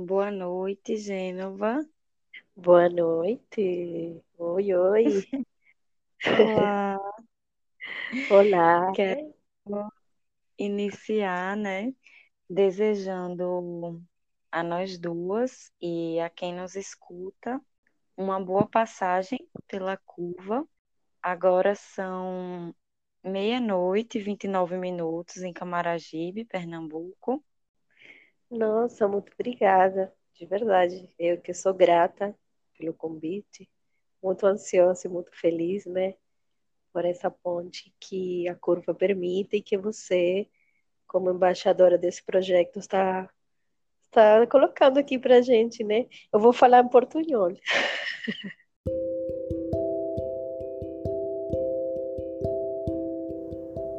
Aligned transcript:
Boa 0.00 0.30
noite, 0.30 0.96
Gênova. 0.96 1.84
Boa 2.54 2.88
noite. 2.88 4.22
Oi, 4.38 4.72
oi. 4.72 5.04
Olá. 6.24 6.98
Olá. 8.30 8.92
Quero 8.94 9.34
iniciar, 10.56 11.56
né, 11.56 11.92
desejando 12.48 14.00
a 14.52 14.62
nós 14.62 14.96
duas 14.96 15.72
e 15.82 16.20
a 16.20 16.30
quem 16.30 16.54
nos 16.54 16.76
escuta 16.76 17.60
uma 18.16 18.38
boa 18.38 18.68
passagem 18.68 19.48
pela 19.66 19.96
curva. 19.96 20.64
Agora 21.20 21.74
são 21.74 22.72
meia-noite 23.24 24.18
e 24.18 24.22
29 24.22 24.76
minutos 24.76 25.38
em 25.38 25.52
Camaragibe, 25.52 26.44
Pernambuco. 26.44 27.44
Nossa, 28.50 29.06
muito 29.06 29.32
obrigada, 29.34 30.12
de 30.34 30.46
verdade. 30.46 31.08
Eu 31.18 31.40
que 31.40 31.52
sou 31.52 31.74
grata 31.74 32.34
pelo 32.78 32.94
convite, 32.94 33.68
muito 34.22 34.46
ansiosa 34.46 35.06
e 35.06 35.10
muito 35.10 35.30
feliz, 35.38 35.84
né, 35.86 36.14
por 36.92 37.04
essa 37.04 37.30
ponte 37.30 37.92
que 38.00 38.48
a 38.48 38.54
curva 38.54 38.94
permite 38.94 39.56
e 39.56 39.62
que 39.62 39.76
você, 39.76 40.48
como 41.06 41.30
embaixadora 41.30 41.98
desse 41.98 42.24
projeto, 42.24 42.78
está 42.78 43.28
está 44.06 44.46
colocando 44.46 44.98
aqui 44.98 45.18
para 45.18 45.42
gente, 45.42 45.84
né? 45.84 46.06
Eu 46.32 46.40
vou 46.40 46.52
falar 46.52 46.80
em 46.80 46.88
portunhol. 46.88 47.52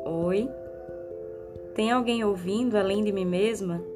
Oi? 0.06 0.50
Tem 1.76 1.92
alguém 1.92 2.24
ouvindo 2.24 2.76
além 2.76 3.04
de 3.04 3.12
mim 3.12 3.26
mesma? 3.26 3.89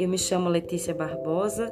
Eu 0.00 0.08
me 0.08 0.16
chamo 0.16 0.48
Letícia 0.48 0.94
Barbosa, 0.94 1.70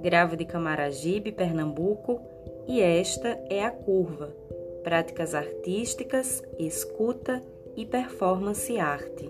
gravo 0.00 0.34
de 0.34 0.46
Camaragibe, 0.46 1.30
Pernambuco, 1.30 2.18
e 2.66 2.80
esta 2.80 3.38
é 3.50 3.62
a 3.62 3.70
Curva, 3.70 4.34
práticas 4.82 5.34
artísticas, 5.34 6.42
escuta 6.58 7.42
e 7.76 7.84
performance 7.84 8.78
arte. 8.78 9.28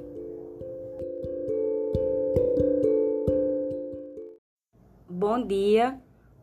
Bom 5.09 5.45
dia, 5.45 5.99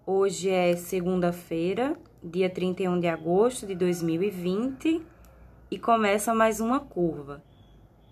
hoje 0.05 0.49
é 0.49 0.75
segunda-feira, 0.75 1.97
dia 2.22 2.49
31 2.49 2.99
de 2.99 3.07
agosto 3.07 3.66
de 3.66 3.73
2020 3.75 5.01
e 5.72 5.79
começa 5.79 6.35
mais 6.35 6.59
uma 6.59 6.81
curva. 6.81 7.41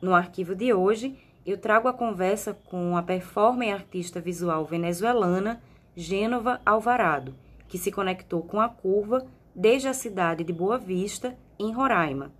No 0.02 0.16
arquivo 0.16 0.56
de 0.56 0.74
hoje, 0.74 1.18
eu 1.46 1.58
trago 1.58 1.88
a 1.88 1.94
conversa 1.94 2.58
com 2.66 2.98
a 2.98 3.04
performer 3.04 3.74
artista 3.74 4.20
visual 4.20 4.66
venezuelana 4.66 5.62
Gênova 5.96 6.60
Alvarado, 6.66 7.36
que 7.68 7.78
se 7.78 7.92
conectou 7.92 8.42
com 8.42 8.60
a 8.60 8.68
curva 8.68 9.26
desde 9.54 9.88
a 9.88 9.94
cidade 9.94 10.44
de 10.44 10.52
Boa 10.52 10.78
Vista, 10.78 11.38
em 11.60 11.72
Roraima. 11.72 12.32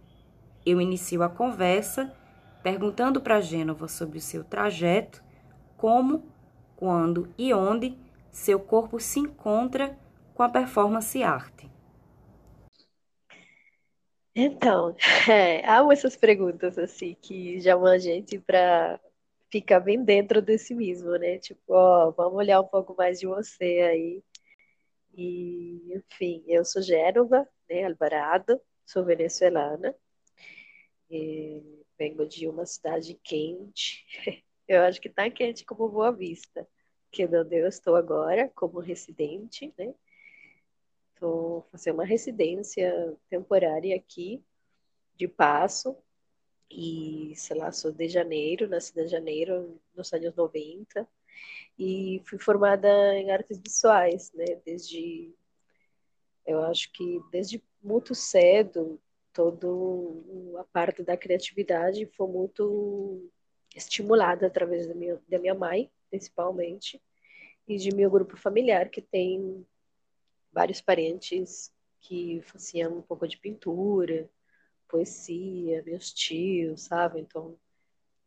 Eu 0.66 0.82
inicio 0.82 1.22
a 1.22 1.30
conversa 1.30 2.12
perguntando 2.64 3.22
para 3.22 3.40
Gênova 3.40 3.88
sobre 3.88 4.18
o 4.18 4.22
seu 4.22 4.44
trajeto, 4.44 5.24
como, 5.78 6.24
quando 6.76 7.30
e 7.38 7.54
onde 7.54 7.96
seu 8.32 8.60
corpo 8.60 9.00
se 9.00 9.20
encontra 9.20 9.96
com 10.34 10.42
a 10.42 10.50
performance 10.50 11.22
arte. 11.22 11.75
Então, 14.36 14.96
é, 15.32 15.68
amo 15.70 15.92
essas 15.92 16.16
perguntas 16.16 16.78
assim 16.78 17.16
que 17.22 17.62
chamam 17.62 17.88
a 17.88 17.98
gente 17.98 18.40
para 18.40 19.00
ficar 19.52 19.80
bem 19.80 20.04
dentro 20.04 20.42
de 20.42 20.58
si 20.58 20.74
mesmo, 20.76 21.12
né? 21.18 21.38
Tipo, 21.40 21.74
ó, 21.74 22.12
vamos 22.12 22.36
olhar 22.38 22.60
um 22.62 22.68
pouco 22.68 22.96
mais 22.98 23.20
de 23.20 23.28
você 23.28 23.64
aí. 23.82 24.24
E, 25.16 25.94
enfim, 25.96 26.44
eu 26.48 26.66
sou 26.66 26.82
Gérova, 26.82 27.48
né, 27.70 27.86
Alvarado, 27.86 28.62
sou 28.86 29.06
venezuelana, 29.06 29.96
venho 31.98 32.28
de 32.28 32.48
uma 32.48 32.66
cidade 32.66 33.20
quente. 33.24 34.06
Eu 34.68 34.82
acho 34.82 35.00
que 35.00 35.10
tá 35.10 35.30
quente 35.30 35.64
como 35.64 35.88
Boa 35.90 36.12
Vista, 36.12 36.68
que 37.12 37.22
é 37.22 37.28
onde 37.28 37.56
eu 37.56 37.68
estou 37.68 37.96
agora 37.96 38.52
como 38.56 38.80
residente, 38.80 39.72
né? 39.78 39.94
Estou 41.16 41.62
fazendo 41.72 41.96
uma 41.96 42.06
residência 42.06 43.18
temporária 43.30 43.96
aqui, 43.96 44.44
de 45.16 45.30
Passo, 45.30 45.96
e, 46.70 47.32
sei 47.38 47.58
lá, 47.58 47.72
sou 47.72 47.90
de 47.94 48.10
Janeiro, 48.10 48.68
nasci 48.68 48.94
de 48.94 49.08
Janeiro, 49.08 49.80
nos 49.96 50.12
anos 50.12 50.36
90, 50.36 51.08
e 51.80 52.22
fui 52.26 52.38
formada 52.38 52.90
em 53.18 53.32
artes 53.32 53.58
visuais, 53.58 54.30
né, 54.34 54.60
desde, 54.66 55.34
eu 56.46 56.62
acho 56.64 56.92
que 56.92 57.22
desde 57.32 57.64
muito 57.82 58.14
cedo, 58.14 59.00
toda 59.32 59.68
a 60.60 60.66
parte 60.66 61.02
da 61.02 61.16
criatividade 61.16 62.06
foi 62.08 62.28
muito 62.28 63.32
estimulada 63.74 64.48
através 64.48 64.86
da 64.86 64.94
minha, 64.94 65.18
da 65.30 65.40
minha 65.40 65.56
mãe, 65.56 65.90
principalmente, 66.10 67.02
e 67.66 67.78
de 67.78 67.96
meu 67.96 68.12
grupo 68.12 68.36
familiar, 68.36 68.90
que 68.90 69.02
tem 69.02 69.66
vários 70.56 70.80
parentes 70.80 71.70
que 72.00 72.42
faziam 72.44 72.98
um 72.98 73.02
pouco 73.02 73.28
de 73.28 73.38
pintura, 73.38 74.30
poesia, 74.88 75.84
meus 75.86 76.14
tios, 76.14 76.84
sabe? 76.84 77.20
Então, 77.20 77.58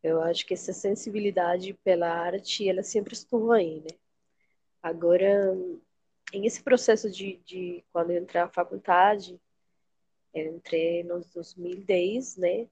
eu 0.03 0.21
acho 0.21 0.45
que 0.45 0.53
essa 0.53 0.71
sensibilidade 0.71 1.73
pela 1.83 2.07
arte, 2.07 2.69
ela 2.69 2.83
sempre 2.83 3.13
estuvo 3.15 3.51
aí, 3.51 3.79
né? 3.81 3.97
Agora, 4.81 5.57
em 6.31 6.45
esse 6.45 6.61
processo 6.61 7.09
de, 7.09 7.37
de 7.45 7.83
quando 7.91 8.11
eu 8.11 8.21
entrei 8.21 8.43
na 8.43 8.47
faculdade, 8.47 9.41
eu 10.31 10.55
entrei 10.55 11.03
nos 11.03 11.27
2010, 11.31 12.37
né? 12.37 12.67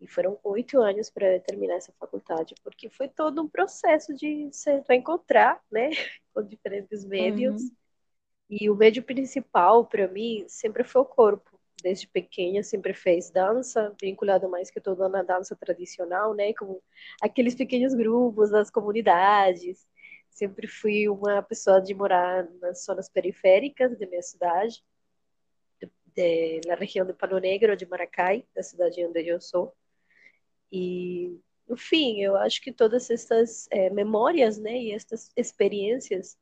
E 0.00 0.06
foram 0.06 0.38
oito 0.44 0.80
anos 0.80 1.10
para 1.10 1.40
terminar 1.40 1.74
essa 1.74 1.92
faculdade, 1.98 2.54
porque 2.62 2.88
foi 2.88 3.08
todo 3.08 3.42
um 3.42 3.48
processo 3.48 4.14
de 4.14 4.48
se 4.52 4.80
encontrar, 4.90 5.60
né? 5.68 5.90
Com 6.32 6.44
diferentes 6.44 7.04
médios. 7.04 7.62
Uhum. 7.62 7.70
E 8.48 8.70
o 8.70 8.74
médio 8.74 9.02
principal 9.02 9.84
para 9.86 10.08
mim 10.08 10.44
sempre 10.48 10.82
foi 10.84 11.02
o 11.02 11.04
corpo. 11.04 11.58
Desde 11.82 12.08
pequena 12.08 12.62
sempre 12.62 12.92
fez 12.92 13.30
dança, 13.30 13.94
vinculado 14.00 14.48
mais 14.48 14.70
que 14.70 14.80
toda 14.80 15.08
na 15.08 15.22
dança 15.22 15.54
tradicional, 15.54 16.34
né? 16.34 16.52
Com 16.54 16.80
aqueles 17.20 17.54
pequenos 17.54 17.94
grupos 17.94 18.50
das 18.50 18.70
comunidades. 18.70 19.86
Sempre 20.30 20.66
fui 20.66 21.08
uma 21.08 21.42
pessoa 21.42 21.80
de 21.80 21.94
morar 21.94 22.48
nas 22.60 22.84
zonas 22.84 23.08
periféricas 23.08 23.98
da 23.98 24.06
minha 24.06 24.22
cidade, 24.22 24.82
de, 26.14 26.60
na 26.66 26.74
região 26.74 27.06
de 27.06 27.12
Pano 27.12 27.38
Negro, 27.38 27.76
de 27.76 27.86
Maracai, 27.86 28.44
da 28.54 28.62
cidade 28.62 29.04
onde 29.04 29.26
eu 29.26 29.40
sou. 29.40 29.72
E, 30.72 31.38
enfim, 31.68 32.20
eu 32.20 32.36
acho 32.36 32.60
que 32.60 32.72
todas 32.72 33.10
essas 33.10 33.68
é, 33.70 33.90
memórias, 33.90 34.58
né, 34.58 34.76
e 34.76 34.92
essas 34.92 35.30
experiências 35.36 36.36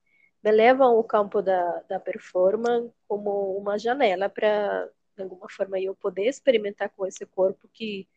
levam 0.51 0.87
ao 0.89 1.05
campo 1.05 1.43
da, 1.43 1.83
da 1.89 2.01
performance 2.01 2.93
como 3.09 3.57
uma 3.57 3.79
janela 3.79 4.29
para, 4.29 4.89
de 5.17 5.23
alguma 5.23 5.49
forma, 5.49 5.81
eu 5.81 5.95
poder 5.95 6.29
experimentar 6.29 6.91
com 6.91 7.07
esse 7.07 7.25
corpo 7.27 7.69
que, 7.73 8.09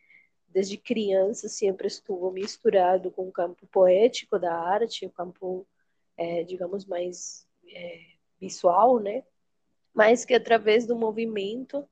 desde 0.48 0.78
criança, 0.78 1.48
sempre 1.48 1.88
estuvo 1.88 2.32
misturado 2.32 3.12
com 3.12 3.28
o 3.28 3.32
campo 3.32 3.66
poético 3.68 4.38
da 4.38 4.54
arte, 4.54 5.06
o 5.06 5.12
campo, 5.12 5.68
é, 6.18 6.44
digamos, 6.44 6.86
mais 6.86 7.48
é, 7.68 8.02
visual, 8.40 9.00
né? 9.00 9.24
Mas 9.94 10.26
que, 10.26 10.34
através 10.34 10.86
do 10.86 10.96
movimento, 10.96 11.88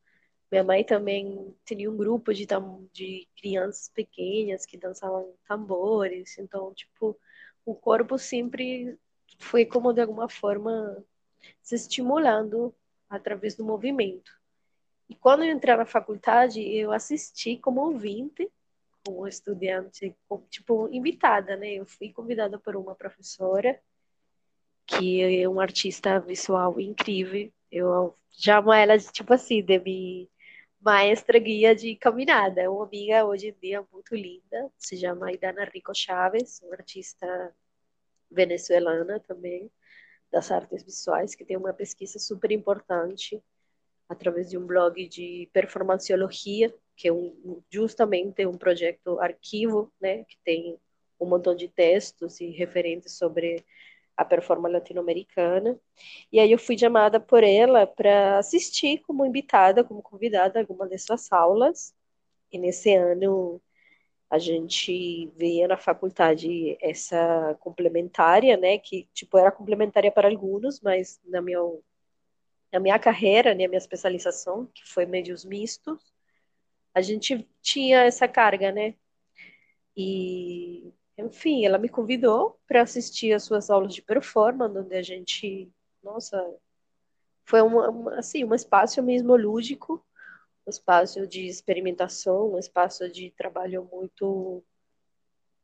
minha 0.52 0.64
mãe 0.64 0.84
também 0.84 1.56
tinha 1.66 1.90
um 1.92 1.98
grupo 1.98 2.34
de, 2.34 2.46
de 2.94 3.28
crianças 3.36 3.90
pequenas 3.90 4.66
que 4.66 4.78
dançavam 4.78 5.34
tambores, 5.48 6.38
então, 6.38 6.74
tipo, 6.74 7.20
o 7.66 7.76
corpo 7.76 8.18
sempre 8.18 8.98
foi 9.38 9.66
como 9.66 9.94
de 9.94 10.02
alguma 10.02 10.30
forma 10.30 11.04
se 11.62 11.76
estimulando 11.76 12.74
através 13.10 13.56
do 13.56 13.64
movimento. 13.64 14.32
E 15.10 15.16
quando 15.16 15.44
eu 15.44 15.52
entrei 15.52 15.76
na 15.76 15.86
faculdade, 15.86 16.62
eu 16.62 16.92
assisti 16.92 17.58
como 17.58 17.82
ouvinte, 17.82 18.50
como 19.06 19.28
estudante, 19.28 20.14
tipo, 20.50 20.90
invitada, 20.92 21.56
né? 21.56 21.76
Eu 21.76 21.86
fui 21.86 22.12
convidada 22.12 22.60
por 22.60 22.76
uma 22.76 22.94
professora 22.94 23.80
que 24.86 25.42
é 25.42 25.48
uma 25.48 25.64
artista 25.64 26.20
visual 26.20 26.80
incrível. 26.80 27.52
Eu 27.72 28.18
chamo 28.32 28.72
ela, 28.72 28.98
tipo 28.98 29.34
assim, 29.34 29.62
de 29.62 29.80
minha 29.80 30.28
maestra 30.82 31.40
guia 31.40 31.76
de 31.76 31.96
caminhada. 31.96 32.72
Uma 32.72 32.86
amiga 32.86 33.26
hoje 33.26 33.50
em 33.50 33.56
dia 33.62 33.86
muito 33.92 34.16
linda, 34.16 34.72
se 34.78 34.98
chama 34.98 35.32
Idana 35.32 35.66
Rico 35.66 35.94
Chaves, 35.94 36.62
uma 36.64 36.76
artista 36.76 37.54
venezuelana 38.30 39.20
também, 39.20 39.72
das 40.32 40.52
artes 40.52 40.84
visuais, 40.84 41.36
que 41.36 41.46
tem 41.46 41.58
uma 41.58 41.74
pesquisa 41.74 42.20
super 42.20 42.52
importante 42.52 43.42
através 44.10 44.50
de 44.50 44.58
um 44.58 44.66
blog 44.66 45.08
de 45.08 45.50
performanciologia, 45.54 46.74
que 46.96 47.08
é 47.08 47.14
um, 47.14 47.62
justamente 47.70 48.46
um 48.46 48.58
projeto 48.58 49.20
arquivo, 49.20 49.92
né, 50.00 50.24
que 50.24 50.38
tem 50.44 50.78
um 51.20 51.26
montão 51.26 51.56
de 51.56 51.68
textos 51.68 52.40
e 52.40 52.50
referentes 52.52 53.18
sobre 53.18 53.66
a 54.16 54.26
performance 54.26 54.74
latino-americana. 54.74 55.80
E 56.32 56.40
aí 56.40 56.52
eu 56.52 56.58
fui 56.58 56.78
chamada 56.78 57.20
por 57.20 57.44
ela 57.44 57.86
para 57.86 58.40
assistir 58.40 59.00
como 59.00 59.26
invitada, 59.26 59.84
como 59.84 60.02
convidada 60.02 60.60
a 60.60 60.62
alguma 60.64 60.88
dessas 60.88 61.32
aulas. 61.32 61.94
E 62.52 62.58
nesse 62.58 62.96
ano 62.96 63.62
a 64.30 64.38
gente 64.38 65.32
via 65.38 65.68
na 65.68 65.78
faculdade 65.78 66.78
essa 66.82 67.56
complementária, 67.60 68.58
né, 68.58 68.78
que 68.78 69.08
tipo 69.14 69.38
era 69.38 69.52
complementária 69.52 70.12
para 70.12 70.28
alguns, 70.30 70.82
mas 70.82 71.20
na 71.26 71.42
minha 71.42 71.60
na 72.72 72.80
minha 72.82 73.00
carreira, 73.00 73.54
né, 73.56 73.68
minha 73.68 73.78
especialização, 73.78 74.66
que 74.74 74.86
foi 74.86 75.06
médios 75.06 75.46
mistos, 75.46 76.14
a 76.94 77.02
gente 77.02 77.48
tinha 77.62 78.04
essa 78.04 78.28
carga, 78.28 78.72
né? 78.72 78.96
E 79.96 80.92
enfim, 81.18 81.66
ela 81.66 81.78
me 81.78 81.90
convidou 81.90 82.60
para 82.68 82.82
assistir 82.82 83.34
as 83.34 83.44
suas 83.44 83.70
aulas 83.70 83.94
de 83.94 84.02
performance, 84.02 84.78
onde 84.78 84.96
a 84.96 85.02
gente, 85.02 85.72
nossa, 86.04 86.56
foi 87.46 87.62
uma, 87.62 87.90
uma, 87.90 88.20
assim, 88.20 88.44
um 88.44 88.54
espaço 88.54 89.02
mesmo 89.02 89.36
lúdico, 89.36 90.06
um 90.68 90.70
espaço 90.70 91.26
de 91.26 91.48
experimentação, 91.48 92.54
um 92.54 92.60
espaço 92.60 93.10
de 93.10 93.32
trabalho 93.32 93.88
muito 93.92 94.64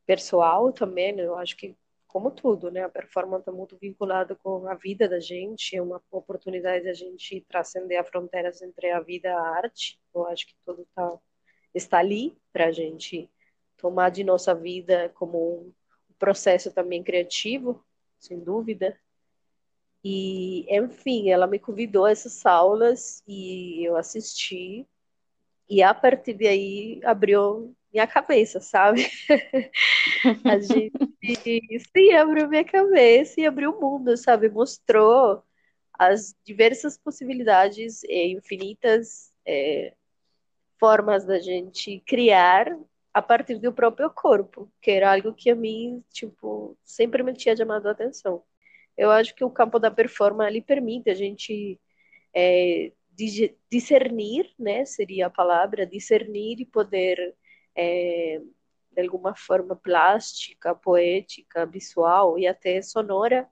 pessoal 0.06 0.72
também, 0.72 1.12
né? 1.12 1.24
eu 1.24 1.36
acho 1.36 1.56
que 1.56 1.76
como 2.14 2.30
tudo, 2.30 2.70
né? 2.70 2.84
A 2.84 2.88
performance 2.88 3.40
está 3.40 3.50
muito 3.50 3.76
vinculada 3.76 4.36
com 4.36 4.68
a 4.68 4.74
vida 4.74 5.08
da 5.08 5.18
gente, 5.18 5.76
é 5.76 5.82
uma 5.82 6.00
oportunidade 6.12 6.84
da 6.84 6.94
gente 6.94 7.40
transcender 7.48 8.00
as 8.00 8.08
fronteiras 8.08 8.62
entre 8.62 8.92
a 8.92 9.00
vida 9.00 9.26
e 9.28 9.32
a 9.32 9.40
arte. 9.40 9.98
Eu 10.14 10.24
acho 10.26 10.46
que 10.46 10.54
tudo 10.64 10.86
tá, 10.94 11.18
está 11.74 11.98
ali 11.98 12.38
para 12.52 12.66
a 12.66 12.72
gente 12.72 13.28
tomar 13.76 14.10
de 14.10 14.22
nossa 14.22 14.54
vida 14.54 15.08
como 15.16 15.38
um 15.64 15.72
processo 16.16 16.72
também 16.72 17.02
criativo, 17.02 17.84
sem 18.20 18.38
dúvida. 18.38 18.96
E, 20.04 20.66
enfim, 20.72 21.30
ela 21.30 21.48
me 21.48 21.58
convidou 21.58 22.04
a 22.04 22.12
essas 22.12 22.46
aulas 22.46 23.24
e 23.26 23.82
eu 23.84 23.96
assisti. 23.96 24.86
E 25.68 25.82
a 25.82 25.94
partir 25.94 26.34
daí 26.34 27.00
abriu 27.04 27.74
minha 27.92 28.06
cabeça, 28.06 28.60
sabe? 28.60 29.08
a 30.44 30.58
gente, 30.58 30.92
sim, 31.92 32.12
abriu 32.12 32.48
minha 32.48 32.64
cabeça 32.64 33.40
e 33.40 33.46
abriu 33.46 33.70
o 33.70 33.80
mundo, 33.80 34.16
sabe? 34.16 34.48
Mostrou 34.48 35.42
as 35.92 36.34
diversas 36.44 36.98
possibilidades 36.98 38.02
e 38.04 38.32
infinitas 38.32 39.32
é, 39.46 39.94
formas 40.78 41.24
da 41.24 41.38
gente 41.38 42.02
criar 42.06 42.76
a 43.12 43.22
partir 43.22 43.58
do 43.60 43.72
próprio 43.72 44.10
corpo, 44.10 44.70
que 44.82 44.90
era 44.90 45.12
algo 45.12 45.32
que 45.32 45.48
a 45.48 45.54
mim, 45.54 46.02
tipo, 46.10 46.76
sempre 46.84 47.22
me 47.22 47.32
tinha 47.32 47.56
chamado 47.56 47.86
a 47.88 47.92
atenção. 47.92 48.42
Eu 48.96 49.10
acho 49.10 49.34
que 49.34 49.44
o 49.44 49.50
campo 49.50 49.78
da 49.78 49.90
performance 49.90 50.48
ali 50.48 50.60
permite 50.60 51.08
a 51.10 51.14
gente 51.14 51.80
é, 52.34 52.92
discernir, 53.70 54.52
né, 54.58 54.84
seria 54.84 55.26
a 55.26 55.30
palavra, 55.30 55.86
discernir 55.86 56.60
e 56.60 56.66
poder, 56.66 57.34
é, 57.76 58.40
de 58.92 59.02
alguma 59.02 59.34
forma 59.36 59.76
plástica, 59.76 60.74
poética, 60.74 61.66
visual 61.66 62.38
e 62.38 62.46
até 62.46 62.82
sonora, 62.82 63.48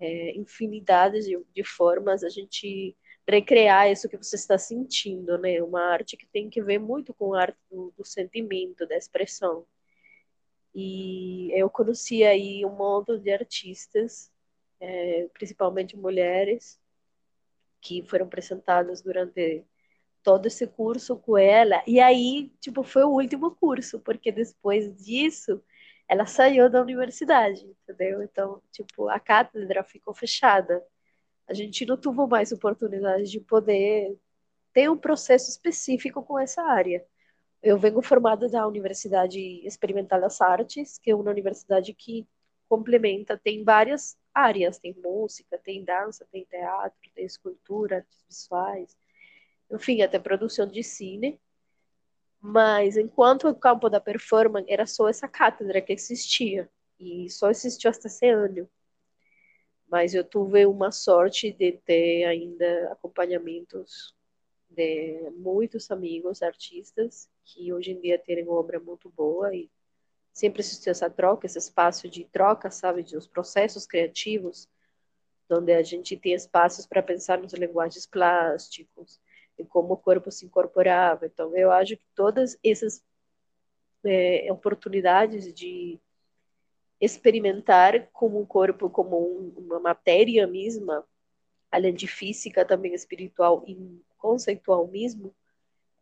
é, 0.00 0.36
infinidade 0.36 1.20
de, 1.20 1.38
de 1.54 1.64
formas 1.64 2.22
a 2.22 2.28
gente 2.28 2.96
recrear 3.28 3.90
isso 3.90 4.08
que 4.08 4.16
você 4.16 4.36
está 4.36 4.56
sentindo, 4.56 5.36
né? 5.38 5.62
Uma 5.62 5.82
arte 5.82 6.16
que 6.16 6.26
tem 6.26 6.48
que 6.48 6.62
ver 6.62 6.78
muito 6.78 7.12
com 7.12 7.34
a 7.34 7.42
arte 7.42 7.58
do, 7.70 7.92
do 7.96 8.04
sentimento, 8.04 8.86
da 8.86 8.96
expressão. 8.96 9.66
E 10.74 11.50
eu 11.52 11.68
conheci 11.68 12.24
aí 12.24 12.64
um 12.64 12.74
monte 12.74 13.18
de 13.18 13.30
artistas, 13.30 14.30
é, 14.80 15.28
principalmente 15.34 15.96
mulheres, 15.96 16.80
que 17.80 18.02
foram 18.02 18.26
apresentadas 18.26 19.02
durante 19.02 19.64
todo 20.22 20.46
esse 20.46 20.66
curso 20.66 21.16
com 21.16 21.38
ela. 21.38 21.82
E 21.86 22.00
aí, 22.00 22.52
tipo, 22.60 22.82
foi 22.82 23.04
o 23.04 23.10
último 23.10 23.54
curso, 23.56 24.00
porque 24.00 24.32
depois 24.32 24.96
disso 25.04 25.62
ela 26.08 26.26
saiu 26.26 26.70
da 26.70 26.80
universidade, 26.82 27.64
entendeu? 27.82 28.22
Então, 28.22 28.62
tipo, 28.72 29.08
a 29.08 29.20
cátedra 29.20 29.84
ficou 29.84 30.14
fechada 30.14 30.82
a 31.48 31.54
gente 31.54 31.86
não 31.86 31.96
teve 31.96 32.26
mais 32.26 32.52
oportunidade 32.52 33.30
de 33.30 33.40
poder 33.40 34.16
ter 34.72 34.90
um 34.90 34.98
processo 34.98 35.50
específico 35.50 36.22
com 36.22 36.38
essa 36.38 36.62
área. 36.62 37.04
Eu 37.62 37.78
venho 37.78 38.02
formada 38.02 38.48
da 38.48 38.66
Universidade 38.68 39.40
Experimental 39.66 40.20
das 40.20 40.40
Artes, 40.40 40.98
que 40.98 41.10
é 41.10 41.14
uma 41.14 41.30
universidade 41.30 41.94
que 41.94 42.28
complementa, 42.68 43.40
tem 43.42 43.64
várias 43.64 44.16
áreas, 44.38 44.78
tem 44.78 44.94
música, 44.94 45.58
tem 45.58 45.84
dança, 45.84 46.26
tem 46.30 46.44
teatro, 46.44 46.98
tem 47.14 47.24
escultura, 47.24 47.96
artes 47.96 48.24
visuais, 48.28 48.96
enfim, 49.70 50.02
até 50.02 50.18
produção 50.18 50.66
de 50.66 50.82
cine. 50.82 51.40
Mas 52.40 52.96
enquanto 52.96 53.48
o 53.48 53.54
campo 53.54 53.88
da 53.88 54.00
performance 54.00 54.70
era 54.70 54.86
só 54.86 55.08
essa 55.08 55.26
cátedra 55.28 55.80
que 55.80 55.92
existia, 55.92 56.70
e 56.98 57.28
só 57.30 57.50
existiu 57.50 57.90
até 57.90 58.06
esse 58.06 58.28
ano 58.28 58.68
mas 59.88 60.14
eu 60.14 60.22
tive 60.22 60.66
uma 60.66 60.92
sorte 60.92 61.50
de 61.50 61.72
ter 61.72 62.24
ainda 62.24 62.92
acompanhamentos 62.92 64.14
de 64.68 65.30
muitos 65.30 65.90
amigos 65.90 66.42
artistas 66.42 67.28
que 67.44 67.72
hoje 67.72 67.92
em 67.92 68.00
dia 68.00 68.18
têm 68.18 68.46
obra 68.48 68.78
muito 68.78 69.08
boa 69.08 69.54
e 69.54 69.70
sempre 70.38 70.60
existiu 70.60 70.92
essa 70.92 71.10
troca, 71.10 71.46
esse 71.46 71.58
espaço 71.58 72.08
de 72.08 72.24
troca, 72.24 72.70
sabe, 72.70 73.02
de 73.02 73.16
os 73.16 73.26
processos 73.26 73.86
criativos, 73.86 74.68
onde 75.50 75.72
a 75.72 75.82
gente 75.82 76.16
tem 76.16 76.32
espaços 76.32 76.86
para 76.86 77.02
pensar 77.02 77.38
nos 77.38 77.52
linguagens 77.54 78.06
plásticos 78.06 79.20
e 79.58 79.64
como 79.64 79.94
o 79.94 79.96
corpo 79.96 80.30
se 80.30 80.46
incorporava. 80.46 81.26
Então, 81.26 81.56
eu 81.56 81.72
acho 81.72 81.96
que 81.96 82.04
todas 82.14 82.56
essas 82.62 83.02
é, 84.04 84.46
oportunidades 84.52 85.52
de 85.52 85.98
experimentar 87.00 88.08
como 88.12 88.40
um 88.40 88.46
corpo, 88.46 88.88
como 88.88 89.18
um, 89.18 89.52
uma 89.56 89.80
matéria 89.80 90.46
mesma, 90.46 91.04
além 91.68 91.94
de 91.94 92.06
física, 92.06 92.64
também 92.64 92.94
espiritual 92.94 93.64
e 93.66 94.00
conceitual 94.18 94.86
mesmo, 94.86 95.34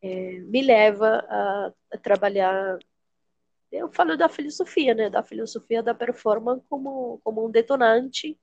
é, 0.03 0.33
me 0.41 0.61
leva 0.61 1.25
a, 1.27 1.73
a, 1.93 1.99
trabalhar. 1.99 2.79
Eu 3.77 3.93
falo 3.93 4.17
da 4.17 4.29
filosofia, 4.29 4.95
né? 4.95 5.11
Da 5.11 5.23
filosofia 5.23 5.83
da 5.83 5.95
performance 5.95 6.65
como, 6.69 7.21
como 7.23 7.47
um 7.47 7.51
detonante 7.51 8.39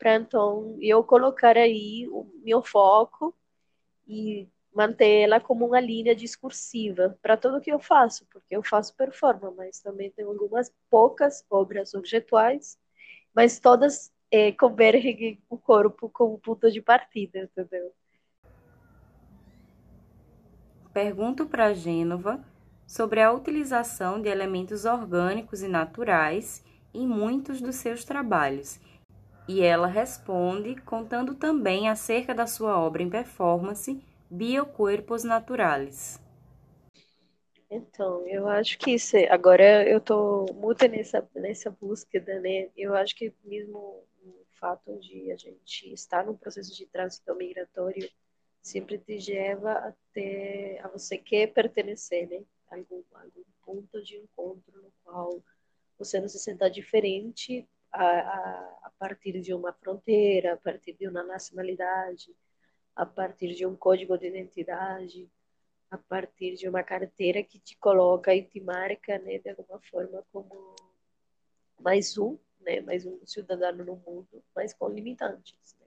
para 0.00 0.14
então 0.14 0.78
eu 0.80 1.04
colocar 1.04 1.58
aí 1.58 2.08
o 2.10 2.26
meu 2.42 2.62
foco 2.62 3.36
e 4.08 4.48
manter 4.74 5.24
ela 5.24 5.38
como 5.38 5.66
uma 5.66 5.78
linha 5.78 6.14
discursiva 6.14 7.18
para 7.20 7.36
tudo 7.36 7.60
que 7.60 7.70
eu 7.70 7.78
faço, 7.78 8.26
porque 8.32 8.56
eu 8.56 8.62
faço 8.62 8.96
performance, 8.96 9.54
mas 9.56 9.80
também 9.80 10.10
tenho 10.10 10.30
algumas 10.30 10.72
poucas 10.88 11.44
obras 11.50 11.92
objetuais, 11.92 12.78
mas 13.34 13.60
todas 13.60 14.10
é, 14.30 14.52
convergem 14.52 15.42
o 15.50 15.58
corpo 15.58 16.08
como 16.08 16.38
ponto 16.38 16.70
de 16.70 16.80
partida, 16.80 17.40
entendeu? 17.40 17.92
Pergunto 20.94 21.46
para 21.46 21.74
Gênova 21.74 22.42
sobre 22.90 23.20
a 23.20 23.32
utilização 23.32 24.20
de 24.20 24.28
elementos 24.28 24.84
orgânicos 24.84 25.62
e 25.62 25.68
naturais 25.68 26.60
em 26.92 27.06
muitos 27.06 27.60
dos 27.60 27.76
seus 27.76 28.04
trabalhos. 28.04 28.80
E 29.46 29.62
ela 29.62 29.86
responde 29.86 30.74
contando 30.82 31.36
também 31.36 31.88
acerca 31.88 32.34
da 32.34 32.48
sua 32.48 32.76
obra 32.76 33.00
em 33.00 33.08
performance 33.08 34.02
biocorpos 34.28 35.22
naturais? 35.22 36.20
Então, 37.70 38.26
eu 38.26 38.48
acho 38.48 38.76
que 38.76 38.90
isso, 38.94 39.16
é, 39.16 39.30
agora 39.30 39.88
eu 39.88 39.98
estou 39.98 40.52
muito 40.54 40.84
nessa, 40.88 41.24
nessa 41.36 41.70
búsqueda, 41.70 42.40
né? 42.40 42.70
Eu 42.76 42.96
acho 42.96 43.14
que 43.14 43.32
mesmo 43.44 43.78
o 43.78 44.44
fato 44.58 44.98
de 44.98 45.30
a 45.30 45.36
gente 45.36 45.92
estar 45.92 46.26
num 46.26 46.36
processo 46.36 46.76
de 46.76 46.86
trânsito 46.86 47.32
migratório 47.36 48.10
sempre 48.60 48.98
te 48.98 49.16
leva 49.32 49.74
até 49.74 50.80
a 50.82 50.88
você 50.88 51.16
quer 51.16 51.52
pertencer, 51.52 52.28
né? 52.28 52.42
Algum, 52.70 53.02
algum 53.12 53.44
ponto 53.64 54.02
de 54.02 54.16
encontro 54.16 54.80
no 54.80 54.92
qual 55.02 55.42
você 55.98 56.20
não 56.20 56.28
se 56.28 56.38
senta 56.38 56.70
diferente 56.70 57.68
a, 57.92 58.04
a, 58.04 58.78
a 58.84 58.92
partir 58.98 59.40
de 59.40 59.52
uma 59.52 59.72
fronteira, 59.72 60.54
a 60.54 60.56
partir 60.56 60.92
de 60.94 61.08
uma 61.08 61.22
nacionalidade, 61.22 62.34
a 62.94 63.04
partir 63.04 63.54
de 63.54 63.66
um 63.66 63.76
código 63.76 64.16
de 64.16 64.28
identidade, 64.28 65.28
a 65.90 65.98
partir 65.98 66.54
de 66.54 66.68
uma 66.68 66.82
carteira 66.82 67.42
que 67.42 67.58
te 67.58 67.76
coloca 67.76 68.34
e 68.34 68.42
te 68.42 68.60
marca, 68.60 69.18
né, 69.18 69.38
de 69.38 69.50
alguma 69.50 69.80
forma 69.80 70.24
como 70.32 70.76
mais 71.80 72.16
um, 72.16 72.38
né, 72.60 72.80
mais 72.80 73.04
um 73.04 73.18
cidadão 73.26 73.72
no 73.84 73.96
mundo, 73.96 74.44
mas 74.54 74.72
com 74.72 74.88
limitantes. 74.88 75.76
Né? 75.80 75.86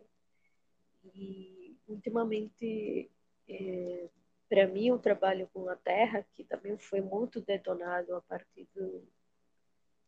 E 1.15 1.77
ultimamente, 1.87 3.09
é, 3.47 4.09
para 4.49 4.67
mim, 4.67 4.91
o 4.91 4.99
trabalho 4.99 5.49
com 5.53 5.67
a 5.69 5.75
Terra, 5.75 6.25
que 6.33 6.43
também 6.43 6.77
foi 6.77 7.01
muito 7.01 7.41
detonado 7.41 8.15
a 8.15 8.21
partir 8.21 8.67
do, 8.75 9.07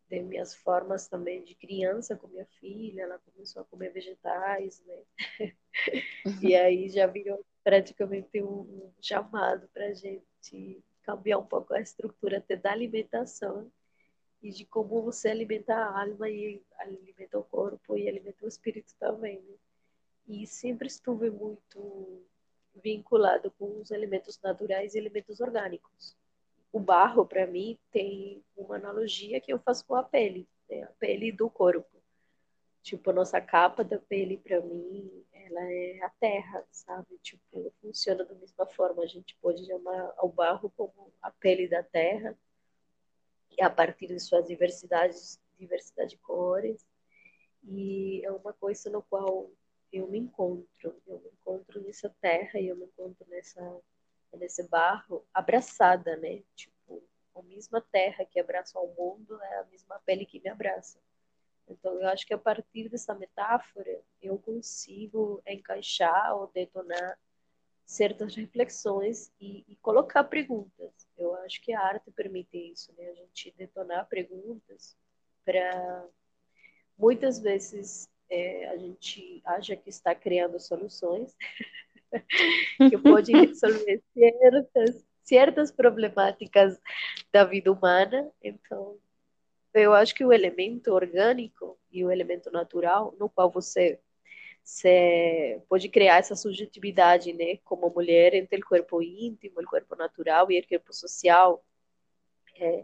de 0.09 0.21
minhas 0.21 0.53
formas 0.55 1.07
também 1.07 1.43
de 1.43 1.55
criança 1.55 2.15
com 2.15 2.27
minha 2.27 2.45
filha, 2.59 3.03
ela 3.03 3.19
começou 3.19 3.61
a 3.61 3.65
comer 3.65 3.91
vegetais, 3.91 4.83
né? 4.85 5.03
e 6.41 6.55
aí 6.55 6.89
já 6.89 7.07
virou 7.07 7.43
praticamente 7.63 8.41
um, 8.41 8.91
chamado 9.01 9.67
para 9.69 9.87
a 9.87 9.93
gente 9.93 10.83
cambiar 11.01 11.39
um 11.39 11.45
pouco 11.45 11.73
a 11.73 11.81
estrutura 11.81 12.37
até 12.37 12.55
da 12.55 12.71
alimentação 12.71 13.71
e 14.41 14.51
de 14.51 14.65
como 14.65 15.01
você 15.01 15.29
alimenta 15.29 15.73
a 15.73 16.01
alma 16.01 16.29
e 16.29 16.61
alimenta 16.77 17.39
o 17.39 17.43
corpo 17.43 17.97
e 17.97 18.07
alimenta 18.07 18.45
o 18.45 18.47
espírito 18.47 18.93
também, 18.99 19.41
né? 19.41 19.55
E 20.27 20.47
sempre 20.47 20.87
estive 20.87 21.29
muito 21.29 22.23
vinculado 22.83 23.51
com 23.51 23.79
os 23.79 23.91
elementos 23.91 24.39
naturais 24.41 24.95
e 24.95 24.97
elementos 24.97 25.39
orgânicos 25.39 26.15
o 26.75 26.79
barro, 26.81 27.25
para 27.25 27.47
mim, 27.47 27.79
tem 27.89 28.43
uma 28.53 28.75
analogia 28.75 29.39
que 29.39 29.53
eu 29.53 29.57
faço 29.57 29.85
com 29.85 29.95
a 29.95 30.03
pele, 30.03 30.45
né? 30.69 30.83
a 30.83 30.91
pele 30.99 31.31
do 31.31 31.49
corpo. 31.49 32.03
Tipo, 32.83 33.11
a 33.11 33.13
nossa 33.13 33.39
capa 33.39 33.81
da 33.81 33.97
pele, 33.97 34.35
para 34.35 34.59
mim, 34.59 35.25
ela 35.31 35.61
é 35.71 36.01
a 36.01 36.09
terra, 36.19 36.65
sabe? 36.69 37.17
Tipo, 37.23 37.73
funciona 37.81 38.25
da 38.25 38.35
mesma 38.35 38.65
forma. 38.65 39.03
A 39.03 39.07
gente 39.07 39.37
pode 39.41 39.65
chamar 39.65 40.15
o 40.21 40.27
barro 40.27 40.69
como 40.75 41.13
a 41.21 41.31
pele 41.31 41.69
da 41.69 41.81
terra, 41.81 42.37
e 43.57 43.63
a 43.63 43.69
partir 43.69 44.07
de 44.07 44.19
suas 44.19 44.45
diversidades, 44.45 45.39
diversidade 45.57 46.09
de 46.09 46.17
cores. 46.17 46.85
E 47.63 48.21
é 48.25 48.31
uma 48.33 48.51
coisa 48.51 48.89
no 48.89 49.01
qual 49.01 49.49
eu 49.97 50.07
me 50.07 50.19
encontro. 50.19 51.01
Eu 51.07 51.19
me 51.19 51.29
encontro 51.29 51.81
nessa 51.81 52.09
terra 52.21 52.59
e 52.59 52.67
eu 52.67 52.75
me 52.75 52.85
encontro 52.85 53.25
nessa 53.29 53.81
nesse 54.37 54.67
barro 54.67 55.25
abraçada, 55.33 56.17
né? 56.17 56.43
Tipo, 56.55 57.01
a 57.35 57.41
mesma 57.43 57.81
terra 57.81 58.25
que 58.25 58.39
abraça 58.39 58.79
o 58.79 58.93
mundo 58.93 59.41
é 59.41 59.59
a 59.59 59.63
mesma 59.65 59.99
pele 60.05 60.25
que 60.25 60.39
me 60.39 60.49
abraça. 60.49 60.99
Então, 61.67 61.99
eu 61.99 62.07
acho 62.09 62.27
que 62.27 62.33
a 62.33 62.37
partir 62.37 62.89
dessa 62.89 63.15
metáfora, 63.15 64.01
eu 64.21 64.37
consigo 64.37 65.41
encaixar 65.47 66.35
ou 66.35 66.47
detonar 66.47 67.17
certas 67.85 68.35
reflexões 68.35 69.31
e, 69.39 69.63
e, 69.67 69.75
colocar 69.77 70.23
perguntas. 70.23 71.07
Eu 71.17 71.35
acho 71.37 71.61
que 71.61 71.73
a 71.73 71.79
arte 71.79 72.11
permite 72.11 72.57
isso, 72.57 72.93
né? 72.97 73.09
A 73.09 73.13
gente 73.13 73.53
detonar 73.57 74.07
perguntas 74.07 74.97
para 75.43 76.07
muitas 76.97 77.39
vezes 77.39 78.09
é, 78.35 78.69
a 78.69 78.77
gente 78.77 79.41
acha 79.45 79.75
que 79.77 79.89
está 79.89 80.13
criando 80.13 80.59
soluções 80.59 81.33
que 82.89 82.97
pode 82.97 83.31
resolver 83.31 84.03
certas, 84.13 85.05
certas 85.23 85.71
problemáticas 85.71 86.77
da 87.31 87.45
vida 87.45 87.71
humana. 87.71 88.29
Então, 88.43 88.97
eu 89.73 89.93
acho 89.93 90.13
que 90.13 90.25
o 90.25 90.33
elemento 90.33 90.91
orgânico 90.91 91.79
e 91.89 92.03
o 92.03 92.11
elemento 92.11 92.51
natural, 92.51 93.15
no 93.17 93.29
qual 93.29 93.49
você, 93.49 93.99
pode 95.69 95.87
criar 95.87 96.17
essa 96.17 96.35
subjetividade, 96.35 97.31
né, 97.31 97.57
como 97.63 97.89
mulher, 97.89 98.33
entre 98.33 98.59
o 98.59 98.65
corpo 98.65 99.01
íntimo, 99.01 99.61
o 99.61 99.65
corpo 99.65 99.95
natural 99.95 100.51
e 100.51 100.59
o 100.59 100.67
corpo 100.67 100.91
social, 100.93 101.63
é, 102.59 102.83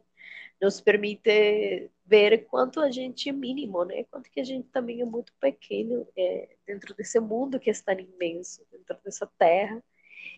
nos 0.61 0.79
permite 0.79 1.89
ver 2.05 2.45
quanto 2.45 2.79
a 2.79 2.91
gente 2.91 3.29
é 3.29 3.31
mínimo, 3.31 3.83
né? 3.83 4.03
Quanto 4.03 4.29
que 4.29 4.39
a 4.39 4.43
gente 4.43 4.67
também 4.69 5.01
é 5.01 5.05
muito 5.05 5.33
pequeno 5.39 6.07
é, 6.15 6.55
dentro 6.67 6.93
desse 6.93 7.19
mundo 7.19 7.59
que 7.59 7.69
é 7.69 7.73
tão 7.73 7.99
imenso, 7.99 8.65
dentro 8.71 8.97
dessa 9.03 9.25
terra, 9.39 9.83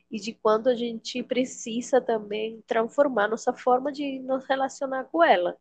e 0.10 0.20
de 0.20 0.34
quanto 0.34 0.70
a 0.70 0.76
gente 0.76 1.22
precisa 1.24 2.00
também 2.00 2.62
transformar 2.68 3.28
nossa 3.28 3.52
forma 3.52 3.92
de 3.92 4.20
nos 4.20 4.46
relacionar 4.46 5.06
com 5.06 5.24
ela. 5.24 5.58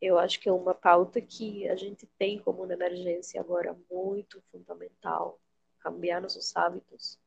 Eu 0.00 0.18
acho 0.18 0.40
que 0.40 0.48
é 0.48 0.52
uma 0.52 0.74
pauta 0.74 1.20
que 1.20 1.68
a 1.68 1.76
gente 1.76 2.06
tem 2.18 2.38
como 2.38 2.62
uma 2.62 2.72
emergência 2.72 3.40
agora 3.40 3.76
muito 3.90 4.42
fundamental, 4.50 5.38
cambiar 5.80 6.22
nossos 6.22 6.56
hábitos, 6.56 7.18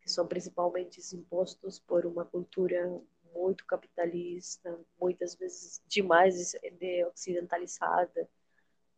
que 0.00 0.10
são 0.10 0.26
principalmente 0.26 1.00
impostos 1.14 1.78
por 1.78 2.06
uma 2.06 2.24
cultura 2.24 3.00
muito 3.34 3.64
capitalista, 3.66 4.78
muitas 5.00 5.34
vezes 5.34 5.82
demais 5.86 6.52
de 6.78 7.04
ocidentalizada, 7.06 8.28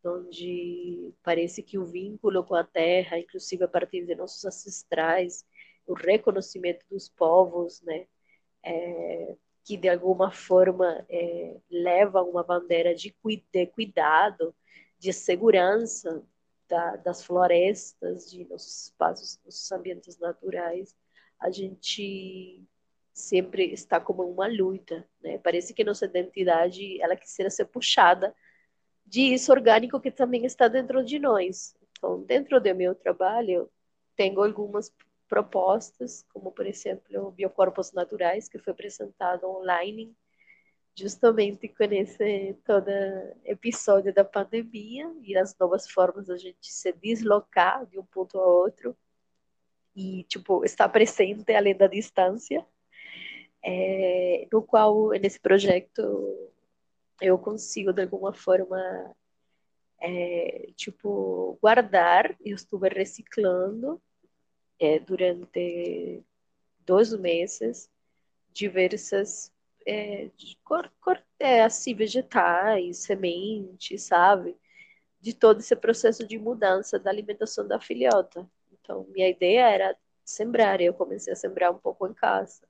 onde 0.04 1.14
parece 1.22 1.62
que 1.62 1.78
o 1.78 1.84
vínculo 1.84 2.44
com 2.44 2.54
a 2.54 2.64
terra, 2.64 3.18
inclusive 3.18 3.64
a 3.64 3.68
partir 3.68 4.04
de 4.04 4.14
nossos 4.14 4.44
ancestrais, 4.44 5.44
o 5.86 5.94
reconhecimento 5.94 6.84
dos 6.90 7.08
povos, 7.08 7.80
né, 7.82 8.06
é, 8.64 9.36
que 9.64 9.76
de 9.76 9.88
alguma 9.88 10.30
forma 10.30 11.04
é, 11.08 11.56
leva 11.70 12.22
uma 12.22 12.42
bandeira 12.42 12.94
de, 12.94 13.14
de 13.52 13.66
cuidado, 13.68 14.54
de 14.98 15.12
segurança 15.12 16.24
da, 16.68 16.96
das 16.96 17.24
florestas, 17.24 18.30
de 18.30 18.44
nossos 18.44 18.84
espaços, 18.84 19.40
nossos 19.44 19.70
ambientes 19.72 20.18
naturais, 20.18 20.96
a 21.38 21.50
gente 21.50 22.64
sempre 23.12 23.72
está 23.72 24.00
como 24.00 24.22
uma 24.22 24.46
luta, 24.46 25.06
né? 25.22 25.38
Parece 25.38 25.74
que 25.74 25.84
nossa 25.84 26.06
identidade 26.06 27.00
ela 27.00 27.16
quisera 27.16 27.50
ser 27.50 27.66
puxada 27.66 28.34
de 29.06 29.34
isso 29.34 29.52
orgânico 29.52 30.00
que 30.00 30.10
também 30.10 30.44
está 30.46 30.68
dentro 30.68 31.04
de 31.04 31.18
nós. 31.18 31.76
Então, 31.92 32.22
dentro 32.22 32.60
do 32.60 32.74
meu 32.74 32.94
trabalho, 32.94 33.70
tenho 34.16 34.42
algumas 34.42 34.92
propostas, 35.28 36.24
como 36.32 36.52
por 36.52 36.66
exemplo, 36.66 37.30
biocorpos 37.32 37.92
naturais, 37.92 38.48
que 38.48 38.58
foi 38.58 38.72
apresentado 38.72 39.48
online, 39.48 40.14
justamente 40.94 41.68
com 41.68 41.84
esse 41.84 42.54
todo 42.64 42.90
episódio 43.44 44.12
da 44.12 44.24
pandemia 44.24 45.10
e 45.22 45.36
as 45.36 45.56
novas 45.58 45.88
formas 45.90 46.26
de 46.26 46.32
a 46.32 46.36
gente 46.36 46.72
se 46.72 46.92
deslocar 46.92 47.86
de 47.86 47.98
um 47.98 48.04
ponto 48.04 48.38
a 48.38 48.46
outro 48.46 48.96
e 49.94 50.24
tipo 50.24 50.64
estar 50.64 50.88
presente 50.88 51.52
além 51.54 51.76
da 51.76 51.86
distância 51.86 52.66
é, 53.64 54.46
no 54.52 54.62
qual, 54.62 55.10
nesse 55.10 55.40
projeto, 55.40 56.50
eu 57.20 57.38
consigo, 57.38 57.92
de 57.92 58.02
alguma 58.02 58.32
forma, 58.32 59.14
é, 60.00 60.70
tipo, 60.76 61.58
guardar, 61.62 62.36
eu 62.44 62.54
estive 62.56 62.88
reciclando 62.88 64.02
é, 64.80 64.98
durante 64.98 66.24
dois 66.84 67.12
meses 67.14 67.88
diversas 68.52 69.52
é, 69.86 70.30
cor, 70.64 70.90
cor, 71.00 71.22
é, 71.38 71.62
assim, 71.62 71.94
vegetais, 71.94 72.98
sementes, 72.98 74.02
sabe? 74.02 74.56
De 75.20 75.34
todo 75.34 75.60
esse 75.60 75.74
processo 75.76 76.26
de 76.26 76.38
mudança 76.38 76.98
da 76.98 77.10
alimentação 77.10 77.66
da 77.66 77.80
filhota. 77.80 78.48
Então, 78.72 79.06
minha 79.10 79.28
ideia 79.28 79.68
era 79.68 79.96
sembrar, 80.24 80.80
eu 80.80 80.94
comecei 80.94 81.32
a 81.32 81.36
sembrar 81.36 81.70
um 81.70 81.78
pouco 81.78 82.06
em 82.06 82.14
casa. 82.14 82.66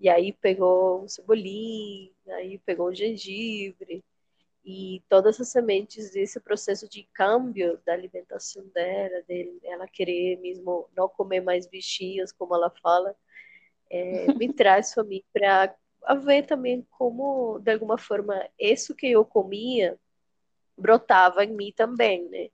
E 0.00 0.08
aí 0.08 0.32
pegou 0.32 1.02
um 1.02 1.08
cebolinho, 1.08 2.12
aí 2.28 2.58
pegou 2.58 2.88
um 2.88 2.94
gengibre 2.94 4.04
e 4.64 5.02
todas 5.08 5.40
as 5.40 5.48
sementes 5.48 6.10
desse 6.12 6.38
processo 6.40 6.88
de 6.88 7.08
câmbio 7.14 7.80
da 7.86 7.94
alimentação 7.94 8.64
dela, 8.68 9.22
dele, 9.26 9.58
ela 9.64 9.88
querer 9.88 10.38
mesmo 10.40 10.88
não 10.96 11.08
comer 11.08 11.40
mais 11.40 11.66
bichinhos, 11.66 12.32
como 12.32 12.54
ela 12.54 12.70
fala, 12.82 13.16
é, 13.90 14.32
me 14.34 14.52
traz 14.52 14.94
para 14.94 15.04
mim 15.04 15.24
para 15.32 15.74
ver 16.16 16.46
também 16.46 16.86
como, 16.90 17.58
de 17.60 17.72
alguma 17.72 17.96
forma, 17.96 18.46
isso 18.58 18.94
que 18.94 19.10
eu 19.10 19.24
comia 19.24 19.98
brotava 20.76 21.44
em 21.44 21.52
mim 21.52 21.72
também, 21.74 22.28
né? 22.28 22.48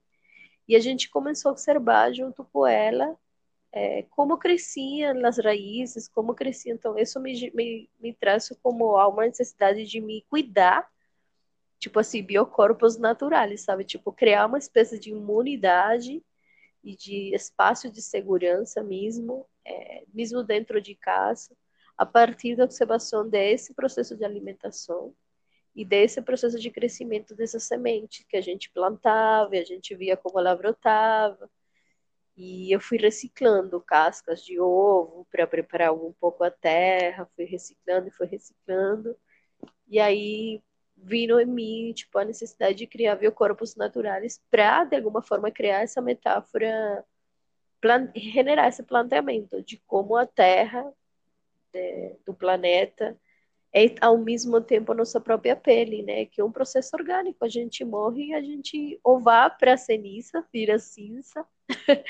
E 0.67 0.75
a 0.75 0.79
gente 0.79 1.09
começou 1.09 1.49
a 1.49 1.51
observar 1.51 2.11
junto 2.11 2.43
com 2.45 2.65
ela 2.65 3.15
é, 3.75 4.03
como 4.03 4.37
cresciam 4.37 5.25
as 5.25 5.37
raízes, 5.37 6.07
como 6.07 6.33
crescia. 6.33 6.73
Então, 6.73 6.97
isso 6.97 7.19
me, 7.19 7.51
me, 7.53 7.89
me 7.99 8.13
traz 8.13 8.47
como 8.63 8.95
uma 8.95 9.25
necessidade 9.25 9.85
de 9.85 9.99
me 9.99 10.25
cuidar, 10.29 10.89
tipo 11.77 11.99
assim, 11.99 12.23
biocorpos 12.23 12.97
naturais, 12.97 13.61
sabe? 13.61 13.83
Tipo, 13.83 14.13
criar 14.13 14.45
uma 14.45 14.57
espécie 14.57 14.97
de 14.97 15.11
imunidade 15.11 16.23
e 16.81 16.95
de 16.95 17.35
espaço 17.35 17.91
de 17.91 18.01
segurança 18.01 18.81
mesmo, 18.81 19.45
é, 19.65 20.05
mesmo 20.13 20.41
dentro 20.41 20.79
de 20.79 20.95
casa, 20.95 21.53
a 21.97 22.05
partir 22.05 22.55
da 22.55 22.63
observação 22.63 23.27
desse 23.27 23.73
processo 23.73 24.15
de 24.15 24.23
alimentação 24.23 25.13
e 25.75 25.83
desse 25.83 26.21
processo 26.21 26.57
de 26.57 26.71
crescimento 26.71 27.35
dessa 27.35 27.59
semente 27.59 28.25
que 28.25 28.37
a 28.37 28.41
gente 28.41 28.69
plantava, 28.71 29.55
e 29.57 29.59
a 29.59 29.65
gente 29.65 29.93
via 29.95 30.15
como 30.15 30.39
ela 30.39 30.55
brotava, 30.55 31.49
e 32.37 32.71
eu 32.73 32.79
fui 32.79 32.97
reciclando 32.97 33.79
cascas 33.81 34.43
de 34.43 34.59
ovo 34.59 35.25
para 35.31 35.47
preparar 35.47 35.93
um 35.93 36.13
pouco 36.13 36.43
a 36.43 36.51
terra, 36.51 37.29
fui 37.35 37.45
reciclando 37.45 38.07
e 38.09 38.11
fui 38.11 38.27
reciclando. 38.27 39.15
E 39.87 39.99
aí 39.99 40.61
vindo 40.97 41.39
em 41.39 41.45
mim, 41.45 41.93
tipo, 41.93 42.17
a 42.17 42.25
necessidade 42.25 42.75
de 42.75 42.87
criar 42.87 43.15
biocorpos 43.15 43.75
naturais 43.75 44.41
para, 44.49 44.85
de 44.85 44.95
alguma 44.95 45.21
forma, 45.21 45.51
criar 45.51 45.81
essa 45.81 46.01
metáfora, 46.01 47.05
generar 48.15 48.67
esse 48.69 48.83
planteamento 48.83 49.61
de 49.61 49.77
como 49.85 50.15
a 50.15 50.25
terra 50.25 50.91
de, 51.71 52.15
do 52.25 52.33
planeta 52.33 53.17
é 53.75 53.93
ao 53.99 54.17
mesmo 54.17 54.61
tempo 54.61 54.93
nossa 54.93 55.19
própria 55.19 55.55
pele, 55.55 56.01
né? 56.01 56.25
Que 56.25 56.39
é 56.39 56.45
um 56.45 56.51
processo 56.51 56.95
orgânico. 56.95 57.43
A 57.43 57.49
gente 57.49 57.83
morre 57.83 58.33
a 58.33 58.41
gente 58.41 58.99
ou 59.03 59.19
vá 59.19 59.49
para 59.49 59.75
ceniza, 59.75 60.45
vira 60.51 60.79
cinza, 60.79 61.45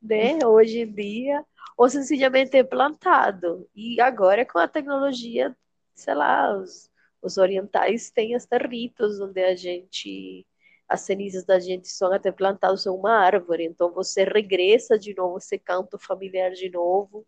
né? 0.00 0.38
Hoje 0.46 0.80
em 0.82 0.92
dia, 0.92 1.44
ou 1.76 1.90
sencillamente 1.90 2.56
é 2.56 2.62
plantado. 2.62 3.68
E 3.74 4.00
agora 4.00 4.46
com 4.46 4.58
a 4.58 4.68
tecnologia, 4.68 5.56
sei 5.96 6.14
lá, 6.14 6.56
os, 6.56 6.88
os 7.20 7.38
orientais 7.38 8.10
têm 8.10 8.34
estes 8.34 8.58
ritos 8.70 9.20
onde 9.20 9.42
a 9.42 9.56
gente 9.56 10.46
as 10.88 11.02
cenizas 11.02 11.44
da 11.44 11.60
gente 11.60 11.88
são 11.88 12.12
até 12.12 12.32
plantadas 12.32 12.84
em 12.84 12.90
uma 12.90 13.12
árvore, 13.12 13.64
então 13.64 13.92
você 13.92 14.24
regressa 14.24 14.98
de 14.98 15.14
novo 15.14 15.38
esse 15.38 15.56
canto 15.56 15.96
familiar 15.98 16.50
de 16.50 16.68
novo 16.68 17.24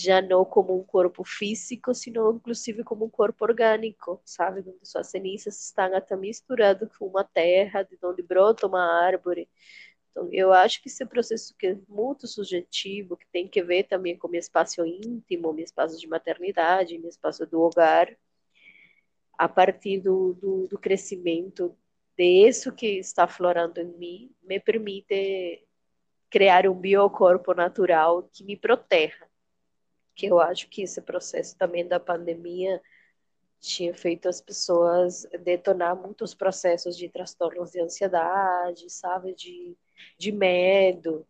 já 0.00 0.20
não 0.22 0.44
como 0.44 0.78
um 0.78 0.84
corpo 0.84 1.24
físico, 1.24 1.94
sino 1.94 2.32
inclusive 2.36 2.84
como 2.84 3.04
um 3.06 3.10
corpo 3.10 3.44
orgânico, 3.44 4.20
sabe? 4.24 4.60
Onde 4.60 4.86
suas 4.88 5.08
cenizas 5.08 5.60
estão 5.60 5.94
até 5.96 6.16
misturadas 6.16 6.88
com 6.96 7.06
uma 7.06 7.24
terra, 7.24 7.82
de 7.82 7.98
onde 8.02 8.22
brota 8.22 8.66
uma 8.66 8.82
árvore. 8.82 9.48
Então, 10.10 10.28
eu 10.32 10.52
acho 10.52 10.82
que 10.82 10.88
esse 10.88 11.04
processo 11.04 11.54
que 11.58 11.66
é 11.68 11.78
muito 11.88 12.26
subjetivo, 12.26 13.16
que 13.16 13.26
tem 13.32 13.48
que 13.48 13.62
ver 13.62 13.84
também 13.84 14.16
com 14.16 14.28
meu 14.28 14.40
espaço 14.40 14.84
íntimo, 14.84 15.52
meu 15.52 15.64
espaço 15.64 15.98
de 15.98 16.06
maternidade, 16.08 16.98
meu 16.98 17.10
espaço 17.10 17.46
do 17.46 17.60
hogar, 17.60 18.16
a 19.38 19.48
partir 19.48 20.00
do, 20.00 20.34
do, 20.34 20.66
do 20.68 20.78
crescimento 20.78 21.76
disso 22.16 22.72
que 22.72 22.98
está 22.98 23.24
aflorando 23.24 23.80
em 23.80 23.98
mim, 23.98 24.34
me 24.42 24.58
permite 24.58 25.66
criar 26.30 26.66
um 26.66 26.74
biocorpo 26.74 27.54
natural 27.54 28.28
que 28.32 28.42
me 28.44 28.56
proteja 28.56 29.25
que 30.16 30.26
eu 30.26 30.40
acho 30.40 30.68
que 30.68 30.82
esse 30.82 31.00
processo 31.02 31.56
também 31.56 31.86
da 31.86 32.00
pandemia 32.00 32.82
tinha 33.60 33.94
feito 33.94 34.28
as 34.28 34.40
pessoas 34.40 35.26
detonar 35.44 35.94
muitos 35.94 36.34
processos 36.34 36.96
de 36.96 37.08
transtornos 37.08 37.70
de 37.70 37.80
ansiedade, 37.80 38.88
sabe, 38.90 39.34
de, 39.34 39.76
de 40.18 40.32
medo. 40.32 41.26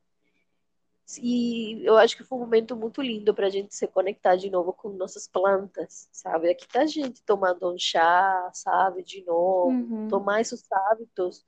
E 1.21 1.85
eu 1.85 1.97
acho 1.97 2.17
que 2.17 2.25
foi 2.25 2.39
um 2.39 2.43
momento 2.43 2.77
muito 2.77 3.03
lindo 3.03 3.35
para 3.35 3.47
a 3.47 3.51
gente 3.51 3.75
se 3.75 3.87
conectar 3.87 4.37
de 4.37 4.51
novo 4.51 4.73
com 4.73 4.89
nossas 4.91 5.29
plantas, 5.29 6.09
sabe? 6.13 6.51
Aqui 6.51 6.67
tá 6.69 6.83
a 6.83 6.87
gente 6.87 7.23
tomando 7.25 7.73
um 7.73 7.79
chá, 7.79 8.51
sabe, 8.53 9.03
de 9.03 9.25
novo, 9.25 9.71
uhum. 9.71 10.09
tomar 10.09 10.41
esses 10.41 10.65
hábitos 10.71 11.45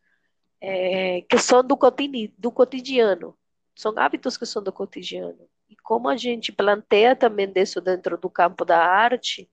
é, 0.60 1.22
que 1.22 1.38
são 1.38 1.62
do, 1.62 1.78
do 2.38 2.52
cotidiano, 2.52 3.36
são 3.76 3.92
hábitos 3.96 4.36
que 4.36 4.46
são 4.46 4.62
do 4.62 4.72
cotidiano 4.72 5.48
e 5.68 5.76
como 5.76 6.08
a 6.08 6.16
gente 6.16 6.52
planteia 6.52 7.14
também 7.16 7.50
isso 7.56 7.80
dentro 7.80 8.16
do 8.18 8.30
campo 8.30 8.64
da 8.64 8.78
arte, 8.78 9.50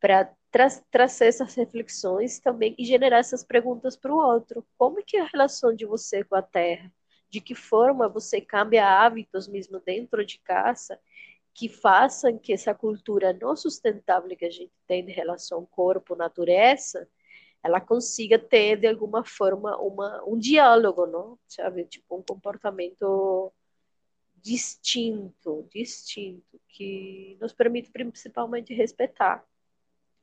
para 0.00 0.32
tra 0.50 0.68
trazer 0.90 1.26
essas 1.26 1.54
reflexões 1.54 2.40
também 2.40 2.74
e 2.78 2.84
generar 2.84 3.18
essas 3.18 3.44
perguntas 3.44 3.96
para 3.96 4.12
o 4.12 4.16
outro. 4.16 4.66
Como 4.78 4.98
é 5.00 5.02
que 5.02 5.16
é 5.16 5.20
a 5.20 5.26
relação 5.26 5.74
de 5.74 5.84
você 5.84 6.24
com 6.24 6.36
a 6.36 6.42
terra? 6.42 6.92
De 7.28 7.40
que 7.40 7.54
forma 7.54 8.08
você 8.08 8.40
cambia 8.40 8.86
hábitos 8.86 9.46
mesmo 9.48 9.80
dentro 9.80 10.24
de 10.24 10.38
casa 10.40 10.98
que 11.54 11.68
façam 11.68 12.38
que 12.38 12.52
essa 12.52 12.74
cultura 12.74 13.32
não 13.32 13.56
sustentável 13.56 14.34
que 14.36 14.44
a 14.44 14.50
gente 14.50 14.72
tem 14.86 15.02
em 15.08 15.12
relação 15.12 15.66
corpo-natureza, 15.66 17.08
ela 17.62 17.80
consiga 17.80 18.38
ter 18.38 18.76
de 18.76 18.86
alguma 18.86 19.24
forma 19.24 19.76
uma, 19.78 20.22
um 20.24 20.38
diálogo, 20.38 21.06
não? 21.06 21.38
Sabe, 21.48 21.84
tipo 21.84 22.16
um 22.16 22.22
comportamento 22.22 23.52
distinto, 24.42 25.68
distinto, 25.72 26.60
que 26.68 27.36
nos 27.40 27.52
permite 27.52 27.90
principalmente 27.90 28.74
respeitar 28.74 29.44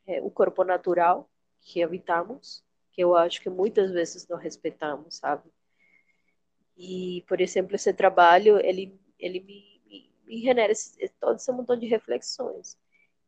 é, 0.08 0.22
o 0.22 0.30
corpo 0.30 0.64
natural 0.64 1.30
que 1.62 1.84
habitamos, 1.84 2.64
que 2.92 3.02
eu 3.04 3.16
acho 3.16 3.42
que 3.42 3.50
muitas 3.50 3.92
vezes 3.92 4.28
não 4.28 4.38
respeitamos, 4.38 5.16
sabe? 5.16 5.50
E, 6.78 7.24
por 7.28 7.42
exemplo, 7.42 7.76
esse 7.76 7.94
trabalho, 7.94 8.58
ele, 8.60 9.00
ele 9.20 9.40
me, 9.42 9.82
me, 9.86 10.12
me 10.26 10.42
genera 10.42 10.72
esse, 10.72 11.08
todo 11.20 11.38
esse 11.38 11.52
montão 11.52 11.78
de 11.78 11.88
reflexões. 11.88 12.78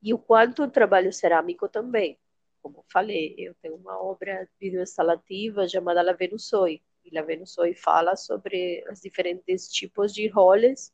E 0.02 0.14
o 0.14 0.18
quanto 0.18 0.64
o 0.64 0.70
trabalho 0.70 1.12
cerâmico 1.12 1.68
também. 1.68 2.20
Como 2.62 2.84
falei, 2.92 3.36
eu 3.38 3.56
tenho 3.56 3.76
uma 3.76 4.02
obra 4.02 4.48
videoinstalativa 4.60 5.68
chamada 5.68 6.02
La 6.02 6.14
Venusoi, 6.14 6.82
e 7.12 7.18
a 7.18 7.22
Venusoi 7.22 7.74
fala 7.74 8.16
sobre 8.16 8.84
os 8.92 9.02
diferentes 9.02 9.70
tipos 9.70 10.14
de 10.14 10.28
roles 10.28 10.94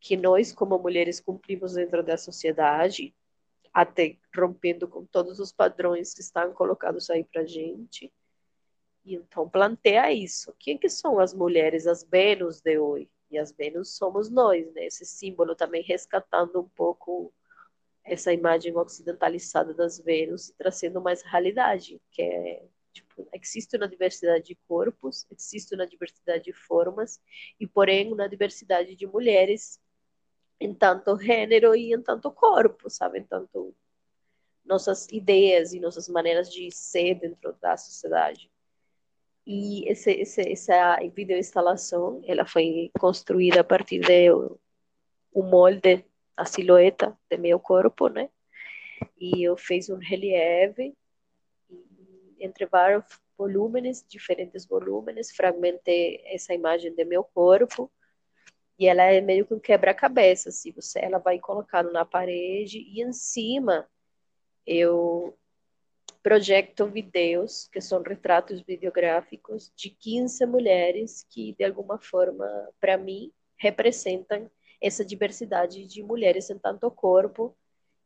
que 0.00 0.16
nós, 0.16 0.52
como 0.52 0.78
mulheres, 0.78 1.20
cumprimos 1.20 1.74
dentro 1.74 2.02
da 2.02 2.16
sociedade, 2.16 3.14
até 3.72 4.16
rompendo 4.36 4.88
com 4.88 5.04
todos 5.04 5.40
os 5.40 5.52
padrões 5.52 6.14
que 6.14 6.20
estão 6.20 6.52
colocados 6.52 7.10
aí 7.10 7.24
para 7.24 7.44
gente. 7.44 8.12
E 9.04 9.14
então 9.14 9.48
planteia 9.48 10.12
isso. 10.12 10.54
Quem 10.58 10.78
que 10.78 10.88
são 10.88 11.18
as 11.18 11.34
mulheres, 11.34 11.86
as 11.86 12.04
Vênus 12.04 12.60
de 12.60 12.78
hoje? 12.78 13.10
E 13.30 13.38
as 13.38 13.52
Vênus 13.52 13.96
somos 13.96 14.30
nós, 14.30 14.72
né? 14.72 14.86
Esse 14.86 15.04
símbolo 15.04 15.54
também 15.54 15.82
resgatando 15.82 16.60
um 16.60 16.68
pouco 16.68 17.32
essa 18.04 18.32
imagem 18.32 18.74
ocidentalizada 18.76 19.74
das 19.74 19.98
Vênus, 19.98 20.52
trazendo 20.56 21.00
mais 21.00 21.22
realidade, 21.22 22.00
que 22.10 22.22
é 22.22 22.62
existe 23.32 23.76
uma 23.76 23.88
diversidade 23.88 24.44
de 24.44 24.54
corpos, 24.66 25.26
existe 25.30 25.74
uma 25.74 25.86
diversidade 25.86 26.44
de 26.44 26.52
formas, 26.52 27.20
e 27.58 27.66
porém 27.66 28.12
uma 28.12 28.28
diversidade 28.28 28.94
de 28.94 29.06
mulheres 29.06 29.80
em 30.60 30.74
tanto 30.74 31.18
gênero 31.18 31.74
e 31.74 31.94
em 31.94 32.02
tanto 32.02 32.30
corpo, 32.30 32.90
sabe? 32.90 33.20
Em 33.20 33.24
tanto 33.24 33.74
nossas 34.64 35.08
ideias 35.10 35.72
e 35.72 35.80
nossas 35.80 36.08
maneiras 36.08 36.52
de 36.52 36.70
ser 36.70 37.14
dentro 37.14 37.54
da 37.60 37.76
sociedade. 37.76 38.50
E 39.46 39.88
esse, 39.90 40.10
esse, 40.10 40.42
essa 40.42 40.98
videoinstalação, 41.14 42.20
ela 42.26 42.44
foi 42.44 42.90
construída 43.00 43.62
a 43.62 43.64
partir 43.64 44.00
de 44.00 44.30
o 45.32 45.42
molde, 45.42 46.04
a 46.36 46.44
silhueta 46.44 47.18
do 47.30 47.38
meu 47.38 47.58
corpo, 47.58 48.08
né? 48.08 48.28
E 49.18 49.42
eu 49.42 49.56
fiz 49.56 49.88
um 49.88 49.96
relieve 49.96 50.94
entre 52.40 52.66
vários 52.66 53.04
volumes, 53.36 54.04
diferentes 54.08 54.66
volumes, 54.66 55.30
fragmentei 55.30 56.22
essa 56.26 56.54
imagem 56.54 56.94
do 56.94 57.06
meu 57.06 57.22
corpo 57.22 57.90
e 58.78 58.86
ela 58.86 59.02
é 59.02 59.20
meio 59.20 59.44
que 59.44 59.54
um 59.54 59.58
quebra-cabeça, 59.58 60.50
assim, 60.50 60.72
você, 60.72 61.00
ela 61.00 61.18
vai 61.18 61.38
colocando 61.38 61.92
na 61.92 62.04
parede 62.04 62.78
e 62.78 63.02
em 63.02 63.12
cima 63.12 63.88
eu 64.64 65.36
projeto 66.22 66.86
vídeos, 66.86 67.68
que 67.72 67.80
são 67.80 68.02
retratos 68.02 68.60
videográficos 68.60 69.72
de 69.74 69.90
15 69.90 70.46
mulheres 70.46 71.26
que, 71.30 71.54
de 71.54 71.64
alguma 71.64 71.98
forma, 71.98 72.46
para 72.80 72.96
mim, 72.96 73.32
representam 73.56 74.50
essa 74.80 75.04
diversidade 75.04 75.86
de 75.86 76.02
mulheres 76.02 76.50
em 76.50 76.58
tanto 76.58 76.90
corpo 76.90 77.56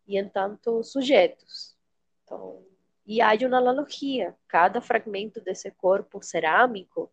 e 0.07 0.17
em 0.19 0.29
tanto 0.29 0.83
sujeitos. 0.83 1.77
Então, 2.23 2.65
e 3.07 3.21
há 3.21 3.33
uma 3.47 3.59
analogia. 3.59 4.35
Cada 4.49 4.81
fragmento 4.81 5.41
desse 5.41 5.71
corpo 5.73 6.23
cerâmico 6.23 7.11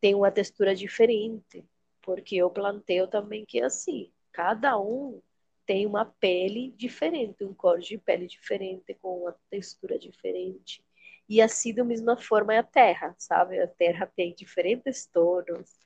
tem 0.00 0.14
uma 0.14 0.30
textura 0.30 0.74
diferente, 0.74 1.64
porque 2.02 2.36
eu 2.36 2.50
planteio 2.50 3.06
também 3.08 3.44
que 3.44 3.60
é 3.60 3.64
assim. 3.64 4.12
Cada 4.32 4.78
um 4.78 5.20
tem 5.66 5.86
uma 5.86 6.04
pele 6.04 6.72
diferente, 6.76 7.44
um 7.44 7.54
cor 7.54 7.78
de 7.78 7.98
pele 7.98 8.26
diferente, 8.26 8.94
com 8.94 9.22
uma 9.22 9.36
textura 9.50 9.98
diferente. 9.98 10.84
E 11.28 11.40
assim, 11.40 11.72
da 11.72 11.84
mesma 11.84 12.16
forma, 12.16 12.54
é 12.54 12.58
a 12.58 12.62
Terra, 12.62 13.14
sabe? 13.18 13.60
A 13.60 13.66
Terra 13.68 14.10
tem 14.14 14.34
diferentes 14.34 15.06
tons. 15.06 15.78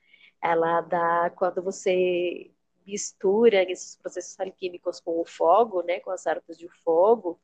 Ela 0.42 0.81
dá, 0.81 1.31
quando 1.37 1.62
você 1.62 2.51
mistura 2.87 3.71
esses 3.71 3.97
processos 3.97 4.38
alquímicos 4.38 5.01
com 5.01 5.21
o 5.21 5.25
fogo, 5.25 5.83
né, 5.83 6.01
com 6.01 6.11
as 6.11 6.27
artes 6.27 6.57
de 6.57 6.69
fogo, 6.85 7.40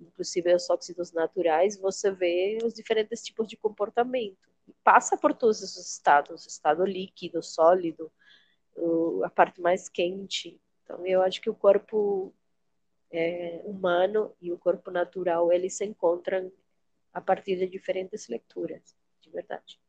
inclusive 0.00 0.54
os 0.54 0.68
óxidos 0.70 1.12
naturais, 1.12 1.78
você 1.78 2.10
vê 2.10 2.58
os 2.64 2.74
diferentes 2.74 3.22
tipos 3.22 3.46
de 3.46 3.56
comportamento. 3.56 4.48
Passa 4.82 5.16
por 5.16 5.34
todos 5.34 5.60
os 5.62 5.76
estados, 5.76 6.46
estado 6.46 6.84
líquido, 6.84 7.42
sólido, 7.42 8.10
a 9.24 9.30
parte 9.30 9.60
mais 9.60 9.88
quente. 9.88 10.60
Então, 10.84 11.04
eu 11.06 11.22
acho 11.22 11.40
que 11.40 11.50
o 11.50 11.54
corpo 11.54 12.32
é, 13.10 13.60
humano 13.64 14.32
e 14.40 14.52
o 14.52 14.58
corpo 14.58 14.90
natural, 14.90 15.52
eles 15.52 15.74
se 15.74 15.84
encontram 15.84 16.50
a 17.12 17.20
partir 17.20 17.56
de 17.56 17.66
diferentes 17.66 18.28
leituras, 18.28 18.96
de 19.20 19.30
verdade. 19.30 19.80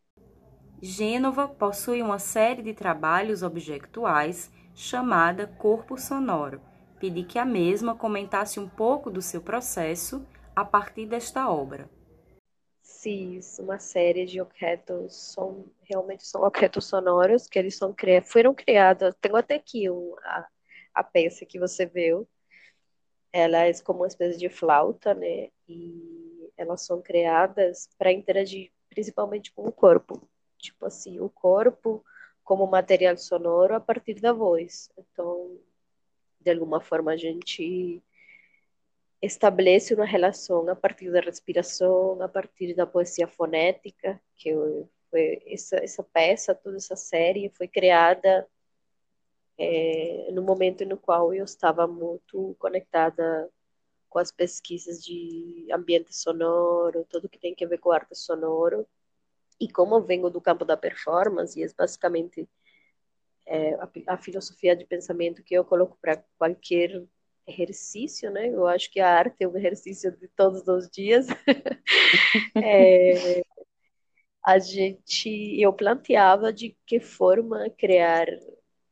Gênova 0.82 1.48
possui 1.48 2.02
uma 2.02 2.18
série 2.18 2.64
de 2.64 2.74
trabalhos 2.74 3.44
objetuais 3.44 4.52
chamada 4.74 5.46
Corpo 5.46 5.96
Sonoro, 5.98 6.60
pedi 7.02 7.24
que 7.24 7.40
a 7.40 7.46
mesma 7.46 7.96
comentasse 7.96 8.60
um 8.60 8.70
pouco 8.70 9.10
do 9.10 9.24
seu 9.24 9.42
processo 9.42 10.24
a 10.56 10.64
partir 10.64 11.08
desta 11.08 11.50
obra. 11.50 11.90
Sim, 12.84 13.40
uma 13.58 13.80
série 13.80 14.28
de 14.28 14.40
objetos 14.40 15.16
são 15.34 15.66
realmente 15.82 16.28
são 16.28 16.44
objetos 16.44 16.86
sonoros 16.86 17.48
que 17.48 17.58
eles 17.58 17.76
são 17.76 17.96
foram 18.24 18.54
criados. 18.54 19.16
Tenho 19.20 19.36
até 19.36 19.56
aqui 19.56 19.90
um, 19.90 20.16
a, 20.24 20.48
a 20.94 21.04
peça 21.04 21.44
que 21.44 21.58
você 21.58 21.88
viu. 21.88 22.28
ela 23.34 23.66
é 23.66 23.74
como 23.82 24.02
uma 24.02 24.08
espécie 24.08 24.38
de 24.38 24.50
flauta, 24.50 25.16
né? 25.16 25.50
E 25.68 26.52
elas 26.56 26.82
são 26.86 27.02
criadas 27.02 27.90
para 27.98 28.12
interagir 28.12 28.72
principalmente 28.90 29.52
com 29.54 29.66
o 29.68 29.72
corpo. 29.72 30.22
Tipo 30.60 30.86
assim, 30.86 31.20
o 31.20 31.30
corpo 31.30 32.06
como 32.44 32.68
material 32.68 33.18
sonoro 33.18 33.76
a 33.76 33.80
partir 33.80 34.22
da 34.22 34.34
voz. 34.34 34.90
Então, 34.98 35.58
de 36.44 36.52
alguma 36.52 36.82
forma, 36.82 37.12
a 37.12 37.18
gente 37.18 38.02
estabelece 39.22 39.94
uma 39.94 40.06
relação 40.06 40.68
a 40.70 40.76
partir 40.76 41.12
da 41.12 41.22
respiração, 41.22 42.22
a 42.22 42.28
partir 42.28 42.74
da 42.74 42.88
poesia 42.88 43.28
fonética, 43.28 44.20
que 44.36 44.52
foi 45.10 45.42
essa, 45.46 45.78
essa 45.78 46.04
peça, 46.04 46.56
toda 46.56 46.78
essa 46.78 46.96
série 46.96 47.52
foi 47.56 47.68
criada 47.68 48.48
é, 49.58 50.32
no 50.32 50.42
momento 50.42 50.84
no 50.86 50.98
qual 50.98 51.34
eu 51.34 51.46
estava 51.46 51.86
muito 51.86 52.56
conectada 52.58 53.48
com 54.10 54.18
as 54.20 54.32
pesquisas 54.32 55.04
de 55.04 55.68
ambiente 55.72 56.16
sonoro, 56.16 57.06
tudo 57.10 57.30
que 57.30 57.40
tem 57.40 57.56
a 57.62 57.68
ver 57.68 57.78
com 57.78 57.92
arte 57.92 58.16
sonoro. 58.16 58.88
E 59.60 59.70
como 59.72 59.96
eu 59.96 60.02
venho 60.02 60.30
do 60.30 60.42
campo 60.42 60.66
da 60.66 60.76
performance, 60.76 61.60
e 61.60 61.64
é 61.64 61.68
basicamente 61.78 62.50
é, 63.52 63.74
a, 63.76 64.14
a, 64.14 64.18
filosofia 64.18 64.74
de 64.76 64.86
pensamento 64.86 65.44
que 65.44 65.54
eu 65.54 65.66
coloco 65.66 65.98
para 66.02 66.24
qualquer 66.38 67.04
exercício, 67.46 68.32
né? 68.32 68.48
Eu 68.48 68.66
acho 68.66 68.90
que 68.90 69.02
a 69.02 69.10
arte 69.10 69.44
é 69.44 69.48
um 69.48 69.58
exercício 69.58 70.10
de 70.18 70.28
todos 70.30 70.66
os 70.70 70.90
dias. 70.90 71.28
é, 72.56 73.42
a 74.46 74.58
gente, 74.58 75.30
eu 75.60 75.74
planteava 75.74 76.54
de 76.54 76.78
que 76.86 77.02
forma 77.02 77.70
criar 77.72 78.26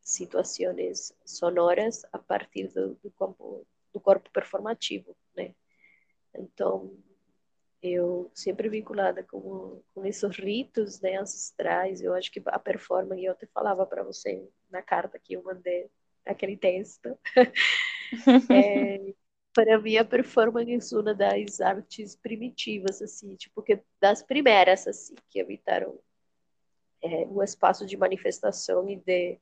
situações 0.02 1.14
sonoras 1.26 2.06
a 2.12 2.20
partir 2.20 2.68
do, 2.68 2.96
do, 2.96 3.12
corpo, 3.12 3.66
do 3.94 4.00
corpo 4.02 4.30
performativo, 4.30 5.16
né? 5.38 5.56
Então, 6.36 6.92
eu 7.82 8.30
sempre 8.34 8.70
vinculada 8.70 9.24
com, 9.24 9.82
com 9.94 10.06
esses 10.06 10.38
ritos 10.38 11.00
né, 11.00 11.18
ancestrais, 11.18 12.02
eu 12.02 12.14
acho 12.14 12.32
que 12.32 12.42
a 12.46 12.60
performance, 12.60 13.24
eu 13.24 13.36
te 13.36 13.46
falava 13.48 13.86
para 13.86 14.04
você 14.04 14.48
na 14.70 14.82
carta 14.82 15.20
que 15.20 15.34
eu 15.34 15.44
mandei, 15.44 15.90
aquele 16.26 16.58
texto, 16.58 17.18
é, 18.52 19.14
para 19.54 19.80
mim 19.80 19.98
a 19.98 20.06
performance 20.06 20.94
é 20.94 20.98
uma 20.98 21.14
das 21.14 21.62
artes 21.62 22.16
primitivas, 22.16 23.02
assim, 23.02 23.36
tipo, 23.36 23.62
que 23.62 23.80
das 24.00 24.22
primeiras, 24.22 24.88
assim, 24.88 25.16
que 25.30 25.40
habitaram 25.40 25.98
é, 27.02 27.26
um 27.28 27.42
espaço 27.42 27.86
de 27.86 27.96
manifestação 27.96 28.90
e 28.90 28.98
de 28.98 29.40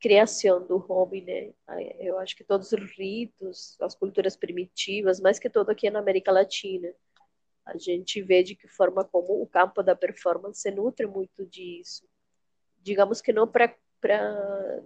criação 0.00 0.66
do 0.66 0.84
homem, 0.88 1.22
né? 1.22 1.52
Eu 1.98 2.18
acho 2.18 2.34
que 2.34 2.42
todos 2.42 2.72
os 2.72 2.98
ritos, 2.98 3.76
as 3.80 3.94
culturas 3.94 4.34
primitivas, 4.34 5.20
mais 5.20 5.38
que 5.38 5.50
todo 5.50 5.70
aqui 5.70 5.90
na 5.90 5.98
América 5.98 6.32
Latina, 6.32 6.92
a 7.66 7.76
gente 7.76 8.22
vê 8.22 8.42
de 8.42 8.56
que 8.56 8.66
forma 8.66 9.04
como 9.04 9.40
o 9.40 9.46
campo 9.46 9.82
da 9.82 9.94
performance 9.94 10.60
se 10.60 10.70
nutre 10.70 11.06
muito 11.06 11.44
disso. 11.46 12.08
Digamos 12.78 13.20
que 13.20 13.32
não 13.32 13.46
para 13.46 13.76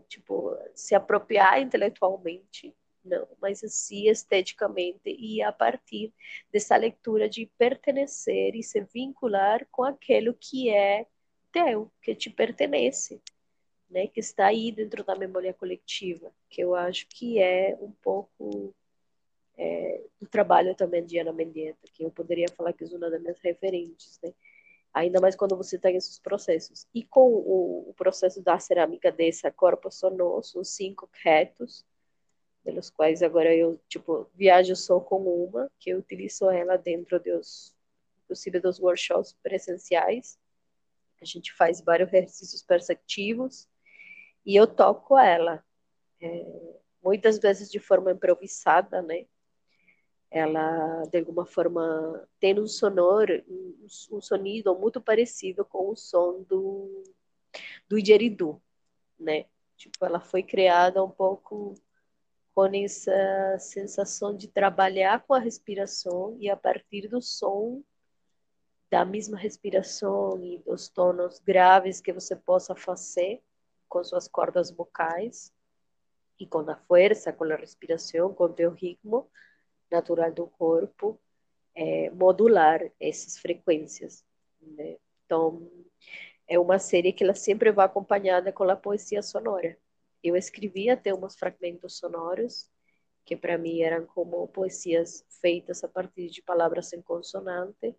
tipo 0.08 0.56
se 0.74 0.94
apropriar 0.94 1.62
intelectualmente, 1.62 2.74
não, 3.04 3.28
mas 3.40 3.62
assim 3.62 4.08
esteticamente 4.08 5.14
e 5.16 5.40
a 5.42 5.52
partir 5.52 6.12
dessa 6.50 6.74
leitura 6.76 7.28
de 7.28 7.46
pertencer 7.56 8.54
e 8.56 8.62
se 8.62 8.80
vincular 8.92 9.66
com 9.70 9.84
aquilo 9.84 10.34
que 10.34 10.70
é 10.70 11.06
teu, 11.52 11.92
que 12.02 12.14
te 12.14 12.30
pertence 12.30 13.22
né, 13.90 14.06
que 14.06 14.20
está 14.20 14.46
aí 14.46 14.72
dentro 14.72 15.04
da 15.04 15.14
memória 15.14 15.52
coletiva, 15.54 16.32
que 16.48 16.60
eu 16.60 16.74
acho 16.74 17.06
que 17.08 17.38
é 17.38 17.76
um 17.80 17.92
pouco 18.02 18.74
é, 19.56 20.02
do 20.20 20.26
trabalho 20.26 20.74
também 20.74 21.04
de 21.04 21.18
Ana 21.18 21.32
Mendieta, 21.32 21.86
que 21.92 22.04
eu 22.04 22.10
poderia 22.10 22.48
falar 22.48 22.72
que 22.72 22.84
é 22.84 22.86
uma 22.88 23.10
das 23.10 23.20
minhas 23.20 23.38
referentes, 23.40 24.18
né? 24.22 24.32
ainda 24.94 25.20
mais 25.20 25.34
quando 25.34 25.56
você 25.56 25.76
tem 25.76 25.96
esses 25.96 26.18
processos. 26.18 26.86
E 26.94 27.02
com 27.02 27.28
o, 27.28 27.90
o 27.90 27.94
processo 27.94 28.40
da 28.40 28.58
cerâmica 28.60 29.10
dessa 29.10 29.50
corpo 29.50 29.90
sonoro, 29.90 30.42
são 30.44 30.62
cinco 30.62 31.10
retos, 31.22 31.84
pelos 32.62 32.88
quais 32.88 33.22
agora 33.22 33.54
eu 33.54 33.78
tipo 33.88 34.26
viajo 34.34 34.74
só 34.74 34.98
com 35.00 35.22
uma, 35.22 35.70
que 35.78 35.90
eu 35.90 35.98
utilizo 35.98 36.48
ela 36.48 36.76
dentro 36.76 37.20
dos, 37.20 37.74
inclusive 38.22 38.60
dos 38.60 38.80
workshops 38.80 39.36
presenciais. 39.42 40.38
A 41.20 41.24
gente 41.24 41.52
faz 41.52 41.80
vários 41.80 42.08
exercícios 42.08 42.62
perceptivos 42.62 43.68
e 44.44 44.56
eu 44.56 44.66
toco 44.66 45.18
ela, 45.18 45.64
é, 46.20 46.80
muitas 47.02 47.38
vezes 47.38 47.70
de 47.70 47.78
forma 47.78 48.12
improvisada, 48.12 49.02
né? 49.02 49.26
Ela, 50.30 51.02
de 51.10 51.18
alguma 51.18 51.46
forma, 51.46 52.28
tem 52.40 52.58
um 52.58 52.66
sonor, 52.66 53.28
um, 53.48 53.86
um 54.12 54.20
sonido 54.20 54.74
muito 54.76 55.00
parecido 55.00 55.64
com 55.64 55.90
o 55.90 55.96
som 55.96 56.42
do, 56.42 57.04
do 57.88 57.96
didgeridoo, 57.96 58.60
né? 59.18 59.46
Tipo, 59.76 60.04
ela 60.04 60.20
foi 60.20 60.42
criada 60.42 61.02
um 61.04 61.10
pouco 61.10 61.74
com 62.54 62.66
essa 62.66 63.58
sensação 63.58 64.36
de 64.36 64.48
trabalhar 64.48 65.22
com 65.26 65.34
a 65.34 65.40
respiração 65.40 66.36
e 66.40 66.48
a 66.48 66.56
partir 66.56 67.08
do 67.08 67.20
som 67.20 67.82
da 68.90 69.04
mesma 69.04 69.36
respiração 69.36 70.40
e 70.44 70.58
dos 70.58 70.88
tonos 70.88 71.40
graves 71.40 72.00
que 72.00 72.12
você 72.12 72.36
possa 72.36 72.76
fazer, 72.76 73.42
com 73.94 74.02
suas 74.02 74.26
cordas 74.26 74.72
vocais 74.72 75.54
e 76.40 76.44
com 76.44 76.68
a 76.68 76.74
força, 76.74 77.32
com 77.32 77.44
a 77.44 77.54
respiração, 77.54 78.34
com 78.34 78.46
o 78.46 78.70
ritmo 78.70 79.30
natural 79.88 80.32
do 80.32 80.48
corpo, 80.48 81.20
é, 81.76 82.10
modular 82.10 82.80
essas 82.98 83.38
frequências. 83.38 84.24
Né? 84.60 84.96
Então, 85.24 85.70
é 86.48 86.58
uma 86.58 86.80
série 86.80 87.12
que 87.12 87.22
ela 87.22 87.36
sempre 87.36 87.70
vai 87.70 87.86
acompanhada 87.86 88.52
com 88.52 88.64
a 88.64 88.74
poesia 88.74 89.22
sonora. 89.22 89.78
Eu 90.24 90.34
escrevi 90.34 90.90
até 90.90 91.14
uns 91.14 91.36
fragmentos 91.36 91.96
sonoros 91.96 92.68
que 93.24 93.36
para 93.36 93.56
mim 93.56 93.80
eram 93.80 94.06
como 94.06 94.48
poesias 94.48 95.24
feitas 95.40 95.84
a 95.84 95.88
partir 95.88 96.30
de 96.30 96.42
palavras 96.42 96.92
em 96.92 97.00
consonante 97.00 97.96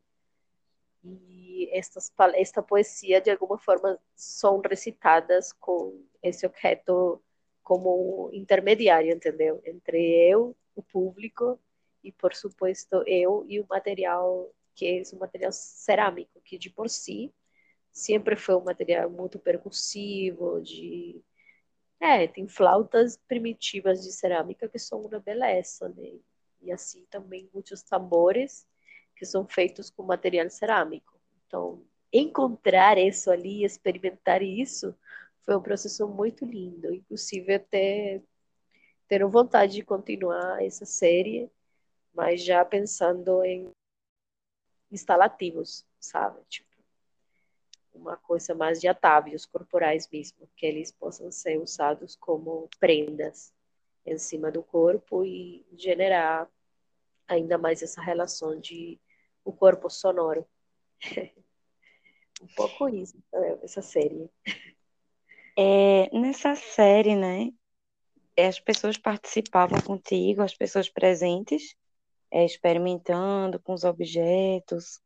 e 1.05 1.69
estas, 1.71 2.11
esta 2.35 2.61
poesia 2.61 3.21
de 3.21 3.31
alguma 3.31 3.57
forma 3.57 3.99
são 4.15 4.61
recitadas 4.61 5.53
com 5.53 6.03
esse 6.21 6.45
objeto 6.45 7.21
como 7.63 8.29
intermediário, 8.33 9.13
entendeu? 9.13 9.61
Entre 9.65 9.97
eu, 10.29 10.55
o 10.75 10.83
público 10.83 11.59
e, 12.03 12.11
por 12.11 12.33
supuesto, 12.35 13.03
eu 13.07 13.45
e 13.47 13.59
o 13.59 13.65
material 13.69 14.51
que 14.75 14.85
é 14.85 15.15
um 15.15 15.19
material 15.19 15.51
cerâmico, 15.53 16.41
que 16.41 16.57
de 16.57 16.69
por 16.69 16.89
si 16.89 17.33
sempre 17.91 18.35
foi 18.35 18.55
um 18.55 18.63
material 18.63 19.09
muito 19.09 19.39
percussivo, 19.39 20.61
de 20.61 21.23
é, 21.99 22.27
tem 22.27 22.47
flautas 22.47 23.17
primitivas 23.27 24.03
de 24.03 24.11
cerâmica 24.11 24.67
que 24.67 24.77
são 24.77 25.01
uma 25.01 25.19
beleza, 25.19 25.87
né? 25.89 26.19
E 26.61 26.71
assim 26.71 27.05
também 27.09 27.49
muitos 27.53 27.81
tambores 27.83 28.67
que 29.15 29.25
são 29.25 29.47
feitos 29.47 29.89
com 29.89 30.03
material 30.03 30.49
cerâmico. 30.49 31.19
Então, 31.47 31.83
encontrar 32.11 32.97
isso 32.97 33.31
ali, 33.31 33.63
experimentar 33.63 34.41
isso, 34.41 34.95
foi 35.43 35.55
um 35.55 35.61
processo 35.61 36.07
muito 36.07 36.45
lindo. 36.45 36.93
Inclusive, 36.93 37.53
até 37.53 38.21
ter 39.07 39.25
vontade 39.25 39.73
de 39.73 39.83
continuar 39.83 40.63
essa 40.63 40.85
série, 40.85 41.49
mas 42.13 42.43
já 42.43 42.63
pensando 42.65 43.43
em 43.43 43.71
instalativos, 44.91 45.85
sabe? 45.99 46.41
Tipo, 46.49 46.69
uma 47.93 48.17
coisa 48.17 48.53
mais 48.53 48.79
de 48.79 48.87
atávios 48.87 49.45
corporais 49.45 50.07
mesmo, 50.11 50.49
que 50.55 50.65
eles 50.65 50.91
possam 50.91 51.31
ser 51.31 51.57
usados 51.59 52.15
como 52.15 52.69
prendas 52.79 53.53
em 54.05 54.17
cima 54.17 54.51
do 54.51 54.61
corpo 54.61 55.23
e 55.25 55.65
generar 55.75 56.49
ainda 57.27 57.57
mais 57.57 57.81
essa 57.81 58.01
relação 58.01 58.59
de 58.59 58.99
o 59.45 59.53
corpo 59.53 59.89
sonoro. 59.89 60.45
um 62.41 62.47
pouco 62.55 62.89
isso, 62.89 63.15
essa 63.63 63.81
série. 63.81 64.29
É, 65.57 66.09
nessa 66.11 66.55
série, 66.55 67.15
né, 67.15 67.51
as 68.37 68.59
pessoas 68.59 68.97
participavam 68.97 69.79
contigo, 69.79 70.41
as 70.41 70.53
pessoas 70.53 70.89
presentes, 70.89 71.75
é, 72.29 72.43
experimentando 72.43 73.59
com 73.59 73.73
os 73.73 73.85
objetos? 73.85 74.99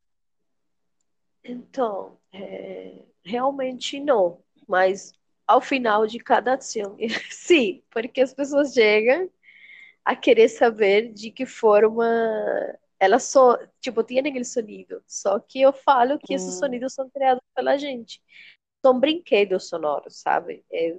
Então, 1.44 2.18
é, 2.34 3.04
realmente 3.24 4.00
não, 4.00 4.42
mas 4.68 5.14
ao 5.46 5.62
final 5.62 6.08
de 6.08 6.20
cada 6.20 6.56
ação, 6.56 6.98
sim, 7.30 7.84
porque 7.92 8.22
as 8.22 8.34
pessoas 8.34 8.74
chegam 8.74 9.30
a 10.04 10.16
querer 10.16 10.50
saber 10.50 11.14
de 11.14 11.30
que 11.30 11.46
forma 11.46 12.06
elas 13.00 13.24
só, 13.24 13.58
tipo, 13.80 14.04
tem 14.04 14.20
aquele 14.20 14.44
sonido. 14.44 15.02
Só 15.08 15.40
que 15.40 15.62
eu 15.62 15.72
falo 15.72 16.20
que 16.20 16.34
hum. 16.34 16.36
esses 16.36 16.56
sonidos 16.56 16.94
são 16.94 17.10
criados 17.10 17.44
pela 17.56 17.78
gente. 17.78 18.22
São 18.86 19.00
brinquedos 19.00 19.70
sonoros, 19.70 20.18
sabe? 20.18 20.64
É, 20.72 20.98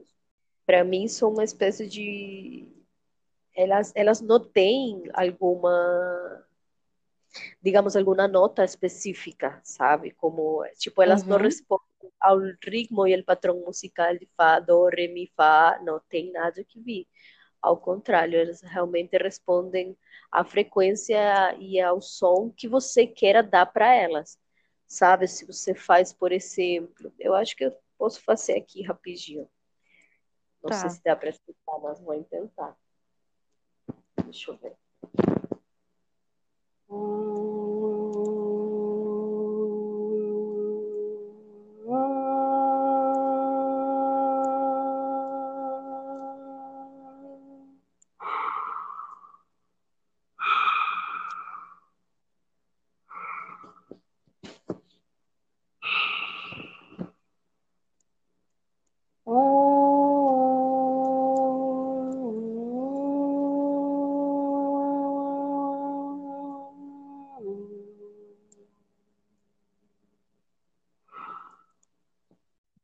para 0.66 0.84
mim, 0.84 1.08
são 1.08 1.30
uma 1.30 1.44
espécie 1.44 1.86
de 1.86 2.68
elas, 3.54 3.92
elas 3.94 4.20
não 4.20 4.40
têm 4.40 5.02
alguma, 5.12 6.46
digamos, 7.62 7.96
alguma 7.96 8.26
nota 8.26 8.64
específica, 8.64 9.60
sabe? 9.62 10.12
Como, 10.12 10.64
tipo, 10.78 11.02
elas 11.02 11.22
uhum. 11.22 11.28
não 11.28 11.38
respondem 11.38 11.86
ao 12.18 12.38
ritmo 12.64 13.06
e 13.06 13.14
ao 13.14 13.24
padrão 13.24 13.60
musical 13.60 14.16
de 14.16 14.26
Fá, 14.36 14.60
Do, 14.60 14.88
Re, 14.88 15.08
Mi, 15.08 15.30
Fá, 15.36 15.78
não 15.82 16.00
tem 16.08 16.32
nada 16.32 16.64
que 16.64 16.80
ver. 16.80 17.06
Ao 17.62 17.76
contrário, 17.76 18.38
elas 18.38 18.62
realmente 18.62 19.16
respondem 19.16 19.96
à 20.30 20.44
frequência 20.44 21.54
e 21.58 21.80
ao 21.80 22.00
som 22.00 22.50
que 22.50 22.66
você 22.68 23.06
queira 23.06 23.42
dar 23.42 23.66
para 23.66 23.94
elas. 23.94 24.38
Sabe? 24.86 25.28
Se 25.28 25.44
você 25.44 25.74
faz, 25.74 26.12
por 26.12 26.32
exemplo, 26.32 27.12
eu 27.18 27.34
acho 27.34 27.54
que 27.54 27.64
eu 27.64 27.76
posso 27.98 28.22
fazer 28.22 28.56
aqui 28.56 28.82
rapidinho. 28.82 29.48
Não 30.62 30.70
tá. 30.70 30.76
sei 30.76 30.90
se 30.90 31.02
dá 31.02 31.14
para 31.14 31.30
explicar, 31.30 31.78
mas 31.82 32.00
vou 32.00 32.22
tentar. 32.24 32.76
Deixa 34.24 34.50
eu 34.50 34.56
ver. 34.58 34.76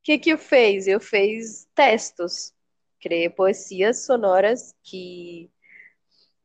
Que 0.06 0.20
que 0.20 0.30
eu 0.30 0.38
fez? 0.38 0.86
Eu 0.86 1.00
fiz 1.00 1.68
textos, 1.74 2.54
criei 3.00 3.28
poesias 3.28 4.04
sonoras 4.06 4.72
que 4.80 5.50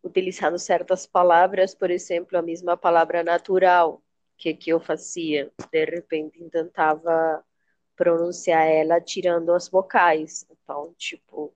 utilizando 0.04 0.58
certas 0.58 1.06
palavras, 1.06 1.76
por 1.76 1.92
exemplo, 1.92 2.36
a 2.40 2.42
mesma 2.42 2.76
palavra 2.76 3.24
natural, 3.24 4.02
que 4.36 4.56
que 4.56 4.72
eu 4.72 4.80
fazia? 4.80 5.52
De 5.72 5.86
repente 5.86 6.44
tentava 6.50 7.46
pronunciar 7.96 8.66
ela 8.66 9.00
tirando 9.00 9.54
as 9.54 9.70
vocais. 9.70 10.44
Então, 10.50 10.96
tipo, 10.98 11.54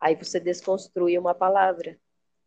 aí 0.00 0.14
você 0.14 0.40
desconstrui 0.40 1.18
uma 1.18 1.34
palavra. 1.34 1.98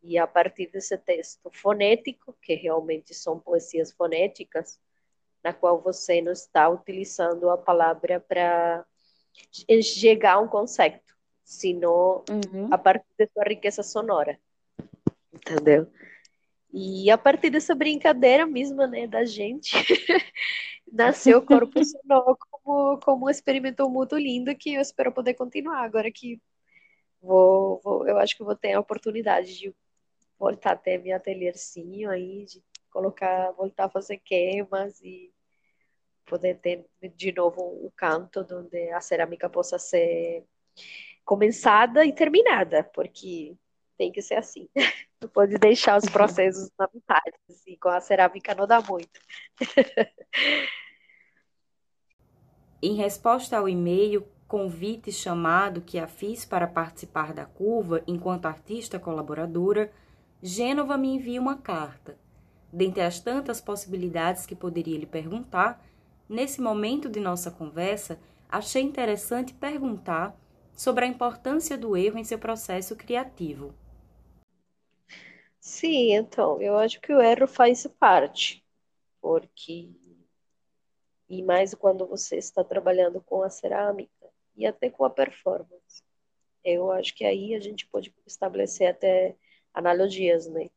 E 0.02 0.18
a 0.18 0.26
partir 0.26 0.66
desse 0.66 0.98
texto 0.98 1.52
fonético, 1.54 2.36
que 2.42 2.56
realmente 2.56 3.14
são 3.14 3.40
poesias 3.40 3.92
fonéticas, 3.92 4.80
na 5.44 5.54
qual 5.54 5.82
você 5.82 6.22
não 6.22 6.32
está 6.32 6.68
utilizando 6.70 7.50
a 7.50 7.58
palavra 7.58 8.20
para 8.20 8.86
chegar 9.82 10.34
a 10.34 10.40
um 10.40 10.48
conceito, 10.48 11.16
sino 11.44 12.24
uhum. 12.30 12.68
a 12.72 12.78
partir 12.78 13.08
da 13.18 13.28
sua 13.28 13.44
riqueza 13.44 13.84
sonora. 13.84 14.40
Entendeu? 15.34 15.88
E 16.72 17.10
a 17.10 17.18
partir 17.18 17.50
dessa 17.50 17.74
brincadeira 17.74 18.46
mesma, 18.46 18.86
né, 18.86 19.08
da 19.08 19.26
gente, 19.26 19.72
nasceu 20.92 21.40
o 21.40 21.46
Corpo 21.46 21.82
Sonoro 21.84 22.38
como, 22.38 23.00
como 23.00 23.26
um 23.26 23.30
experimento 23.30 23.90
muito 23.90 24.16
lindo 24.18 24.56
que 24.56 24.76
eu 24.76 24.82
espero 24.82 25.12
poder 25.12 25.34
continuar. 25.34 25.84
Agora 25.84 26.12
que 26.12 26.40
vou, 27.22 27.80
vou 27.84 28.08
eu 28.08 28.18
acho 28.20 28.38
que 28.38 28.44
vou 28.44 28.56
ter 28.56 28.74
a 28.74 28.80
oportunidade 28.80 29.58
de 29.58 29.74
voltar 30.38 30.74
até 30.74 30.98
meu 30.98 31.16
atelierzinho 31.16 32.10
aí, 32.10 32.46
de 32.46 32.64
colocar, 32.90 33.52
voltar 33.52 33.86
a 33.86 33.90
fazer 33.90 34.18
queimas 34.18 35.00
e 35.02 35.32
poder 36.26 36.60
ter 36.60 36.86
de 37.16 37.32
novo 37.32 37.62
um 37.86 37.92
canto 37.96 38.46
onde 38.52 38.92
a 38.92 39.02
cerâmica 39.02 39.50
possa 39.50 39.80
ser 39.80 40.46
começada 41.26 42.06
e 42.06 42.14
terminada, 42.14 42.84
porque 42.84 43.56
tem 43.98 44.12
que 44.12 44.22
ser 44.22 44.36
assim. 44.36 44.70
Não 45.22 45.28
pode 45.28 45.58
deixar 45.58 45.98
os 45.98 46.10
processos 46.10 46.70
na 46.80 46.90
metade, 46.94 47.36
assim, 47.50 47.76
com 47.76 47.90
a 47.90 48.00
cerâmica 48.00 48.56
não 48.56 48.66
dá 48.66 48.82
muito. 48.82 49.20
em 52.82 52.96
resposta 52.96 53.58
ao 53.58 53.68
e-mail 53.68 54.26
convite 54.48 55.12
chamado 55.12 55.82
que 55.82 56.00
a 56.00 56.08
fiz 56.08 56.46
para 56.46 56.68
participar 56.68 57.34
da 57.34 57.46
curva 57.46 58.02
enquanto 58.08 58.46
artista 58.46 58.98
colaboradora, 58.98 59.92
Gênova 60.42 60.98
me 60.98 61.10
envia 61.10 61.42
uma 61.42 61.58
carta. 61.58 62.18
Dentre 62.72 63.02
as 63.02 63.20
tantas 63.20 63.60
possibilidades 63.60 64.46
que 64.46 64.56
poderia 64.56 64.98
lhe 64.98 65.06
perguntar, 65.06 65.84
nesse 66.28 66.62
momento 66.62 67.10
de 67.10 67.20
nossa 67.20 67.50
conversa, 67.50 68.20
achei 68.48 68.84
interessante 68.84 69.54
perguntar 69.54 70.36
sobre 70.74 71.06
a 71.06 71.08
importância 71.08 71.78
do 71.78 71.98
erro 71.98 72.18
em 72.18 72.24
seu 72.24 72.40
processo 72.40 72.96
criativo. 72.96 73.74
Sim, 75.60 76.14
então, 76.14 76.62
eu 76.62 76.78
acho 76.78 77.02
que 77.02 77.14
o 77.14 77.22
erro 77.22 77.48
faz 77.48 77.86
parte, 78.00 78.64
porque 79.22 79.90
e 81.30 81.44
mais 81.44 81.76
quando 81.76 82.08
você 82.08 82.38
está 82.38 82.64
trabalhando 82.64 83.22
com 83.22 83.44
a 83.44 83.50
cerâmica 83.50 84.28
e 84.56 84.66
até 84.66 84.90
com 84.90 85.06
a 85.06 85.10
performance. 85.10 86.04
Eu 86.64 86.92
acho 86.92 87.16
que 87.16 87.24
aí 87.24 87.54
a 87.56 87.60
gente 87.60 87.88
pode 87.88 88.14
estabelecer 88.26 88.88
até 88.88 89.36
analogias, 89.74 90.48
né? 90.48 90.70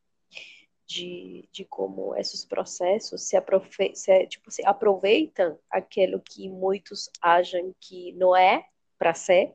De, 0.85 1.47
de 1.51 1.63
como 1.63 2.13
esses 2.15 2.43
processos 2.43 3.23
se, 3.23 3.37
aprove 3.37 3.95
se, 3.95 4.27
tipo, 4.27 4.51
se 4.51 4.65
aproveitam 4.65 5.57
aquilo 5.69 6.19
que 6.19 6.49
muitos 6.49 7.09
acham 7.21 7.73
que 7.79 8.11
não 8.13 8.35
é 8.35 8.65
para 8.97 9.13
ser, 9.13 9.53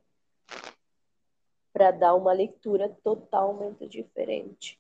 para 1.73 1.91
dar 1.91 2.14
uma 2.14 2.33
leitura 2.33 2.88
totalmente 3.05 3.87
diferente. 3.87 4.79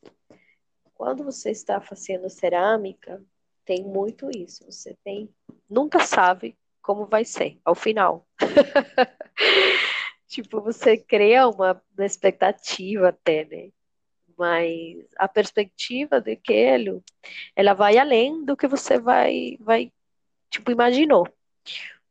Quando 0.94 1.22
você 1.22 1.50
está 1.50 1.80
fazendo 1.80 2.28
cerâmica, 2.28 3.22
tem 3.64 3.84
muito 3.84 4.30
isso. 4.34 4.64
Você 4.64 4.96
tem, 5.04 5.28
nunca 5.68 6.00
sabe 6.00 6.58
como 6.82 7.06
vai 7.06 7.24
ser 7.24 7.60
ao 7.64 7.74
final. 7.74 8.26
tipo, 10.26 10.60
você 10.60 10.96
cria 10.96 11.46
uma 11.46 11.80
expectativa 11.98 13.10
até, 13.10 13.44
né? 13.44 13.70
Mas 14.38 15.04
a 15.16 15.26
perspectiva 15.26 16.20
daquilo, 16.20 17.02
ela 17.56 17.74
vai 17.74 17.98
além 17.98 18.44
do 18.44 18.56
que 18.56 18.68
você 18.68 18.98
vai, 18.98 19.56
vai 19.60 19.92
tipo, 20.48 20.70
imaginou. 20.70 21.26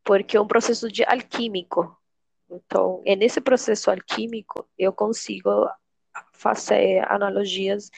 Porque 0.03 0.37
é 0.37 0.41
um 0.41 0.47
processo 0.47 0.91
de 0.91 1.03
alquímico. 1.05 1.97
Então, 2.49 3.01
é 3.05 3.15
nesse 3.15 3.41
processo 3.41 3.89
alquímico 3.89 4.67
eu 4.77 4.91
consigo 4.93 5.49
fazer 6.33 6.99
analogias 7.11 7.89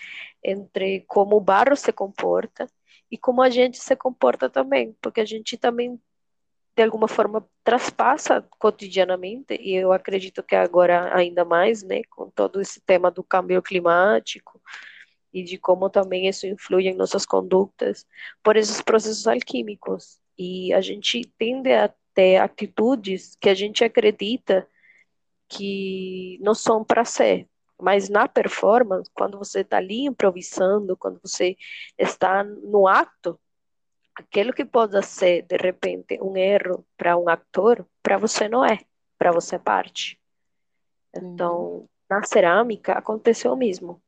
entre 0.43 1.01
como 1.07 1.35
o 1.37 1.41
barro 1.41 1.75
se 1.75 1.91
comporta 1.91 2.67
e 3.11 3.17
como 3.17 3.41
a 3.41 3.49
gente 3.49 3.77
se 3.77 3.95
comporta 3.95 4.49
também, 4.49 4.95
porque 5.01 5.21
a 5.21 5.25
gente 5.25 5.57
também 5.57 5.99
de 6.79 6.83
alguma 6.83 7.09
forma 7.09 7.45
traspassa 7.61 8.41
cotidianamente 8.57 9.53
e 9.59 9.75
eu 9.75 9.91
acredito 9.91 10.41
que 10.41 10.55
agora 10.55 11.13
ainda 11.13 11.43
mais, 11.43 11.83
né, 11.83 12.03
com 12.09 12.29
todo 12.29 12.61
esse 12.61 12.79
tema 12.79 13.11
do 13.11 13.21
câmbio 13.21 13.61
climático 13.61 14.61
e 15.33 15.43
de 15.43 15.57
como 15.57 15.89
também 15.89 16.29
isso 16.29 16.47
influi 16.47 16.87
em 16.87 16.95
nossas 16.95 17.25
condutas 17.25 18.07
por 18.41 18.55
esses 18.55 18.81
processos 18.81 19.27
alquímicos. 19.27 20.21
E 20.37 20.71
a 20.71 20.79
gente 20.79 21.19
tende 21.37 21.73
a 21.73 21.93
ter 22.13 22.37
atitudes 22.37 23.35
que 23.41 23.49
a 23.49 23.53
gente 23.53 23.83
acredita 23.83 24.65
que 25.49 26.39
não 26.41 26.55
são 26.55 26.81
para 26.81 27.03
ser, 27.03 27.45
mas 27.77 28.07
na 28.07 28.25
performance, 28.25 29.11
quando 29.13 29.37
você 29.37 29.61
está 29.61 29.77
ali 29.77 30.05
improvisando, 30.05 30.95
quando 30.95 31.19
você 31.21 31.57
está 31.97 32.41
no 32.41 32.87
ato, 32.87 33.37
aquilo 34.19 34.53
que 34.53 34.65
pode 34.65 35.01
ser, 35.05 35.43
de 35.43 35.55
repente, 35.55 36.19
um 36.21 36.35
erro 36.35 36.85
para 36.97 37.17
um 37.17 37.29
ator, 37.29 37.85
para 38.03 38.17
você 38.17 38.49
não 38.49 38.65
é, 38.65 38.79
para 39.17 39.31
você 39.31 39.55
é 39.55 39.59
parte. 39.59 40.19
Então, 41.15 41.87
na 42.09 42.23
cerâmica 42.23 42.93
aconteceu 42.93 43.53
o 43.53 43.57
mesmo. 43.57 44.01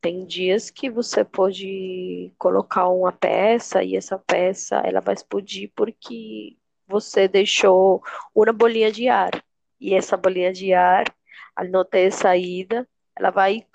Tem 0.00 0.24
dias 0.24 0.70
que 0.70 0.88
você 0.88 1.24
pode 1.24 2.32
colocar 2.38 2.88
uma 2.88 3.10
peça 3.10 3.82
e 3.82 3.96
essa 3.96 4.18
peça 4.18 4.76
ela 4.84 5.00
vai 5.00 5.14
explodir 5.14 5.72
porque 5.74 6.56
você 6.86 7.26
deixou 7.26 8.02
uma 8.34 8.52
bolinha 8.52 8.92
de 8.92 9.08
ar. 9.08 9.32
E 9.80 9.94
essa 9.94 10.16
bolinha 10.16 10.52
de 10.52 10.72
ar 10.72 11.12
al 11.56 11.68
não 11.68 11.84
ter 11.84 12.12
saída, 12.12 12.88
ela 13.16 13.30
vai 13.30 13.66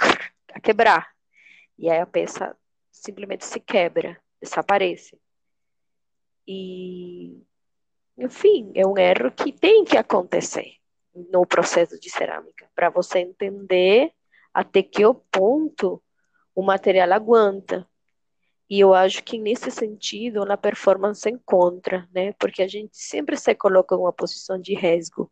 quebrar. 0.64 1.12
E 1.78 1.90
aí 1.90 2.00
a 2.00 2.06
peça 2.06 2.56
simplesmente 2.92 3.46
se 3.46 3.60
quebra, 3.60 4.18
desaparece. 4.42 5.20
E, 6.48 7.42
enfim, 8.18 8.72
é 8.76 8.86
um 8.86 8.98
erro 8.98 9.32
que 9.32 9.52
tem 9.52 9.84
que 9.84 9.98
acontecer 9.98 10.76
no 11.14 11.46
processo 11.46 12.00
de 12.00 12.10
cerâmica, 12.10 12.70
para 12.74 12.90
você 12.90 13.20
entender 13.20 14.12
até 14.54 14.82
que 14.82 15.02
ponto 15.32 16.02
o 16.56 16.62
material 16.62 17.12
aguenta. 17.14 17.88
E 18.70 18.80
eu 18.80 18.94
acho 18.94 19.22
que 19.24 19.38
nesse 19.38 19.70
sentido 19.70 20.50
a 20.50 20.56
performance 20.56 21.30
encontra, 21.30 22.08
né? 22.14 22.32
Porque 22.34 22.62
a 22.62 22.68
gente 22.68 22.96
sempre 22.98 23.36
se 23.38 23.54
coloca 23.54 23.94
em 23.94 23.98
uma 23.98 24.14
posição 24.14 24.58
de 24.60 24.74
resgo, 24.74 25.30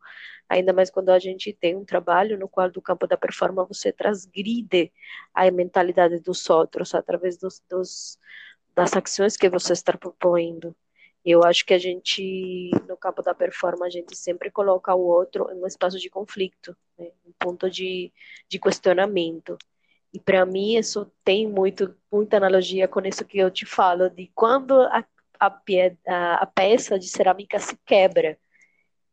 ainda 0.50 0.74
mais 0.74 0.90
quando 0.90 1.10
a 1.10 1.20
gente 1.20 1.54
tem 1.54 1.76
um 1.76 1.86
trabalho 1.86 2.38
no 2.38 2.50
qual 2.50 2.70
do 2.70 2.82
campo 2.82 3.08
da 3.08 3.16
performance 3.16 3.70
você 3.70 3.94
transgride 3.94 4.92
a 5.34 5.50
mentalidade 5.52 6.20
dos 6.20 6.50
outros 6.50 6.94
através 6.94 7.38
dos, 7.38 7.62
dos 7.70 8.20
das 8.76 8.94
ações 8.94 9.38
que 9.38 9.50
você 9.50 9.74
está 9.74 9.98
propondo. 9.98 10.76
Eu 11.24 11.44
acho 11.44 11.66
que 11.66 11.74
a 11.74 11.78
gente, 11.78 12.72
no 12.88 12.96
campo 12.98 13.22
da 13.22 13.34
performance, 13.36 13.86
a 13.86 14.00
gente 14.02 14.16
sempre 14.16 14.50
coloca 14.50 14.94
o 14.96 15.02
outro 15.02 15.52
em 15.52 15.62
um 15.62 15.68
espaço 15.68 16.00
de 16.00 16.10
conflito, 16.10 16.76
né? 16.98 17.12
um 17.26 17.34
ponto 17.38 17.70
de, 17.70 18.12
de 18.48 18.60
questionamento. 18.60 19.58
E 20.14 20.20
para 20.20 20.46
mim 20.46 20.76
isso 20.76 21.12
tem 21.24 21.48
muito 21.48 21.96
muita 22.12 22.38
analogia 22.38 22.88
com 22.88 23.02
isso 23.02 23.26
que 23.26 23.38
eu 23.38 23.52
te 23.52 23.66
falo 23.66 24.10
de 24.10 24.32
quando 24.34 24.82
a, 24.82 25.06
a, 25.40 25.62
a 26.36 26.46
peça 26.48 26.98
de 26.98 27.08
cerâmica 27.08 27.60
se 27.60 27.78
quebra. 27.86 28.38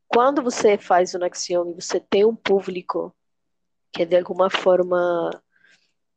Quando 0.08 0.42
você 0.42 0.78
faz 0.78 1.14
uma 1.14 1.26
ação 1.26 1.70
e 1.70 1.74
você 1.74 2.00
tem 2.00 2.24
um 2.24 2.34
público 2.34 3.14
que 3.92 4.06
de 4.06 4.16
alguma 4.16 4.48
forma 4.50 5.30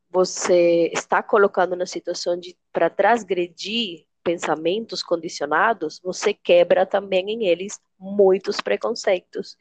você 0.10 0.90
está 0.94 1.22
colocando 1.22 1.76
na 1.76 1.86
situação 1.86 2.40
de 2.40 2.58
para 2.72 2.90
transgredir 2.90 4.06
pensamentos 4.24 5.02
condicionados, 5.02 6.00
você 6.04 6.34
quebra 6.34 6.86
também 6.86 7.30
em 7.30 7.46
eles 7.48 7.80
muitos 7.98 8.62
preconceitos 8.62 9.58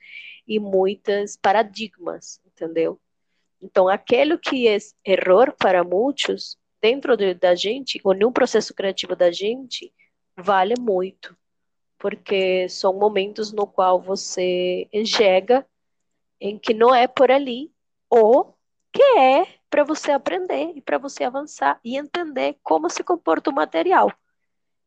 e 0.46 0.58
muitos 0.58 1.36
paradigmas, 1.36 2.40
entendeu? 2.46 3.00
Então, 3.60 3.88
aquilo 3.88 4.38
que 4.38 4.68
é 4.68 4.78
erro 5.04 5.52
para 5.58 5.82
muitos, 5.82 6.56
dentro 6.80 7.16
de, 7.16 7.34
da 7.34 7.54
gente, 7.54 8.00
ou 8.04 8.14
no 8.14 8.32
processo 8.32 8.72
criativo 8.72 9.16
da 9.16 9.30
gente, 9.30 9.92
vale 10.36 10.74
muito, 10.78 11.36
porque 11.98 12.68
são 12.68 12.92
momentos 12.92 13.52
no 13.52 13.66
qual 13.66 14.00
você 14.00 14.88
enxerga 14.92 15.66
em 16.40 16.56
que 16.56 16.72
não 16.72 16.94
é 16.94 17.08
por 17.08 17.30
ali, 17.30 17.72
ou 18.08 18.56
que 18.92 19.02
é 19.02 19.58
para 19.68 19.84
você 19.84 20.12
aprender 20.12 20.72
e 20.76 20.80
para 20.80 20.98
você 20.98 21.24
avançar 21.24 21.78
e 21.84 21.96
entender 21.96 22.56
como 22.62 22.88
se 22.88 23.02
comporta 23.02 23.50
o 23.50 23.54
material. 23.54 24.12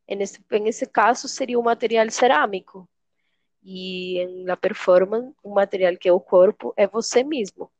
E 0.08 0.14
nesse, 0.16 0.40
nesse 0.50 0.86
caso, 0.86 1.28
seria 1.28 1.58
o 1.58 1.62
material 1.62 2.10
cerâmico. 2.10 2.88
E 3.62 4.26
na 4.44 4.56
performance, 4.56 5.34
o 5.42 5.54
material 5.54 5.96
que 5.96 6.08
é 6.08 6.12
o 6.12 6.20
corpo 6.20 6.74
é 6.76 6.86
você 6.86 7.22
mesmo 7.22 7.70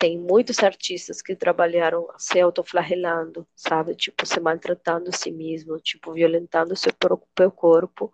tem 0.00 0.18
muitos 0.18 0.62
artistas 0.62 1.20
que 1.20 1.36
trabalharam 1.36 2.08
se 2.16 2.40
autoflagelando, 2.40 3.46
sabe? 3.54 3.94
Tipo, 3.94 4.24
se 4.24 4.40
maltratando 4.40 5.10
a 5.10 5.12
si 5.12 5.30
mesmo, 5.30 5.78
tipo, 5.78 6.14
violentando 6.14 6.74
seu 6.74 6.90
próprio 6.94 7.50
corpo 7.50 8.10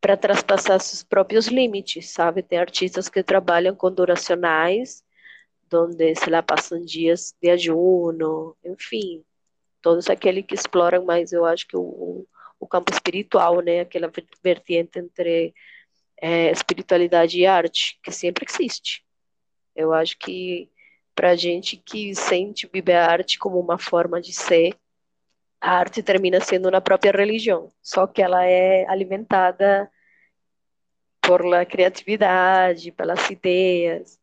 para 0.00 0.16
traspassar 0.16 0.80
seus 0.80 1.02
próprios 1.02 1.48
limites, 1.48 2.10
sabe? 2.14 2.42
Tem 2.42 2.58
artistas 2.58 3.10
que 3.10 3.22
trabalham 3.22 3.76
com 3.76 3.92
duracionais, 3.92 5.04
onde, 5.70 6.14
sei 6.14 6.32
lá, 6.32 6.42
passam 6.42 6.80
dias 6.80 7.34
de 7.42 7.50
ajuno, 7.50 8.56
enfim, 8.64 9.22
todos 9.82 10.08
aqueles 10.08 10.46
que 10.46 10.54
exploram 10.54 11.04
mais, 11.04 11.30
eu 11.30 11.44
acho 11.44 11.68
que 11.68 11.76
o, 11.76 12.26
o 12.58 12.66
campo 12.66 12.92
espiritual, 12.92 13.60
né? 13.60 13.80
Aquela 13.80 14.10
vertente 14.42 14.98
entre 14.98 15.54
é, 16.20 16.50
espiritualidade 16.50 17.38
e 17.38 17.46
arte, 17.46 17.98
que 18.02 18.10
sempre 18.10 18.46
existe. 18.48 19.04
Eu 19.74 19.92
acho 19.92 20.18
que 20.18 20.70
para 21.14 21.36
gente 21.36 21.76
que 21.76 22.14
sente 22.14 22.68
viver 22.72 22.94
a 22.94 23.10
arte 23.10 23.38
como 23.38 23.58
uma 23.58 23.78
forma 23.78 24.20
de 24.20 24.32
ser, 24.32 24.76
a 25.60 25.72
arte 25.72 26.02
termina 26.02 26.40
sendo 26.40 26.70
na 26.70 26.80
própria 26.80 27.12
religião, 27.12 27.72
só 27.82 28.06
que 28.06 28.22
ela 28.22 28.44
é 28.44 28.86
alimentada 28.88 29.90
por 31.20 31.44
la 31.44 31.66
criatividade, 31.66 32.92
pelas 32.92 33.28
ideias. 33.28 34.18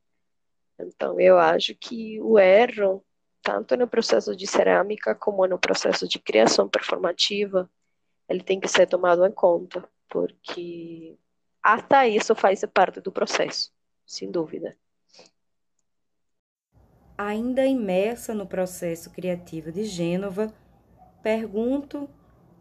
Então, 0.79 1.19
eu 1.19 1.37
acho 1.37 1.75
que 1.75 2.19
o 2.21 2.39
erro, 2.39 3.03
tanto 3.41 3.75
no 3.77 3.87
processo 3.87 4.35
de 4.35 4.47
cerâmica 4.47 5.13
como 5.13 5.45
no 5.45 5.59
processo 5.59 6.07
de 6.07 6.19
criação 6.19 6.67
performativa, 6.67 7.69
ele 8.27 8.41
tem 8.41 8.59
que 8.59 8.67
ser 8.67 8.87
tomado 8.87 9.25
em 9.25 9.31
conta, 9.31 9.87
porque 10.09 11.17
até 11.61 12.07
isso 12.07 12.35
faz 12.35 12.63
parte 12.65 12.99
do 12.99 13.11
processo, 13.11 13.71
sem 14.05 14.31
dúvida. 14.31 14.77
Ainda 17.17 17.65
imersa 17.65 18.33
no 18.33 18.45
processo 18.45 19.09
criativo 19.09 19.71
de 19.71 19.85
Gênova, 19.85 20.53
pergunto 21.23 22.09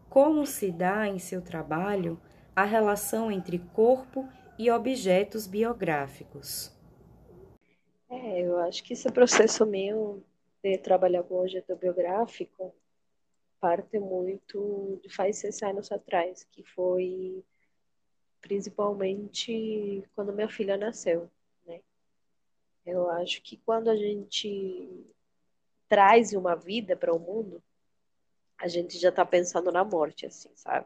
como 0.09 0.45
se 0.45 0.71
dá 0.71 1.07
em 1.07 1.19
seu 1.19 1.41
trabalho 1.41 2.19
a 2.55 2.63
relação 2.63 3.29
entre 3.29 3.59
corpo 3.59 4.27
e 4.57 4.71
objetos 4.71 5.45
biográficos. 5.45 6.71
É, 8.09 8.41
eu 8.41 8.57
acho 8.59 8.81
que 8.83 8.93
esse 8.93 9.11
processo 9.11 9.65
meu 9.65 10.23
de 10.63 10.77
trabalhar 10.77 11.23
com 11.23 11.39
objeto 11.39 11.75
biográfico 11.75 12.73
parte 13.65 13.97
muito 13.97 14.99
de 15.01 15.09
faz 15.09 15.37
seis 15.37 15.59
anos 15.63 15.91
atrás, 15.91 16.43
que 16.51 16.63
foi 16.63 17.43
principalmente 18.39 20.07
quando 20.13 20.31
minha 20.31 20.47
filha 20.47 20.77
nasceu. 20.77 21.31
Eu 22.85 23.09
acho 23.09 23.41
que 23.41 23.57
quando 23.57 23.89
a 23.89 23.95
gente 23.95 25.03
traz 25.89 26.33
uma 26.33 26.53
vida 26.55 26.95
para 26.95 27.11
o 27.11 27.17
mundo, 27.17 27.59
a 28.55 28.67
gente 28.67 28.99
já 28.99 29.09
está 29.09 29.25
pensando 29.25 29.71
na 29.71 29.83
morte, 29.83 30.27
assim, 30.27 30.51
sabe? 30.53 30.85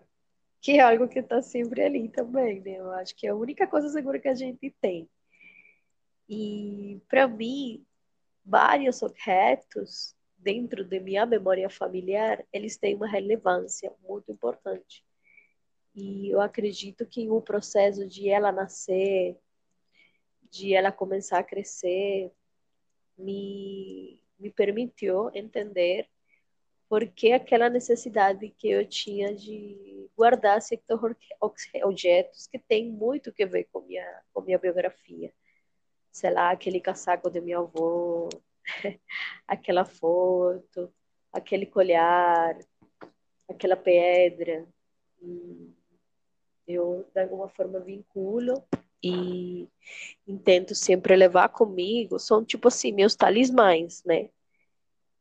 Que 0.61 0.77
é 0.77 0.79
algo 0.79 1.09
que 1.09 1.19
está 1.19 1.41
sempre 1.41 1.83
ali 1.83 2.07
também, 2.07 2.61
né? 2.61 2.77
Eu 2.77 2.91
acho 2.93 3.13
que 3.13 3.27
é 3.27 3.31
a 3.31 3.35
única 3.35 3.67
coisa 3.67 3.89
segura 3.89 4.19
que 4.19 4.29
a 4.29 4.33
gente 4.33 4.73
tem. 4.79 5.09
E 6.29 7.01
para 7.09 7.27
mim, 7.27 7.85
vários 8.45 9.01
objetos 9.01 10.15
dentro 10.39 10.83
de 10.83 10.99
minha 10.99 11.25
memória 11.25 11.69
familiar, 11.69 12.43
eles 12.51 12.77
têm 12.77 12.95
uma 12.95 13.07
relevância 13.07 13.91
muito 14.07 14.31
importante. 14.31 15.03
E 15.93 16.29
eu 16.29 16.39
acredito 16.41 17.05
que 17.05 17.29
o 17.29 17.41
processo 17.41 18.07
de 18.07 18.29
ela 18.29 18.51
nascer, 18.51 19.37
de 20.49 20.73
ela 20.73 20.91
começar 20.91 21.39
a 21.39 21.43
crescer, 21.43 22.31
me, 23.17 24.21
me 24.39 24.49
permitiu 24.49 25.29
entender 25.33 26.07
por 26.87 27.05
que 27.07 27.33
aquela 27.33 27.69
necessidade 27.69 28.49
que 28.49 28.69
eu 28.69 28.87
tinha 28.87 29.33
de 29.35 30.09
guardar 30.17 30.61
certos 30.61 30.99
objetos 31.83 32.47
que 32.47 32.57
tem 32.57 32.89
muito 32.89 33.31
que 33.31 33.45
ver 33.45 33.65
com 33.71 33.81
minha 33.81 34.21
com 34.33 34.41
minha 34.41 34.57
biografia. 34.57 35.31
Sei 36.11 36.31
lá, 36.31 36.49
aquele 36.49 36.79
casaco 36.79 37.29
de 37.29 37.39
minha 37.39 37.59
avó, 37.59 38.27
aquela 39.47 39.85
foto, 39.85 40.93
aquele 41.31 41.65
colhar, 41.65 42.57
aquela 43.49 43.75
pedra. 43.75 44.65
Eu, 46.67 47.09
de 47.13 47.21
alguma 47.21 47.49
forma, 47.49 47.79
vinculo 47.79 48.63
e 49.03 49.67
intento 50.27 50.75
sempre 50.75 51.15
levar 51.15 51.49
comigo 51.49 52.19
são 52.19 52.43
tipo 52.43 52.67
assim 52.67 52.91
meus 52.91 53.15
talismãs, 53.15 54.03
né? 54.05 54.29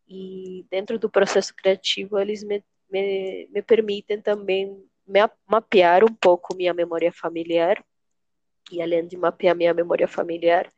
E 0.07 0.67
dentro 0.71 0.99
do 0.99 1.11
processo 1.11 1.55
criativo 1.55 2.19
eles 2.19 2.43
me, 2.43 2.63
me, 2.91 3.49
me 3.53 3.63
permitem 3.63 4.21
também 4.21 4.85
me, 5.07 5.21
mapear 5.47 6.05
um 6.05 6.15
pouco 6.15 6.55
minha 6.55 6.75
memória 6.75 7.13
familiar 7.13 7.83
e 8.71 8.83
além 8.83 9.07
de 9.07 9.17
mapear 9.17 9.55
minha 9.57 9.73
memória 9.73 10.09
familiar 10.09 10.71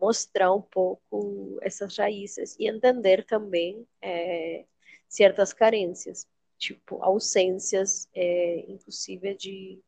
mostrar 0.00 0.52
um 0.52 0.62
pouco 0.62 1.58
essas 1.62 1.96
raízes 1.96 2.56
e 2.58 2.68
entender 2.68 3.24
também 3.24 3.86
é, 4.00 4.64
certas 5.08 5.52
carências 5.52 6.26
tipo 6.58 7.02
ausências 7.02 8.08
é, 8.14 8.64
inclusive 8.68 9.34
de 9.34 9.80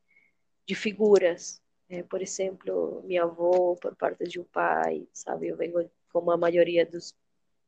de 0.67 0.75
figuras 0.75 1.61
é, 1.91 2.05
por 2.05 2.23
exemplo, 2.23 3.03
minha 3.05 3.25
avó, 3.25 3.75
por 3.75 3.97
parte 3.97 4.25
de 4.25 4.41
um 4.41 4.45
pai, 4.45 5.09
sabe? 5.13 5.49
Eu 5.49 5.57
venho 5.57 5.91
como 6.13 6.31
a 6.31 6.37
maioria 6.37 6.87
dos, 6.87 7.17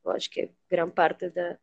eu 0.04 0.12
acho 0.12 0.30
que 0.30 0.48
grande 0.70 0.92
parte 0.92 1.28
da, 1.28 1.58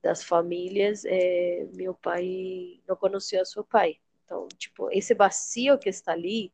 das 0.00 0.22
famílias, 0.22 1.04
é, 1.04 1.66
meu 1.74 1.92
pai 1.92 2.80
não 2.86 2.94
conhecia 2.94 3.44
seu 3.44 3.64
pai. 3.64 3.98
Então, 4.24 4.46
tipo, 4.56 4.88
esse 4.92 5.14
vazio 5.14 5.78
que 5.78 5.88
está 5.88 6.12
ali, 6.12 6.52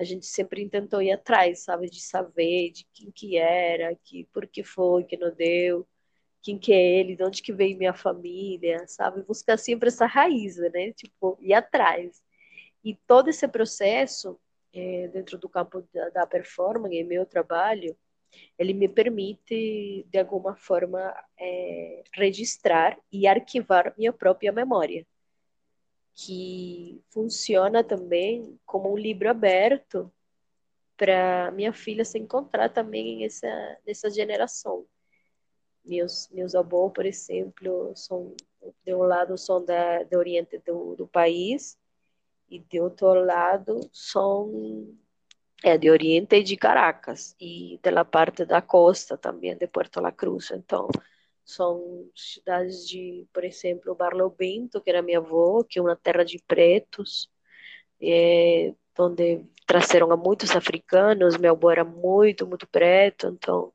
a 0.00 0.04
gente 0.04 0.24
sempre 0.26 0.66
tentou 0.68 1.02
ir 1.02 1.12
atrás, 1.12 1.60
sabe? 1.64 1.90
De 1.90 2.00
saber 2.00 2.70
de 2.72 2.86
quem 2.94 3.10
que 3.12 3.36
era, 3.36 3.94
que, 3.96 4.24
por 4.32 4.46
que 4.46 4.64
foi, 4.64 5.04
que 5.04 5.16
não 5.18 5.34
deu, 5.34 5.86
quem 6.42 6.58
que 6.58 6.72
é 6.72 6.80
ele, 7.00 7.14
de 7.16 7.22
onde 7.22 7.42
que 7.42 7.52
veio 7.52 7.76
minha 7.78 7.92
família, 7.92 8.86
sabe? 8.88 9.22
Buscar 9.22 9.58
sempre 9.58 9.88
essa 9.88 10.06
raiz, 10.06 10.56
né? 10.72 10.92
Tipo, 10.92 11.36
ir 11.40 11.52
atrás. 11.52 12.22
E 12.84 12.94
todo 13.06 13.28
esse 13.28 13.46
processo 13.48 14.40
é, 14.72 15.08
dentro 15.08 15.36
do 15.38 15.48
campo 15.50 15.86
da, 15.92 16.08
da 16.10 16.26
performance, 16.26 16.96
em 16.96 17.04
meu 17.04 17.26
trabalho, 17.26 17.94
ele 18.58 18.72
me 18.72 18.88
permite, 18.88 20.06
de 20.08 20.18
alguma 20.18 20.56
forma, 20.56 21.14
é, 21.38 22.02
registrar 22.14 22.98
e 23.12 23.26
arquivar 23.26 23.94
minha 23.98 24.12
própria 24.12 24.52
memória, 24.52 25.06
que 26.14 27.02
funciona 27.10 27.82
também 27.82 28.58
como 28.66 28.92
um 28.92 28.96
livro 28.96 29.28
aberto 29.28 30.12
para 30.96 31.50
minha 31.52 31.72
filha 31.72 32.04
se 32.04 32.18
encontrar 32.18 32.68
também 32.68 33.20
nessa, 33.20 33.78
nessa 33.86 34.10
geração. 34.10 34.84
Meus, 35.84 36.28
meus 36.30 36.54
avós, 36.54 36.92
por 36.92 37.06
exemplo, 37.06 37.92
são, 37.96 38.34
de 38.84 38.94
um 38.94 39.02
lado 39.02 39.38
são 39.38 39.64
da, 39.64 40.02
do 40.02 40.18
oriente 40.18 40.58
do, 40.58 40.94
do 40.94 41.08
país 41.08 41.78
e 42.50 42.58
de 42.58 42.80
outro 42.80 43.24
lado 43.24 43.80
são 43.92 44.94
é 45.62 45.76
de 45.76 45.90
Oriente 45.90 46.36
e 46.36 46.42
de 46.42 46.56
Caracas 46.56 47.36
e 47.38 47.78
da 47.82 48.04
parte 48.04 48.44
da 48.44 48.62
costa 48.62 49.16
também 49.16 49.56
de 49.56 49.66
Puerto 49.66 50.00
La 50.00 50.10
Cruz. 50.10 50.50
Então, 50.50 50.88
são 51.44 52.08
cidades 52.14 52.88
de, 52.88 53.26
por 53.32 53.44
exemplo, 53.44 53.94
Barlovento, 53.94 54.80
que 54.80 54.90
era 54.90 55.02
minha 55.02 55.18
avó, 55.18 55.64
que 55.64 55.78
é 55.78 55.82
uma 55.82 55.96
terra 55.96 56.24
de 56.24 56.38
pretos, 56.46 57.30
é, 58.00 58.72
onde 58.98 59.42
trouxeram 59.66 60.10
a 60.12 60.16
muitos 60.16 60.54
africanos. 60.56 61.36
Meu 61.36 61.52
avô 61.54 61.70
era 61.70 61.84
muito, 61.84 62.46
muito 62.46 62.66
preto, 62.68 63.28
então 63.28 63.72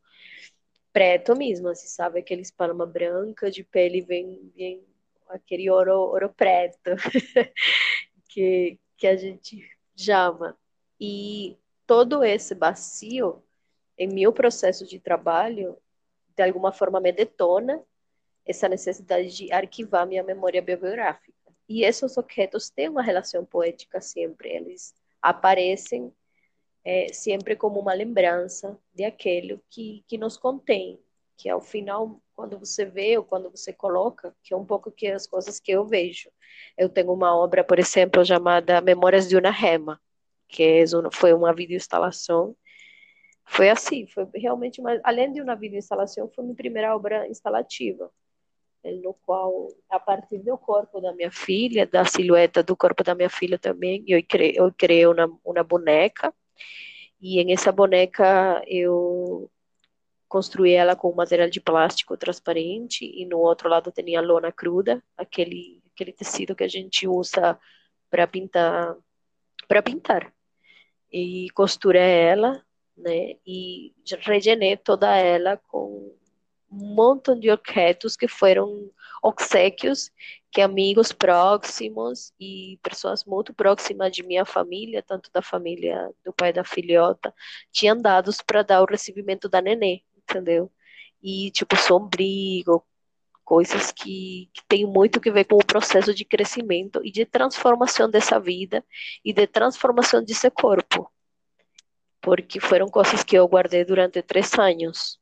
preto 0.94 1.36
mesmo, 1.36 1.68
assim, 1.68 1.88
sabe 1.88 2.20
aqueles 2.20 2.52
palma 2.52 2.86
branca 2.86 3.52
de 3.52 3.64
pele 3.64 4.02
bem, 4.02 4.52
bem 4.56 4.84
aquele 5.28 5.70
ouro, 5.70 5.94
ouro 5.94 6.30
preto 6.34 6.92
que 8.30 8.80
que 8.98 9.08
a 9.08 9.16
gente 9.16 9.68
chama. 9.96 10.58
E 11.00 11.58
todo 11.86 12.24
esse 12.24 12.56
bacio 12.56 13.44
em 13.98 14.08
meu 14.08 14.34
processo 14.34 14.86
de 14.86 15.00
trabalho, 15.00 15.78
de 16.36 16.44
alguma 16.44 16.72
forma 16.72 17.00
me 17.00 17.12
detona 17.12 17.82
essa 18.46 18.70
necessidade 18.70 19.36
de 19.36 19.52
arquivar 19.52 20.06
minha 20.06 20.24
memória 20.24 20.62
biográfica. 20.62 21.34
E 21.68 21.84
esses 21.84 22.16
objetos 22.18 22.70
têm 22.70 22.90
uma 22.90 23.02
relação 23.02 23.44
poética 23.44 24.00
sempre, 24.00 24.50
eles 24.50 24.94
aparecem 25.22 26.14
é, 26.84 27.12
sempre 27.12 27.56
como 27.56 27.80
uma 27.80 27.94
lembrança 27.94 28.78
de 28.94 29.04
aquilo 29.04 29.60
que, 29.72 30.04
que 30.08 30.18
nos 30.18 30.38
contém, 30.38 31.00
que 31.36 31.50
ao 31.50 31.60
final, 31.60 32.22
quando 32.36 32.60
você 32.60 32.86
vê 32.86 33.18
ou 33.18 33.24
quando 33.24 33.50
você 33.50 33.74
coloca, 33.74 34.36
que 34.44 34.54
é 34.54 34.58
um 34.58 34.66
pouco 34.66 34.92
que 34.92 35.08
as 35.08 35.26
coisas 35.26 35.60
que 35.60 35.72
eu 35.72 35.86
vejo. 35.86 36.30
Eu 36.78 36.88
tenho 36.88 37.12
uma 37.12 37.36
obra, 37.36 37.64
por 37.64 37.80
exemplo, 37.80 38.24
chamada 38.24 38.80
Memórias 38.82 39.28
de 39.28 39.36
uma 39.36 39.50
Rema, 39.50 40.00
que 40.48 40.84
foi 41.12 41.34
uma 41.34 41.54
videoinstalação. 41.54 42.56
Foi 43.46 43.70
assim, 43.70 44.08
foi 44.08 44.28
realmente 44.34 44.82
uma, 44.82 45.00
além 45.04 45.32
de 45.32 45.42
uma 45.42 45.56
videoinstalação, 45.56 46.30
foi 46.30 46.44
minha 46.44 46.56
primeira 46.56 46.96
obra 46.96 47.28
instalativa, 47.28 48.12
no 49.04 49.14
qual, 49.26 49.68
a 49.90 50.00
partir 50.00 50.40
do 50.40 50.58
corpo 50.58 51.00
da 51.00 51.14
minha 51.14 51.32
filha, 51.32 51.86
da 51.86 52.06
silhueta 52.06 52.62
do 52.62 52.76
corpo 52.76 53.04
da 53.04 53.16
minha 53.16 53.30
filha 53.30 53.58
também, 53.58 54.04
eu 54.08 54.22
criei, 54.28 54.54
eu 54.56 54.74
criei 54.76 55.06
uma, 55.08 55.32
uma 55.44 55.64
boneca, 55.64 56.34
e 57.22 57.40
em 57.40 57.54
essa 57.54 57.72
boneca 57.72 58.62
eu 58.68 59.50
construí 60.28 60.74
ela 60.74 60.96
com 60.96 61.14
material 61.14 61.50
de 61.50 61.62
plástico 61.62 62.18
transparente, 62.18 63.06
e 63.06 63.26
no 63.26 63.38
outro 63.40 63.70
lado 63.70 63.92
tinha 63.92 64.22
lona 64.22 64.52
cruda, 64.52 65.04
aquele, 65.16 65.82
aquele 65.94 66.12
tecido 66.12 66.56
que 66.56 66.64
a 66.64 66.68
gente 66.68 67.08
usa 67.08 67.60
para 68.10 68.28
pintar 68.28 68.96
para 69.68 69.82
pintar. 69.82 70.34
E 71.12 71.48
costurei 71.52 72.02
ela, 72.02 72.65
né? 72.98 73.36
E 73.46 73.94
regenei 74.22 74.78
toda 74.78 75.16
ela 75.16 75.58
com 75.58 76.16
um 76.72 76.96
montão 76.96 77.40
de 77.40 77.50
objetos 77.52 78.16
que 78.16 78.28
foram 78.28 78.90
obsequios 79.22 80.12
que 80.52 80.62
amigos 80.62 81.12
próximos 81.12 82.32
e 82.40 82.80
pessoas 82.82 83.26
muito 83.26 83.54
próximas 83.54 84.12
de 84.12 84.24
minha 84.24 84.46
família, 84.46 85.04
tanto 85.04 85.30
da 85.34 85.42
família 85.42 86.10
do 86.24 86.32
pai 86.32 86.54
da 86.54 86.64
filhota, 86.64 87.34
tinham 87.72 87.98
dados 88.02 88.42
para 88.42 88.64
dar 88.64 88.82
o 88.82 88.86
recebimento 88.86 89.50
da 89.50 89.62
nenê, 89.62 90.02
entendeu? 90.16 90.72
E 91.22 91.52
tipo 91.52 91.76
sombrio, 91.76 92.82
coisas 93.44 93.92
que, 93.92 94.50
que 94.54 94.64
têm 94.68 94.86
muito 94.86 95.20
que 95.20 95.32
ver 95.32 95.46
com 95.46 95.56
o 95.56 95.66
processo 95.66 96.14
de 96.14 96.24
crescimento 96.24 97.02
e 97.04 97.12
de 97.12 97.26
transformação 97.26 98.10
dessa 98.10 98.40
vida 98.40 98.84
e 99.26 99.34
de 99.34 99.46
transformação 99.48 100.24
desse 100.24 100.50
corpo. 100.50 101.12
Porque 102.26 102.60
foram 102.60 102.88
coisas 102.88 103.24
que 103.24 103.38
eu 103.38 103.48
guardei 103.48 103.86
durante 103.86 104.20
três 104.24 104.52
anos. 104.58 105.20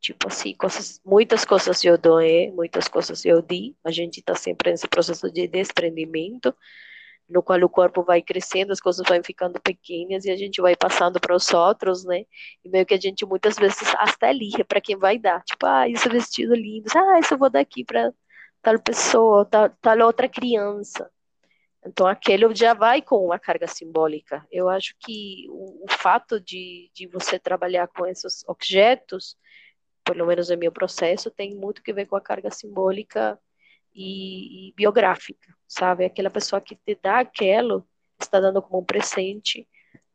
Tipo 0.00 0.28
assim, 0.28 0.54
coisas, 0.54 1.00
muitas 1.04 1.46
coisas 1.46 1.82
eu 1.82 1.96
doei, 1.96 2.52
muitas 2.52 2.88
coisas 2.88 3.24
eu 3.24 3.40
di. 3.40 3.74
A 3.82 3.90
gente 3.90 4.20
está 4.20 4.34
sempre 4.34 4.70
nesse 4.70 4.86
processo 4.86 5.32
de 5.32 5.48
desprendimento, 5.48 6.54
no 7.28 7.42
qual 7.42 7.58
o 7.62 7.70
corpo 7.70 8.02
vai 8.04 8.22
crescendo, 8.22 8.72
as 8.72 8.80
coisas 8.80 9.06
vão 9.08 9.22
ficando 9.24 9.58
pequenas 9.60 10.26
e 10.26 10.30
a 10.30 10.36
gente 10.36 10.60
vai 10.60 10.76
passando 10.76 11.18
para 11.20 11.34
os 11.34 11.52
outros, 11.54 12.04
né? 12.04 12.26
E 12.64 12.68
meio 12.68 12.84
que 12.86 12.94
a 12.94 13.00
gente 13.00 13.24
muitas 13.26 13.56
vezes 13.56 13.94
até 13.96 14.30
elige 14.30 14.62
para 14.64 14.80
quem 14.80 14.96
vai 14.98 15.18
dar. 15.18 15.42
Tipo, 15.44 15.66
ah, 15.66 15.88
esse 15.88 16.08
vestido 16.08 16.54
lindo, 16.54 16.88
ah, 16.94 17.18
isso 17.20 17.32
eu 17.34 17.38
vou 17.38 17.50
dar 17.50 17.60
aqui 17.60 17.84
para 17.84 18.12
tal 18.62 18.78
pessoa, 18.80 19.44
tal, 19.46 19.70
tal 19.80 19.98
outra 20.06 20.28
criança. 20.28 21.10
Então, 21.86 22.06
aquele 22.06 22.52
já 22.54 22.74
vai 22.74 23.00
com 23.00 23.24
uma 23.24 23.38
carga 23.38 23.66
simbólica. 23.68 24.44
Eu 24.50 24.68
acho 24.68 24.94
que 24.98 25.46
o, 25.48 25.84
o 25.84 25.92
fato 25.92 26.40
de, 26.40 26.90
de 26.92 27.06
você 27.06 27.38
trabalhar 27.38 27.86
com 27.88 28.06
esses 28.06 28.44
objetos, 28.48 29.36
pelo 30.04 30.26
menos 30.26 30.50
no 30.50 30.58
meu 30.58 30.72
processo, 30.72 31.30
tem 31.30 31.54
muito 31.54 31.82
que 31.82 31.92
ver 31.92 32.06
com 32.06 32.16
a 32.16 32.20
carga 32.20 32.50
simbólica 32.50 33.38
e, 33.94 34.68
e 34.68 34.72
biográfica, 34.74 35.54
sabe? 35.66 36.04
Aquela 36.04 36.30
pessoa 36.30 36.60
que 36.60 36.76
te 36.76 36.98
dá 37.00 37.20
aquilo 37.20 37.86
está 38.20 38.40
dando 38.40 38.60
como 38.60 38.80
um 38.82 38.84
presente, 38.84 39.68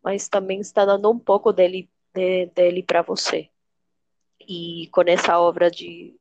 mas 0.03 0.27
também 0.27 0.59
está 0.59 0.85
dando 0.85 1.09
um 1.09 1.19
pouco 1.19 1.53
dele, 1.53 1.89
de, 2.13 2.47
dele 2.47 2.83
para 2.83 3.01
você. 3.01 3.49
E 4.47 4.89
com 4.91 5.03
essa 5.07 5.39
obra 5.39 5.71
de, 5.71 6.19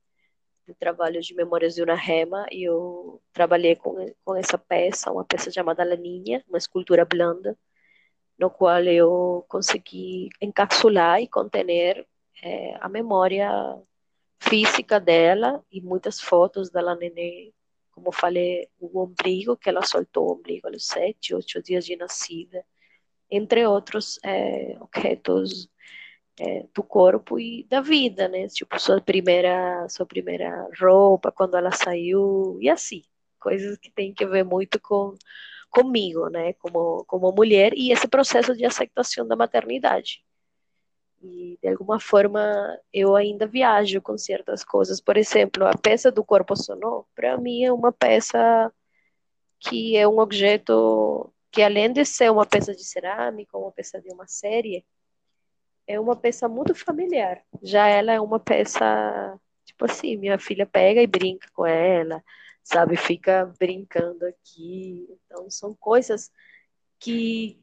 de 0.71 0.79
trabalho 0.79 1.21
de 1.21 1.35
Memórias 1.35 1.75
de 1.75 1.83
uma 1.83 1.95
Rema, 1.95 2.47
eu 2.51 3.21
trabalhei 3.33 3.77
com, 3.77 4.07
com 4.25 4.37
essa 4.37 4.57
peça, 4.57 5.11
uma 5.11 5.25
peça 5.25 5.51
chamada 5.51 5.85
Laninha, 5.85 6.45
uma 6.49 6.59
escultura 6.59 7.05
blanda, 7.05 7.59
no 8.39 8.51
qual 8.51 8.83
eu 8.85 9.45
consegui 9.49 10.31
encapsular 10.41 11.21
e 11.21 11.29
conter 11.29 12.07
é, 12.43 12.77
a 12.81 12.89
memória 12.89 13.51
física 14.39 14.99
dela 14.99 15.63
e 15.71 15.81
muitas 15.81 16.21
fotos 16.21 16.71
dela 16.71 16.95
neném, 16.97 17.53
como 17.91 18.13
falei, 18.13 18.69
o 18.79 19.01
ombrigo, 19.01 19.57
que 19.57 19.69
ela 19.69 19.85
soltou 19.85 20.29
o 20.29 20.33
ombrigo 20.33 20.69
aos 20.69 20.87
sete, 20.87 21.35
oito 21.35 21.63
dias 21.63 21.85
de 21.85 21.97
nascida, 21.97 22.65
entre 23.31 23.67
outros 23.67 24.19
é, 24.25 24.77
objetos 24.81 25.69
é, 26.41 26.67
do 26.75 26.83
corpo 26.83 27.39
e 27.39 27.65
da 27.65 27.81
vida, 27.83 28.27
né? 28.29 28.49
Tipo, 28.49 28.79
sua 28.81 29.01
primeira, 29.01 29.87
sua 29.91 30.07
primeira 30.07 30.69
roupa, 30.81 31.31
quando 31.31 31.57
ela 31.57 31.71
saiu, 31.71 32.59
e 32.61 32.71
assim, 32.71 33.05
coisas 33.39 33.77
que 33.79 33.91
tem 33.91 34.15
que 34.15 34.25
ver 34.27 34.45
muito 34.45 34.81
com 34.81 35.15
comigo, 35.71 36.29
né? 36.31 36.55
Como, 36.55 37.05
como 37.07 37.33
mulher, 37.33 37.73
e 37.75 37.93
esse 37.93 38.09
processo 38.09 38.57
de 38.57 38.65
aceitação 38.65 39.27
da 39.29 39.37
maternidade. 39.37 40.25
E 41.23 41.59
de 41.63 41.69
alguma 41.69 42.01
forma 42.01 42.41
eu 42.93 43.15
ainda 43.17 43.47
viajo 43.47 44.01
com 44.03 44.17
certas 44.19 44.65
coisas. 44.65 45.01
Por 45.01 45.17
exemplo, 45.17 45.67
a 45.67 45.77
peça 45.77 46.11
do 46.11 46.25
corpo 46.25 46.57
sonoro, 46.57 47.07
para 47.15 47.37
mim 47.37 47.65
é 47.65 47.73
uma 47.73 47.93
peça 47.93 48.73
que 49.61 49.97
é 49.97 50.09
um 50.09 50.19
objeto 50.19 51.33
que 51.53 51.63
além 51.63 51.93
de 51.93 52.05
ser 52.05 52.31
uma 52.31 52.47
peça 52.47 52.75
de 52.75 52.85
cerâmica, 52.85 53.59
uma 53.59 53.73
peça 53.73 54.01
de 54.01 54.11
uma 54.11 54.27
série, 54.27 54.85
é 55.91 55.99
uma 55.99 56.15
peça 56.15 56.49
muito 56.49 56.75
familiar. 56.75 57.43
Já 57.63 57.89
ela 57.89 58.13
é 58.13 58.21
uma 58.21 58.39
peça, 58.39 59.39
tipo 59.65 59.85
assim, 59.85 60.17
minha 60.17 60.39
filha 60.39 60.65
pega 60.65 61.03
e 61.03 61.07
brinca 61.07 61.49
com 61.53 61.67
ela, 61.67 62.23
sabe? 62.63 62.97
Fica 62.97 63.53
brincando 63.59 64.25
aqui. 64.27 65.09
Então, 65.27 65.51
são 65.51 65.75
coisas 65.75 66.31
que, 67.01 67.61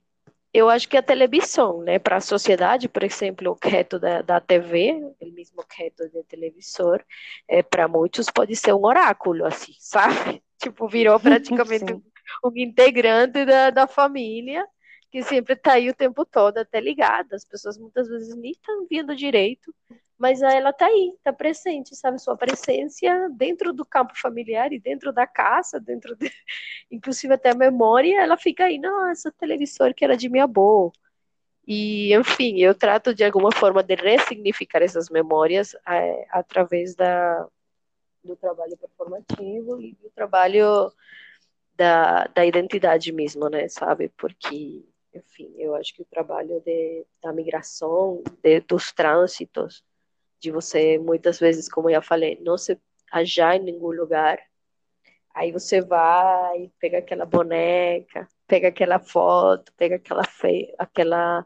eu 0.54 0.70
acho 0.70 0.90
que 0.90 0.98
a 0.98 1.04
televisão, 1.04 1.84
né, 1.84 2.00
para 2.00 2.18
a 2.18 2.22
sociedade, 2.22 2.90
por 2.90 3.04
exemplo, 3.04 3.52
o 3.52 3.68
reto 3.68 3.98
da, 3.98 4.22
da 4.22 4.42
TV, 4.42 4.94
o 5.22 5.32
mesmo 5.32 5.64
reto 5.70 6.10
de 6.10 6.24
televisor, 6.24 7.04
é, 7.48 7.64
para 7.64 7.88
muitos 7.88 8.30
pode 8.30 8.56
ser 8.56 8.74
um 8.74 8.86
oráculo, 8.86 9.46
assim, 9.46 9.74
sabe? 9.80 10.44
Tipo, 10.58 10.88
virou 10.88 11.18
praticamente 11.20 11.94
um, 11.94 12.02
um, 12.44 12.52
integrante 12.58 13.46
da, 13.46 13.70
da 13.70 13.88
família, 13.88 14.68
que 15.12 15.24
sempre 15.24 15.54
está 15.54 15.74
aí 15.74 15.90
o 15.90 15.96
tempo 15.96 16.26
todo, 16.26 16.58
até 16.58 16.80
ligada. 16.80 17.36
As 17.36 17.46
pessoas 17.46 17.78
muitas 17.78 18.08
vezes 18.08 18.36
nem 18.36 18.52
estão 18.52 18.86
vindo 18.90 19.16
direito, 19.16 19.74
mas 20.18 20.42
ela 20.42 20.72
está 20.72 20.88
aí, 20.88 21.14
está 21.18 21.32
presente, 21.32 21.96
sabe? 21.96 22.20
Sua 22.20 22.36
presença 22.38 23.30
dentro 23.32 23.72
do 23.74 23.86
campo 23.86 24.14
familiar 24.20 24.74
e 24.74 24.80
dentro 24.80 25.14
da 25.14 25.28
casa, 25.28 25.80
dentro 25.80 26.16
de... 26.16 26.32
inclusive 26.92 27.34
até 27.34 27.52
a 27.52 27.56
memória, 27.56 28.22
ela 28.22 28.38
fica 28.38 28.66
aí, 28.66 28.78
não, 28.80 29.10
essa 29.10 29.32
televisor 29.32 29.94
que 29.94 30.04
era 30.04 30.18
de 30.18 30.30
minha 30.30 30.46
avó. 30.46 30.92
E, 31.68 32.14
enfim, 32.16 32.60
eu 32.60 32.74
trato 32.74 33.14
de 33.14 33.24
alguma 33.24 33.52
forma 33.52 33.84
de 33.84 33.96
ressignificar 33.96 34.82
essas 34.82 35.10
memórias 35.10 35.76
é, 35.88 36.26
através 36.32 36.96
da, 36.96 37.46
do 38.24 38.36
trabalho 38.36 38.78
performativo 38.78 39.82
e 39.82 39.94
do 39.96 40.10
trabalho 40.12 40.92
da, 41.76 42.26
da 42.28 42.46
identidade 42.46 43.12
mesmo, 43.12 43.50
né, 43.50 43.68
sabe? 43.68 44.10
Porque, 44.18 44.86
enfim, 45.18 45.54
eu 45.58 45.76
acho 45.76 45.94
que 45.94 46.02
o 46.02 46.06
trabalho 46.06 46.62
de, 46.62 47.06
da 47.22 47.34
migração, 47.34 48.24
de, 48.42 48.60
dos 48.62 48.92
trânsitos, 48.92 49.84
de 50.40 50.52
você, 50.52 50.98
muitas 50.98 51.40
vezes, 51.40 51.70
como 51.70 51.90
eu 51.90 51.96
já 51.96 52.02
falei, 52.02 52.40
não 52.42 52.58
se 52.58 52.80
achar 53.12 53.56
em 53.56 53.64
nenhum 53.64 53.92
lugar, 53.92 54.40
aí 55.34 55.52
você 55.52 55.82
vai, 55.82 56.72
pega 56.80 57.00
aquela 57.00 57.26
boneca, 57.26 58.28
pega 58.48 58.70
aquela 58.70 59.00
foto, 59.00 59.72
pega 59.76 59.96
aquela, 59.96 60.24
fe... 60.24 60.74
aquela 60.78 61.46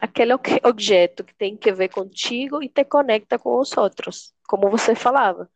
aquele 0.00 0.32
objeto 0.64 1.22
que 1.24 1.34
tem 1.34 1.56
que 1.56 1.72
ver 1.72 1.88
contigo 1.88 2.62
e 2.62 2.68
te 2.68 2.84
conecta 2.84 3.38
com 3.38 3.58
os 3.58 3.76
outros, 3.76 4.34
como 4.48 4.70
você 4.70 4.94
falava 4.94 5.50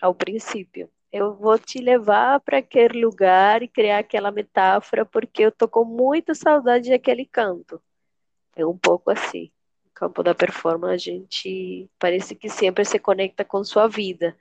ao 0.00 0.14
princípio. 0.14 0.90
Eu 1.16 1.32
vou 1.32 1.56
te 1.56 1.78
levar 1.78 2.40
para 2.40 2.58
aquele 2.58 3.04
lugar 3.04 3.62
e 3.62 3.68
criar 3.68 4.00
aquela 4.00 4.32
metáfora 4.32 5.06
porque 5.06 5.44
eu 5.44 5.52
tô 5.52 5.68
com 5.68 5.84
muita 5.84 6.34
saudade 6.34 6.90
daquele 6.90 7.24
canto. 7.24 7.80
É 8.56 8.66
um 8.66 8.76
pouco 8.76 9.12
assim. 9.12 9.52
No 9.84 9.92
campo 9.92 10.24
da 10.24 10.34
performance, 10.34 10.92
a 10.92 10.96
gente 10.96 11.88
parece 12.00 12.34
que 12.34 12.48
sempre 12.48 12.84
se 12.84 12.98
conecta 12.98 13.44
com 13.44 13.62
sua 13.62 13.86
vida, 13.86 14.36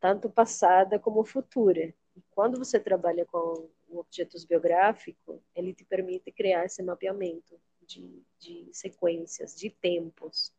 tanto 0.00 0.28
passada 0.28 0.98
como 0.98 1.24
futura. 1.24 1.94
E 2.16 2.22
quando 2.32 2.58
você 2.58 2.80
trabalha 2.80 3.24
com 3.26 3.70
objetos 3.90 4.44
biográficos, 4.44 5.38
ele 5.54 5.72
te 5.72 5.84
permite 5.84 6.32
criar 6.32 6.64
esse 6.64 6.82
mapeamento 6.82 7.60
de, 7.82 8.24
de 8.40 8.68
sequências, 8.72 9.54
de 9.54 9.70
tempos. 9.70 10.52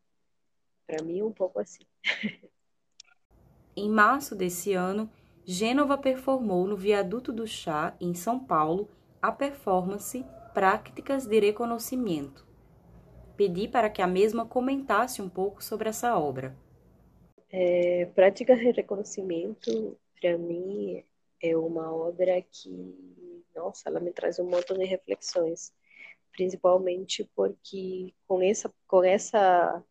Para 0.88 1.04
mim, 1.04 1.22
um 1.22 1.34
pouco 1.34 1.60
assim. 1.60 1.86
Em 3.76 3.90
março 3.90 4.36
desse 4.36 4.74
ano, 4.74 5.10
Gênova 5.46 5.98
performou 5.98 6.68
no 6.68 6.76
Viaduto 6.76 7.32
do 7.32 7.48
Chá, 7.48 7.96
em 8.00 8.14
São 8.14 8.40
Paulo, 8.40 8.90
a 9.22 9.32
performance 9.32 10.26
Práticas 10.54 11.26
de 11.26 11.40
Reconhecimento. 11.40 12.46
Pedi 13.38 13.68
para 13.68 13.90
que 13.90 14.02
a 14.02 14.08
mesma 14.08 14.46
comentasse 14.46 15.22
um 15.22 15.30
pouco 15.30 15.64
sobre 15.64 15.90
essa 15.90 16.18
obra. 16.18 16.56
É, 17.50 18.06
Práticas 18.14 18.60
de 18.60 18.72
Reconhecimento, 18.72 19.98
para 20.20 20.38
mim, 20.38 21.04
é 21.42 21.56
uma 21.56 21.94
obra 21.94 22.42
que, 22.42 23.44
nossa, 23.56 23.90
ela 23.90 24.00
me 24.00 24.12
traz 24.12 24.38
um 24.40 24.50
montão 24.50 24.78
de 24.78 24.86
reflexões 24.86 25.74
principalmente 26.32 27.30
porque 27.36 28.14
com 28.28 28.42
essa 28.42 28.74
com 28.88 29.04
essa 29.04 29.84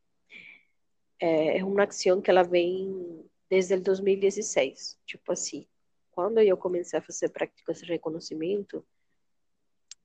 é, 1.20 1.58
é 1.58 1.64
uma 1.64 1.84
ação 1.84 2.20
que 2.20 2.30
ela 2.30 2.42
vem 2.42 3.29
desde 3.50 3.74
o 3.74 3.80
2016, 3.80 4.96
tipo 5.04 5.32
assim, 5.32 5.66
quando 6.12 6.38
eu 6.38 6.56
comecei 6.56 6.98
a 6.98 7.02
fazer 7.02 7.30
práticas 7.30 7.80
de 7.80 7.86
reconhecimento, 7.86 8.86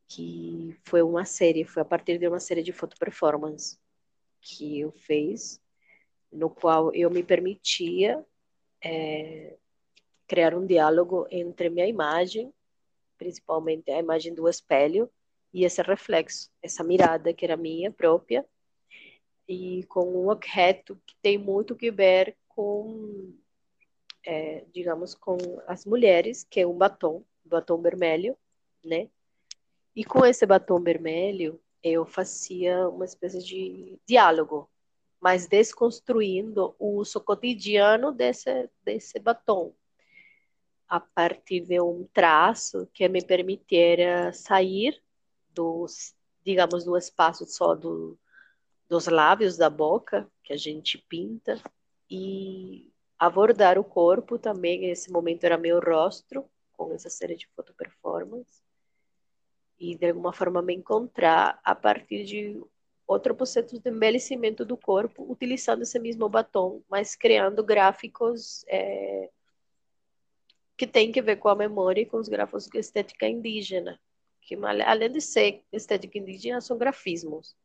que 0.08 0.76
foi 0.84 1.04
uma 1.04 1.26
série, 1.26 1.64
foi 1.64 1.84
a 1.84 1.86
partir 1.86 2.18
de 2.18 2.28
uma 2.28 2.40
série 2.40 2.64
de 2.64 2.72
foto 2.72 2.98
performance 2.98 3.78
que 4.42 4.80
eu 4.80 4.92
fiz, 4.92 5.62
no 6.32 6.50
qual 6.50 6.94
eu 6.94 7.10
me 7.12 7.24
permitia 7.24 8.26
é, 8.84 9.56
criar 10.28 10.56
um 10.56 10.66
diálogo 10.66 11.28
entre 11.30 11.70
minha 11.70 11.88
imagem, 11.88 12.52
principalmente 13.18 13.92
a 13.92 14.00
imagem 14.00 14.34
do 14.34 14.50
espelho, 14.50 15.10
e 15.54 15.64
esse 15.64 15.82
reflexo, 15.82 16.52
essa 16.62 16.84
mirada 16.84 17.34
que 17.34 17.46
era 17.46 17.56
minha 17.56 17.92
própria, 17.92 18.46
e 19.48 19.84
com 19.86 20.04
um 20.04 20.30
objeto 20.30 21.00
que 21.06 21.16
tem 21.22 21.38
muito 21.38 21.76
que 21.76 21.92
ver 21.92 22.36
com, 22.56 23.34
é, 24.26 24.66
digamos, 24.74 25.14
com 25.14 25.38
as 25.68 25.86
mulheres, 25.86 26.44
que 26.44 26.62
é 26.62 26.68
um 26.68 26.78
batom, 26.78 27.24
batom 27.44 27.82
vermelho, 27.82 28.38
né? 28.84 29.10
E 29.96 30.04
com 30.04 30.26
esse 30.26 30.46
batom 30.46 30.82
vermelho, 30.82 31.62
eu 31.84 32.06
fazia 32.06 32.88
uma 32.90 33.06
espécie 33.06 33.44
de 33.44 34.00
diálogo, 34.08 34.70
mas 35.20 35.48
desconstruindo 35.48 36.76
o 36.80 36.98
uso 36.98 37.20
cotidiano 37.22 38.12
desse, 38.12 38.70
desse 38.84 39.20
batom, 39.20 39.74
a 40.88 41.00
partir 41.00 41.62
de 41.62 41.80
um 41.82 42.08
traço 42.14 42.88
que 42.94 43.08
me 43.08 43.24
permitira 43.24 44.32
sair 44.34 45.02
dos, 45.50 46.16
digamos, 46.44 46.84
do 46.84 46.98
espaço 46.98 47.46
só 47.46 47.74
do, 47.74 48.20
dos 48.90 49.08
lábios 49.08 49.58
da 49.58 49.70
boca, 49.70 50.30
que 50.44 50.54
a 50.54 50.58
gente 50.58 50.98
pinta, 50.98 51.60
e 52.10 52.92
abordar 53.18 53.78
o 53.78 53.84
corpo 53.84 54.38
também, 54.38 54.82
nesse 54.82 55.12
momento 55.12 55.44
era 55.44 55.58
meu 55.58 55.80
rosto, 55.80 56.46
com 56.74 56.94
essa 56.94 57.10
série 57.10 57.36
de 57.36 57.48
foto 57.56 57.74
performance, 57.74 58.62
e 59.80 59.96
de 59.96 60.08
alguma 60.08 60.34
forma 60.34 60.62
me 60.62 60.74
encontrar 60.74 61.60
a 61.64 61.76
partir 61.76 62.26
de 62.26 62.62
outro 63.08 63.36
processo 63.36 63.80
de 63.80 63.90
envelhecimento 63.90 64.66
do 64.66 64.78
corpo, 64.78 65.26
utilizando 65.30 65.84
esse 65.84 66.00
mesmo 66.00 66.28
batom, 66.28 66.82
mas 66.90 67.16
criando 67.16 67.64
gráficos 67.64 68.66
é, 68.68 69.30
que 70.78 70.88
tem 70.88 71.12
que 71.12 71.22
ver 71.22 71.38
com 71.38 71.50
a 71.50 71.56
memória 71.56 72.02
e 72.02 72.06
com 72.06 72.18
os 72.18 72.28
gráficos 72.28 72.68
de 72.68 72.78
estética 72.78 73.28
indígena. 73.28 74.00
Que 74.42 74.56
além 74.56 75.12
de 75.12 75.22
ser 75.22 75.64
estética 75.72 76.18
indígena, 76.18 76.62
são 76.62 76.78
grafismos, 76.78 77.56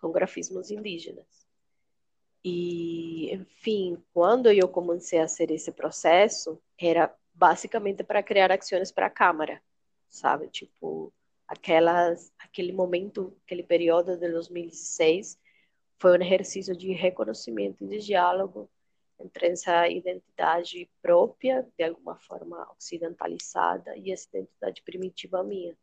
são 0.00 0.12
grafismos 0.12 0.70
indígenas. 0.70 1.47
E, 2.44 3.34
enfim, 3.34 4.02
quando 4.12 4.50
eu 4.50 4.68
comecei 4.68 5.18
a 5.18 5.28
fazer 5.28 5.50
esse 5.50 5.72
processo, 5.72 6.60
era 6.78 7.14
basicamente 7.34 8.02
para 8.02 8.22
criar 8.22 8.50
ações 8.52 8.92
para 8.92 9.06
a 9.06 9.10
Câmara, 9.10 9.60
sabe? 10.08 10.48
Tipo, 10.48 11.12
aquelas, 11.46 12.32
aquele 12.38 12.72
momento, 12.72 13.36
aquele 13.44 13.62
período 13.62 14.16
de 14.16 14.30
2016, 14.30 15.38
foi 15.98 16.18
um 16.18 16.22
exercício 16.22 16.76
de 16.76 16.92
reconhecimento 16.92 17.84
e 17.84 17.88
de 17.88 17.98
diálogo 17.98 18.70
entre 19.20 19.48
essa 19.48 19.88
identidade 19.88 20.88
própria, 21.02 21.66
de 21.76 21.84
alguma 21.84 22.16
forma 22.16 22.70
ocidentalizada, 22.78 23.96
e 23.96 24.12
essa 24.12 24.28
identidade 24.28 24.80
primitiva 24.82 25.42
minha 25.42 25.76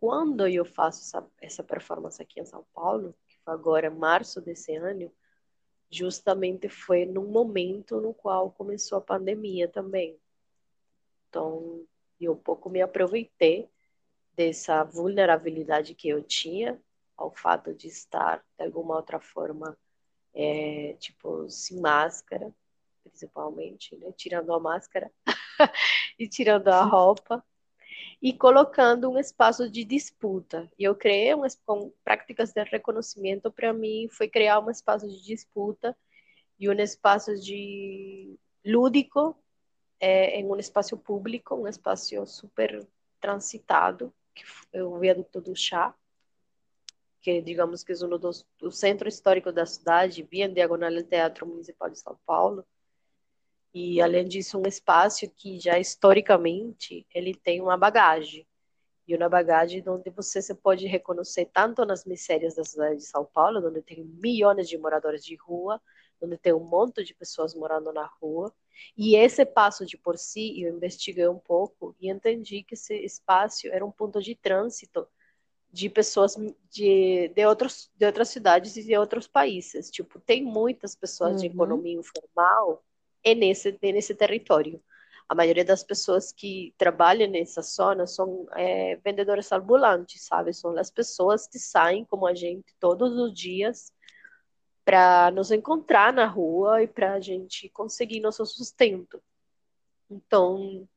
quando 0.00 0.46
eu 0.46 0.64
faço 0.64 1.02
essa, 1.02 1.30
essa 1.40 1.64
performance 1.64 2.20
aqui 2.20 2.40
em 2.40 2.44
São 2.44 2.64
Paulo, 2.74 3.14
que 3.26 3.38
foi 3.44 3.54
agora 3.54 3.90
março 3.90 4.40
desse 4.40 4.74
ano, 4.76 5.10
justamente 5.90 6.68
foi 6.68 7.04
num 7.06 7.26
momento 7.26 8.00
no 8.00 8.12
qual 8.12 8.50
começou 8.50 8.98
a 8.98 9.00
pandemia 9.00 9.68
também. 9.68 10.18
Então, 11.28 11.86
eu 12.20 12.36
pouco 12.36 12.68
me 12.68 12.80
aproveitei 12.80 13.68
dessa 14.34 14.84
vulnerabilidade 14.84 15.94
que 15.94 16.08
eu 16.08 16.22
tinha 16.22 16.80
ao 17.16 17.30
fato 17.30 17.72
de 17.72 17.88
estar 17.88 18.44
de 18.58 18.64
alguma 18.64 18.96
outra 18.96 19.18
forma 19.18 19.76
é, 20.34 20.94
tipo 20.98 21.48
sem 21.48 21.80
máscara 21.80 22.54
principalmente 23.02 23.96
né? 23.96 24.12
tirando 24.12 24.52
a 24.52 24.60
máscara 24.60 25.10
e 26.18 26.28
tirando 26.28 26.68
a 26.68 26.82
roupa 26.84 27.42
e 28.20 28.32
colocando 28.32 29.10
um 29.10 29.18
espaço 29.18 29.70
de 29.70 29.84
disputa. 29.84 30.70
E 30.78 30.84
eu 30.84 30.94
criei 30.94 31.34
um, 31.34 31.42
com 31.64 31.92
práticas 32.04 32.52
de 32.52 32.62
reconhecimento, 32.64 33.50
para 33.50 33.72
mim, 33.72 34.08
foi 34.10 34.28
criar 34.28 34.60
um 34.60 34.70
espaço 34.70 35.06
de 35.08 35.22
disputa 35.22 35.96
e 36.58 36.68
um 36.68 36.72
espaço 36.72 37.34
de 37.38 38.38
lúdico 38.64 39.36
é, 40.00 40.40
em 40.40 40.44
um 40.44 40.56
espaço 40.56 40.96
público, 40.96 41.54
um 41.54 41.68
espaço 41.68 42.26
super 42.26 42.86
transitado, 43.20 44.12
que 44.34 44.44
é 44.72 44.82
o 44.82 44.98
viaduto 44.98 45.40
do 45.40 45.54
chá, 45.54 45.94
que 47.20 47.40
digamos 47.40 47.82
que 47.82 47.92
é 47.92 47.96
um 47.96 48.18
dos 48.18 48.46
do 48.58 48.70
centro 48.70 49.08
histórico 49.08 49.50
da 49.52 49.66
cidade, 49.66 50.22
via 50.22 50.46
em 50.46 50.52
diagonal 50.52 50.94
ao 50.94 51.02
Teatro 51.02 51.46
Municipal 51.46 51.90
de 51.90 51.98
São 51.98 52.18
Paulo, 52.26 52.64
e 53.78 54.00
além 54.00 54.26
disso 54.26 54.58
um 54.58 54.66
espaço 54.66 55.28
que 55.28 55.60
já 55.60 55.78
historicamente 55.78 57.06
ele 57.14 57.34
tem 57.34 57.60
uma 57.60 57.76
bagagem 57.76 58.46
e 59.06 59.14
uma 59.14 59.28
bagagem 59.28 59.86
onde 59.86 60.08
você 60.08 60.40
se 60.40 60.54
pode 60.54 60.86
reconhecer 60.86 61.50
tanto 61.52 61.84
nas 61.84 62.06
misérias 62.06 62.54
da 62.54 62.64
cidade 62.64 62.96
de 62.96 63.04
São 63.04 63.26
Paulo, 63.26 63.62
onde 63.68 63.82
tem 63.82 64.02
milhões 64.02 64.66
de 64.66 64.78
moradores 64.78 65.22
de 65.22 65.36
rua, 65.36 65.78
onde 66.22 66.38
tem 66.38 66.54
um 66.54 66.64
monte 66.64 67.04
de 67.04 67.12
pessoas 67.12 67.54
morando 67.54 67.92
na 67.92 68.06
rua, 68.06 68.50
e 68.96 69.14
esse 69.14 69.44
passo 69.44 69.84
de 69.84 69.98
por 69.98 70.16
si, 70.16 70.58
eu 70.62 70.74
investiguei 70.74 71.28
um 71.28 71.38
pouco 71.38 71.94
e 72.00 72.10
entendi 72.10 72.62
que 72.62 72.72
esse 72.72 72.94
espaço 72.94 73.68
era 73.68 73.84
um 73.84 73.92
ponto 73.92 74.22
de 74.22 74.34
trânsito 74.34 75.06
de 75.70 75.90
pessoas 75.90 76.34
de, 76.70 77.28
de, 77.28 77.46
outros, 77.46 77.90
de 77.94 78.06
outras 78.06 78.30
cidades 78.30 78.74
e 78.78 78.82
de 78.82 78.96
outros 78.96 79.28
países. 79.28 79.90
Tipo, 79.90 80.18
tem 80.18 80.42
muitas 80.42 80.96
pessoas 80.96 81.32
uhum. 81.32 81.38
de 81.40 81.46
economia 81.48 81.98
informal 81.98 82.82
é 83.26 83.34
nesse, 83.34 83.76
é 83.82 83.92
nesse 83.92 84.14
território. 84.14 84.80
a 85.28 85.34
maioria 85.34 85.64
das 85.64 85.82
pessoas 85.82 86.32
que 86.32 86.72
trabalham 86.78 87.28
nessa 87.28 87.60
zona 87.60 88.06
são 88.06 88.46
é, 88.54 88.96
vendedores 89.04 89.50
ambulantes, 89.50 90.22
sabe? 90.24 90.52
São 90.54 90.76
as 90.78 90.90
pessoas 90.90 91.48
que 91.48 91.58
saem 91.58 92.04
como 92.04 92.26
a 92.26 92.34
gente 92.34 92.72
todos 92.78 93.12
os 93.18 93.34
dias 93.34 93.92
para 94.84 95.32
nos 95.32 95.50
encontrar 95.50 96.12
na 96.12 96.26
rua 96.26 96.82
e 96.84 96.86
para 96.86 97.14
a 97.14 97.20
gente 97.20 97.68
conseguir 97.70 98.20
nosso 98.20 98.46
sustento. 98.46 99.20
Então, 100.08 100.88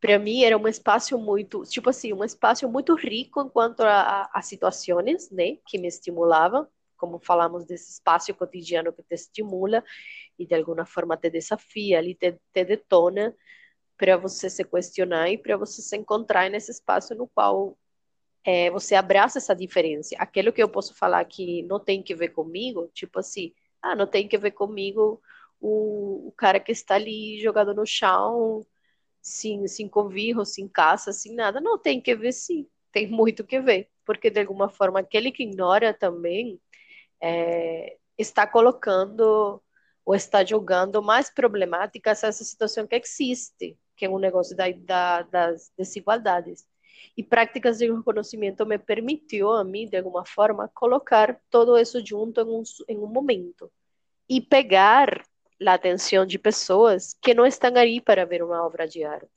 para 0.00 0.18
mim 0.18 0.42
era 0.42 0.58
um 0.58 0.66
espaço 0.66 1.16
muito, 1.16 1.62
tipo 1.64 1.90
assim, 1.90 2.12
um 2.12 2.24
espaço 2.24 2.68
muito 2.68 2.96
rico 2.96 3.40
enquanto 3.42 3.82
a, 3.82 4.28
a, 4.32 4.42
situações, 4.42 5.30
né, 5.30 5.56
que 5.66 5.78
me 5.78 5.86
estimulavam, 5.86 6.66
como 6.98 7.18
falamos 7.18 7.64
desse 7.64 7.92
espaço 7.92 8.34
cotidiano 8.34 8.92
que 8.92 9.02
te 9.02 9.14
estimula 9.14 9.82
e 10.38 10.46
de 10.46 10.54
alguma 10.54 10.84
forma 10.84 11.16
te 11.16 11.30
desafia, 11.30 11.98
ali 11.98 12.14
te, 12.14 12.38
te 12.52 12.64
detona 12.64 13.34
para 13.96 14.16
você 14.16 14.50
se 14.50 14.64
questionar 14.64 15.30
e 15.30 15.38
para 15.38 15.56
você 15.56 15.80
se 15.82 15.96
encontrar 15.96 16.50
nesse 16.50 16.70
espaço 16.70 17.14
no 17.14 17.26
qual 17.28 17.78
é, 18.44 18.70
você 18.70 18.94
abraça 18.94 19.38
essa 19.38 19.54
diferença. 19.54 20.14
Aquilo 20.18 20.52
que 20.52 20.62
eu 20.62 20.68
posso 20.68 20.94
falar 20.94 21.24
que 21.24 21.62
não 21.64 21.80
tem 21.80 22.02
que 22.02 22.14
ver 22.14 22.28
comigo, 22.30 22.90
tipo 22.94 23.18
assim, 23.18 23.52
ah, 23.82 23.96
não 23.96 24.06
tem 24.06 24.28
que 24.28 24.38
ver 24.38 24.52
comigo 24.52 25.20
o, 25.60 26.28
o 26.28 26.32
cara 26.32 26.60
que 26.60 26.72
está 26.72 26.94
ali 26.94 27.40
jogado 27.40 27.74
no 27.74 27.86
chão, 27.86 28.64
sem, 29.20 29.66
sem 29.66 29.88
convívio, 29.88 30.44
sem 30.44 30.68
caça, 30.68 31.12
sem 31.12 31.34
nada. 31.34 31.60
Não, 31.60 31.78
tem 31.78 32.00
que 32.00 32.14
ver 32.14 32.32
sim, 32.32 32.66
tem 32.92 33.06
muito 33.06 33.44
que 33.44 33.60
ver. 33.60 33.88
Porque, 34.04 34.30
de 34.30 34.40
alguma 34.40 34.68
forma, 34.68 35.00
aquele 35.00 35.30
que 35.30 35.42
ignora 35.42 35.92
também 35.92 36.60
é, 37.20 37.96
está 38.16 38.46
colocando 38.46 39.62
ou 40.04 40.14
está 40.14 40.44
jogando 40.44 41.02
mais 41.02 41.30
problemáticas 41.30 42.24
essa 42.24 42.44
situação 42.44 42.86
que 42.86 42.96
existe, 42.96 43.76
que 43.96 44.06
é 44.06 44.08
um 44.08 44.18
negócio 44.18 44.56
da, 44.56 44.70
da, 44.70 45.22
das 45.22 45.70
desigualdades 45.76 46.66
e 47.16 47.22
práticas 47.22 47.78
de 47.78 47.90
reconhecimento 47.90 48.64
me 48.64 48.78
permitiu 48.78 49.50
a 49.50 49.64
mim, 49.64 49.88
de 49.88 49.96
alguma 49.96 50.24
forma, 50.24 50.70
colocar 50.74 51.40
todo 51.50 51.76
isso 51.76 52.04
junto 52.04 52.40
em 52.40 52.44
um, 52.44 52.62
em 52.88 52.98
um 52.98 53.06
momento 53.06 53.70
e 54.28 54.40
pegar 54.40 55.24
a 55.66 55.72
atenção 55.74 56.24
de 56.24 56.38
pessoas 56.38 57.14
que 57.20 57.34
não 57.34 57.44
estão 57.46 57.74
aí 57.76 58.00
para 58.00 58.24
ver 58.24 58.42
uma 58.42 58.64
obra 58.64 58.86
de 58.86 59.02
arte, 59.02 59.28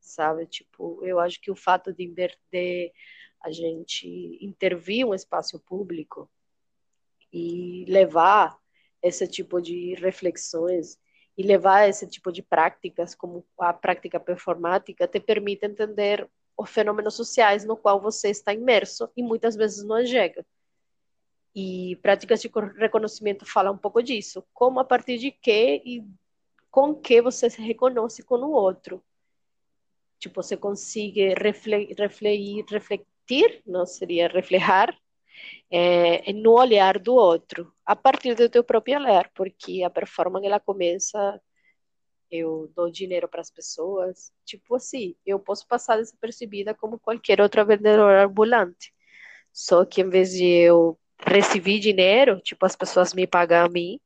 sabe? 0.00 0.46
Tipo, 0.46 1.00
eu 1.02 1.18
acho 1.18 1.40
que 1.40 1.50
o 1.50 1.56
fato 1.56 1.92
de, 1.92 2.12
de 2.52 2.92
a 3.40 3.50
gente 3.50 4.38
intervir 4.40 5.06
um 5.06 5.14
espaço 5.14 5.58
público 5.60 6.30
e 7.34 7.84
levar 7.88 8.56
esse 9.02 9.26
tipo 9.26 9.60
de 9.60 9.94
reflexões 9.96 10.96
e 11.36 11.42
levar 11.42 11.88
esse 11.88 12.06
tipo 12.06 12.30
de 12.30 12.40
práticas, 12.40 13.12
como 13.12 13.44
a 13.58 13.72
prática 13.72 14.20
performática, 14.20 15.08
te 15.08 15.18
permite 15.18 15.66
entender 15.66 16.30
os 16.56 16.70
fenômenos 16.70 17.14
sociais 17.14 17.64
no 17.64 17.76
qual 17.76 18.00
você 18.00 18.30
está 18.30 18.54
imerso 18.54 19.10
e 19.16 19.22
muitas 19.22 19.56
vezes 19.56 19.84
não 19.84 20.06
chega. 20.06 20.46
E 21.52 21.96
práticas 21.96 22.40
de 22.40 22.48
reconhecimento 22.78 23.44
falam 23.44 23.74
um 23.74 23.78
pouco 23.78 24.00
disso, 24.00 24.44
como 24.52 24.78
a 24.78 24.84
partir 24.84 25.18
de 25.18 25.32
que 25.32 25.82
e 25.84 26.04
com 26.70 26.94
que 26.94 27.20
você 27.20 27.50
se 27.50 27.60
reconhece 27.60 28.22
com 28.22 28.36
o 28.36 28.52
outro. 28.52 29.02
Tipo, 30.20 30.40
você 30.40 30.56
consegue 30.56 31.34
refletir, 31.34 32.64
refletir 32.70 33.62
não 33.66 33.84
seria 33.86 34.28
reflejar, 34.28 34.96
é, 35.70 36.32
no 36.32 36.52
olhar 36.52 36.98
do 36.98 37.14
outro, 37.14 37.72
a 37.84 37.96
partir 37.96 38.34
do 38.34 38.48
teu 38.48 38.64
próprio 38.64 38.98
olhar, 38.98 39.30
porque 39.34 39.82
a 39.82 39.90
performance 39.90 40.46
ela 40.46 40.60
começa 40.60 41.40
eu 42.30 42.70
dou 42.74 42.90
dinheiro 42.90 43.28
para 43.28 43.40
as 43.40 43.50
pessoas. 43.50 44.32
Tipo 44.44 44.76
assim, 44.76 45.14
eu 45.24 45.38
posso 45.38 45.66
passar 45.66 45.96
desapercebida 45.98 46.74
como 46.74 46.98
qualquer 46.98 47.40
outra 47.40 47.64
vendedora 47.64 48.24
ambulante. 48.24 48.92
Só 49.52 49.84
que 49.84 50.00
em 50.02 50.08
vez 50.08 50.32
de 50.32 50.44
eu 50.44 50.98
receber 51.26 51.78
dinheiro, 51.78 52.40
tipo, 52.40 52.66
as 52.66 52.76
pessoas 52.76 53.14
me 53.14 53.26
pagam 53.26 53.64
a 53.64 53.68
mim, 53.68 54.00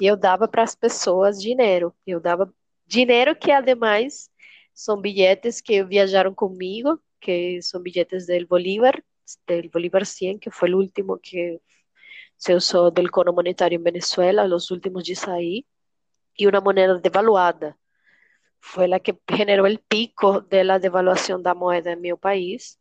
eu 0.00 0.16
dava 0.16 0.48
para 0.48 0.62
as 0.62 0.74
pessoas 0.74 1.40
dinheiro. 1.40 1.94
Eu 2.06 2.20
dava 2.20 2.52
dinheiro 2.86 3.34
que, 3.36 3.50
ademais, 3.50 4.30
são 4.74 5.00
bilhetes 5.00 5.60
que 5.60 5.82
viajaram 5.84 6.34
comigo, 6.34 7.00
que 7.20 7.60
são 7.62 7.82
bilhetes 7.82 8.26
del 8.26 8.46
Bolívar, 8.46 9.02
del 9.46 9.68
Bolívar 9.70 10.06
100, 10.06 10.38
que 10.38 10.50
foi 10.50 10.72
o 10.72 10.78
último 10.78 11.18
que 11.18 11.60
se 12.36 12.54
usou 12.54 12.90
del 12.90 13.10
cono 13.10 13.32
monetário 13.32 13.78
em 13.78 13.82
Venezuela, 13.82 14.44
os 14.44 14.70
últimos 14.70 15.04
de 15.04 15.14
sair 15.16 15.64
y 16.36 16.46
una 16.46 16.60
moneda 16.60 16.98
devaluada. 16.98 17.78
Fue 18.60 18.88
la 18.88 19.00
que 19.00 19.18
generó 19.28 19.66
el 19.66 19.78
pico 19.80 20.40
de 20.40 20.64
la 20.64 20.78
devaluación 20.78 21.42
da 21.42 21.54
moeda 21.54 21.92
en 21.92 22.00
mi 22.00 22.14
país. 22.14 22.78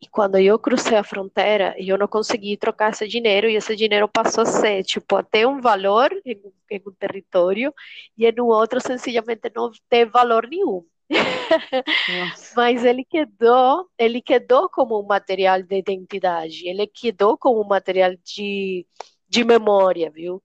E 0.00 0.06
quando 0.08 0.38
eu 0.38 0.58
cruzei 0.58 0.98
a 0.98 1.02
fronteira, 1.02 1.74
eu 1.78 1.96
não 1.96 2.06
consegui 2.06 2.56
trocar 2.58 2.92
esse 2.92 3.08
dinheiro, 3.08 3.48
e 3.48 3.56
esse 3.56 3.74
dinheiro 3.74 4.08
passou 4.08 4.42
a 4.42 4.46
ser, 4.46 4.84
tipo, 4.84 5.16
até 5.16 5.46
um 5.46 5.60
valor 5.60 6.10
em, 6.24 6.40
em 6.70 6.82
um 6.86 6.92
território, 6.92 7.72
e 8.16 8.30
no 8.32 8.46
outro, 8.46 8.80
sencillamente, 8.80 9.50
não 9.54 9.70
tem 9.88 10.04
valor 10.04 10.46
nenhum. 10.48 10.84
Mas 12.56 12.84
ele 12.84 13.04
quedou, 13.04 13.88
ele 13.98 14.20
quedou 14.20 14.68
como 14.68 15.00
um 15.00 15.06
material 15.06 15.62
de 15.62 15.76
identidade, 15.76 16.68
ele 16.68 16.86
quedou 16.86 17.38
como 17.38 17.62
um 17.62 17.66
material 17.66 18.12
de, 18.24 18.86
de 19.28 19.44
memória, 19.44 20.10
viu? 20.10 20.42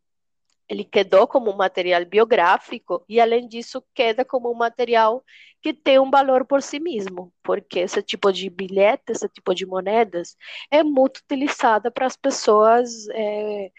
ele 0.71 0.85
quedou 0.85 1.27
como 1.27 1.51
um 1.51 1.55
material 1.57 2.05
biográfico 2.05 3.03
e, 3.09 3.19
além 3.19 3.45
disso, 3.45 3.83
queda 3.93 4.23
como 4.23 4.49
um 4.49 4.55
material 4.55 5.21
que 5.61 5.73
tem 5.73 5.99
um 5.99 6.09
valor 6.09 6.45
por 6.45 6.61
si 6.61 6.79
mesmo, 6.79 7.33
porque 7.43 7.79
esse 7.79 8.01
tipo 8.01 8.31
de 8.31 8.49
bilhete, 8.49 9.11
esse 9.11 9.27
tipo 9.27 9.53
de 9.53 9.65
moedas, 9.65 10.37
é 10.71 10.81
muito 10.81 11.17
utilizada 11.17 11.91
para 11.91 12.05
as 12.05 12.15
pessoas 12.15 12.89
é, 13.09 13.69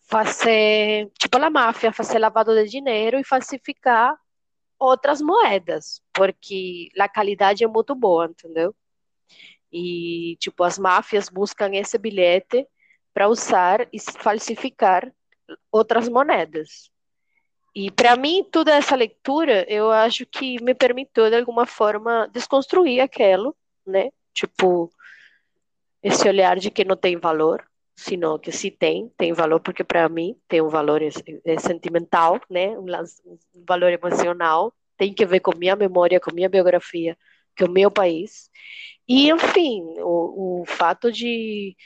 fazer, 0.00 1.10
tipo 1.18 1.38
a 1.38 1.48
máfia, 1.48 1.90
fazer 1.90 2.18
lavado 2.18 2.54
de 2.54 2.68
dinheiro 2.68 3.18
e 3.18 3.24
falsificar 3.24 4.14
outras 4.82 5.22
moedas, 5.22 6.02
porque 6.12 6.88
a 6.98 7.08
qualidade 7.08 7.62
é 7.62 7.68
muito 7.68 7.94
boa, 7.94 8.26
entendeu? 8.26 8.74
E, 9.70 10.36
tipo, 10.40 10.64
as 10.64 10.78
máfias 10.78 11.28
buscam 11.28 11.70
esse 11.72 11.96
bilhete 11.96 12.66
para 13.14 13.28
usar 13.28 13.88
e 13.92 14.00
falsificar 14.00 15.12
outras 15.70 16.08
moedas. 16.08 16.90
E 17.74 17.90
para 17.90 18.16
mim, 18.16 18.44
toda 18.50 18.74
essa 18.74 18.96
leitura, 18.96 19.64
eu 19.68 19.90
acho 19.90 20.26
que 20.26 20.62
me 20.62 20.74
permitiu, 20.74 21.30
de 21.30 21.36
alguma 21.36 21.64
forma, 21.64 22.28
desconstruir 22.32 23.00
aquilo, 23.00 23.56
né? 23.86 24.10
Tipo, 24.34 24.92
esse 26.02 26.28
olhar 26.28 26.58
de 26.58 26.70
que 26.70 26.84
não 26.84 26.96
tem 26.96 27.16
valor, 27.16 27.64
sino 27.94 28.38
que 28.38 28.50
se 28.52 28.70
tem, 28.70 29.10
tem 29.16 29.32
valor, 29.32 29.60
porque 29.60 29.84
para 29.84 30.08
mim 30.08 30.36
tem 30.48 30.60
um 30.60 30.68
valor 30.68 31.00
sentimental, 31.60 32.40
né? 32.50 32.78
Um, 32.78 32.86
um 33.54 33.64
valor 33.66 33.92
emocional, 33.92 34.72
tem 34.96 35.12
que 35.12 35.26
ver 35.26 35.40
com 35.40 35.56
minha 35.56 35.76
memória, 35.76 36.20
com 36.20 36.34
minha 36.34 36.48
biografia, 36.48 37.16
com 37.58 37.66
o 37.66 37.70
meu 37.70 37.90
país. 37.90 38.50
E, 39.08 39.30
enfim, 39.30 39.82
o, 40.00 40.62
o 40.62 40.64
fato 40.66 41.10
de 41.12 41.76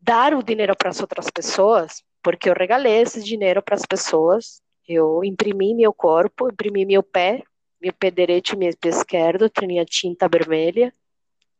dar 0.00 0.34
o 0.34 0.42
dinheiro 0.42 0.74
para 0.76 0.90
as 0.90 1.00
outras 1.00 1.30
pessoas, 1.30 2.02
porque 2.22 2.48
eu 2.48 2.54
regalei 2.54 3.02
esse 3.02 3.22
dinheiro 3.22 3.62
para 3.62 3.76
as 3.76 3.86
pessoas, 3.86 4.62
eu 4.88 5.22
imprimi 5.24 5.74
meu 5.74 5.92
corpo, 5.92 6.48
imprimi 6.50 6.84
meu 6.84 7.02
pé, 7.02 7.42
meu 7.80 7.92
pé 7.92 8.10
direito 8.10 8.54
e 8.54 8.56
meu 8.56 8.76
pé 8.76 8.88
esquerdo, 8.88 9.48
tinha 9.48 9.84
tinta 9.84 10.28
vermelha, 10.28 10.92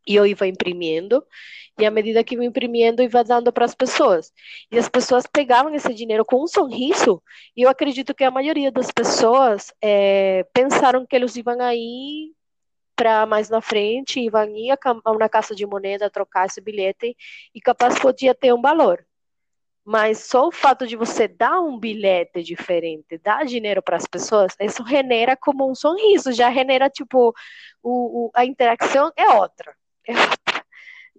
e 0.07 0.15
eu 0.17 0.27
ia 0.27 0.37
imprimindo, 0.47 1.25
e 1.79 1.87
à 1.87 1.91
medida 1.91 2.23
que 2.23 2.37
eu 2.37 2.43
imprimindo, 2.43 3.03
ia 3.03 3.25
dando 3.25 3.53
para 3.53 3.65
as 3.65 3.75
pessoas. 3.75 4.33
E 4.71 4.79
as 4.79 4.89
pessoas 4.89 5.27
pegavam 5.27 5.75
esse 5.75 5.93
dinheiro 5.95 6.25
com 6.25 6.43
um 6.43 6.47
sorriso, 6.47 7.23
e 7.57 7.63
eu 7.63 7.69
acredito 7.69 8.15
que 8.15 8.25
a 8.25 8.31
maioria 8.31 8.71
das 8.71 8.91
pessoas 8.91 9.73
é, 9.81 10.45
pensaram 10.53 11.07
que 11.07 11.17
eles 11.17 11.35
iam 11.37 11.61
aí 11.61 12.33
para 12.95 13.27
mais 13.27 13.49
na 13.49 13.61
frente, 13.61 14.21
iam 14.21 14.57
ir 14.57 14.71
a 14.71 15.11
uma 15.11 15.29
casa 15.29 15.55
de 15.55 15.67
moneda 15.67 16.11
trocar 16.11 16.47
esse 16.47 16.61
bilhete, 16.61 17.17
e 17.55 17.61
capaz 17.61 17.99
podia 17.99 18.35
ter 18.35 18.53
um 18.53 18.61
valor. 18.61 19.05
Mas 19.85 20.27
só 20.27 20.47
o 20.47 20.53
fato 20.53 20.87
de 20.87 20.95
você 20.95 21.27
dar 21.27 21.61
um 21.61 21.77
bilhete 21.79 22.43
diferente, 22.43 23.19
dar 23.19 23.45
dinheiro 23.45 23.83
para 23.83 23.97
as 23.97 24.07
pessoas, 24.07 24.55
isso 24.61 24.87
genera 24.87 25.37
como 25.37 25.69
um 25.69 25.75
sorriso, 25.75 26.33
já 26.33 26.53
genera 26.53 26.89
tipo 26.89 27.35
o, 27.83 28.27
o, 28.27 28.31
a 28.35 28.45
interação 28.45 29.11
é 29.17 29.29
outra. 29.31 29.75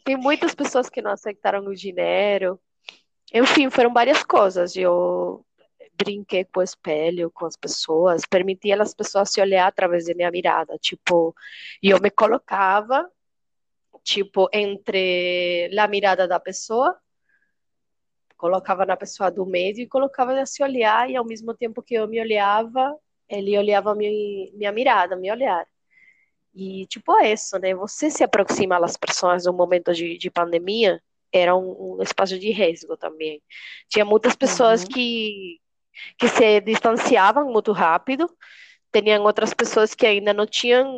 Tem 0.05 0.17
muitas 0.17 0.53
pessoas 0.53 0.89
que 0.89 1.01
não 1.01 1.11
aceitaram 1.11 1.65
o 1.65 1.75
dinheiro. 1.75 2.59
Enfim, 3.34 3.69
foram 3.69 3.93
várias 3.93 4.23
coisas. 4.23 4.75
Eu 4.75 5.45
brinquei 5.95 6.45
com 6.45 6.59
o 6.59 6.63
espelho, 6.63 7.31
com 7.31 7.45
as 7.45 7.55
pessoas, 7.55 8.23
permitia 8.25 8.81
as 8.81 8.93
pessoas 8.93 9.31
se 9.31 9.39
olhar 9.41 9.67
através 9.67 10.05
da 10.05 10.13
minha 10.13 10.31
mirada. 10.31 10.77
Tipo, 10.77 11.36
eu 11.81 11.99
me 12.01 12.09
colocava, 12.09 13.09
tipo, 14.03 14.49
entre 14.53 15.69
a 15.77 15.88
mirada 15.88 16.27
da 16.27 16.39
pessoa 16.39 16.97
colocava 18.43 18.86
na 18.86 18.97
pessoa 18.97 19.31
do 19.31 19.45
meio 19.45 19.79
e 19.79 19.88
colocava 19.88 20.38
a 20.38 20.45
se 20.45 20.61
olhar, 20.61 21.09
e 21.09 21.15
ao 21.15 21.23
mesmo 21.23 21.53
tempo 21.53 21.81
que 21.81 21.93
eu 21.93 22.05
me 22.09 22.19
olhava, 22.19 22.93
ele 23.29 23.57
olhava 23.57 23.95
minha, 23.95 24.51
minha 24.53 24.69
mirada, 24.69 25.15
meu 25.15 25.34
olhar. 25.34 25.65
E, 26.53 26.85
tipo, 26.87 27.17
é 27.19 27.33
isso, 27.33 27.57
né? 27.59 27.73
Você 27.75 28.09
se 28.09 28.23
aproxima 28.23 28.79
das 28.79 28.95
pessoas 28.97 29.45
no 29.45 29.53
momento 29.53 29.93
de, 29.93 30.17
de 30.17 30.29
pandemia, 30.29 31.01
era 31.31 31.55
um, 31.55 31.97
um, 31.97 32.03
espaço 32.03 32.37
de 32.37 32.51
risco 32.51 32.95
também. 32.97 33.41
Tinha 33.89 34.05
muitas 34.05 34.35
pessoas 34.35 34.83
uhum. 34.83 34.89
que, 34.89 35.59
que 36.17 36.27
se 36.27 36.61
distanciavam 36.61 37.51
muito 37.51 37.71
rápido, 37.71 38.29
tinham 38.93 39.23
outras 39.23 39.53
pessoas 39.53 39.95
que 39.95 40.05
ainda 40.05 40.33
não 40.33 40.45
tinham 40.45 40.95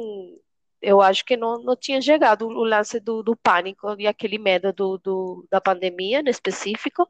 eu 0.86 1.02
acho 1.02 1.26
que 1.26 1.36
não, 1.36 1.64
não 1.64 1.76
tinha 1.76 2.00
chegado 2.00 2.48
o 2.48 2.64
lance 2.64 3.00
do, 3.00 3.24
do 3.24 3.36
pânico 3.36 3.96
e 4.00 4.06
aquele 4.06 4.38
medo 4.38 4.72
do, 4.72 4.98
do, 5.00 5.48
da 5.50 5.60
pandemia 5.60 6.22
no 6.22 6.30
específico, 6.30 7.08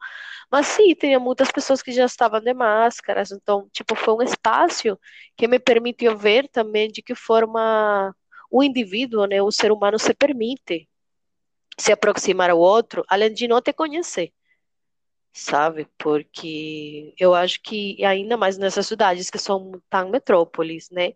mas 0.49 0.67
sim, 0.67 0.93
tinha 0.95 1.19
muitas 1.19 1.51
pessoas 1.51 1.81
que 1.81 1.91
já 1.91 2.05
estavam 2.05 2.39
de 2.39 2.53
máscaras, 2.53 3.31
então, 3.31 3.67
tipo, 3.73 3.93
foi 3.95 4.13
um 4.13 4.21
espaço 4.21 4.97
que 5.35 5.47
me 5.47 5.59
permitiu 5.59 6.17
ver 6.17 6.47
também 6.49 6.87
de 6.89 7.01
que 7.01 7.13
forma 7.15 8.15
o 8.51 8.63
indivíduo, 8.63 9.25
né, 9.25 9.41
o 9.41 9.51
ser 9.51 9.71
humano 9.71 9.99
se 9.99 10.13
permite 10.13 10.89
se 11.77 11.91
aproximar 11.91 12.49
ao 12.49 12.59
outro, 12.59 13.03
além 13.09 13.33
de 13.33 13.47
não 13.47 13.61
te 13.61 13.73
conhecer, 13.73 14.31
sabe? 15.33 15.87
Porque 15.97 17.13
eu 17.19 17.35
acho 17.35 17.61
que 17.61 18.03
ainda 18.05 18.37
mais 18.37 18.57
nessas 18.57 18.87
cidades 18.87 19.29
que 19.29 19.37
são 19.37 19.71
tão 19.89 20.09
metrópoles, 20.09 20.89
né? 20.89 21.13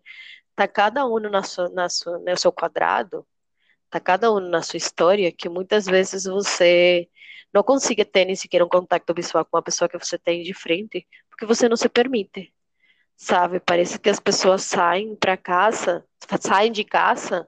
tá 0.60 0.68
cada 0.68 1.06
um 1.06 1.18
na 1.18 1.40
no 1.40 2.36
seu 2.36 2.52
quadrado, 2.52 3.26
tá 3.88 3.98
cada 3.98 4.30
um 4.30 4.40
na 4.40 4.62
sua 4.62 4.76
história, 4.76 5.32
que 5.32 5.48
muitas 5.48 5.86
vezes 5.86 6.24
você 6.24 7.08
não 7.52 7.62
consiga 7.62 8.04
ter 8.04 8.26
nem 8.26 8.36
sequer 8.36 8.62
um 8.62 8.68
contato 8.68 9.14
visual 9.14 9.44
com 9.46 9.56
uma 9.56 9.62
pessoa 9.62 9.88
que 9.88 9.98
você 9.98 10.18
tem 10.18 10.42
de 10.42 10.52
frente, 10.52 11.06
porque 11.30 11.46
você 11.46 11.66
não 11.68 11.76
se 11.76 11.88
permite, 11.88 12.52
sabe? 13.20 13.60
Parece 13.60 13.98
que 13.98 14.08
as 14.08 14.18
pessoas 14.18 14.62
saem 14.62 15.14
para 15.14 15.36
casa, 15.36 16.04
saem 16.40 16.72
de 16.72 16.84
casa, 16.84 17.46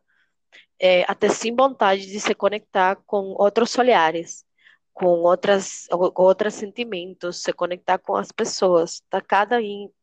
é, 0.78 1.02
até 1.08 1.28
sem 1.30 1.54
vontade 1.56 2.06
de 2.06 2.20
se 2.20 2.34
conectar 2.34 2.96
com 3.06 3.34
outros 3.38 3.76
olhares, 3.78 4.44
com 4.92 5.06
outras, 5.22 5.86
com 5.88 6.22
outros 6.22 6.54
sentimentos, 6.54 7.42
se 7.42 7.52
conectar 7.54 7.98
com 7.98 8.14
as 8.16 8.30
pessoas. 8.30 9.02
Tá 9.08 9.20
cada, 9.22 9.58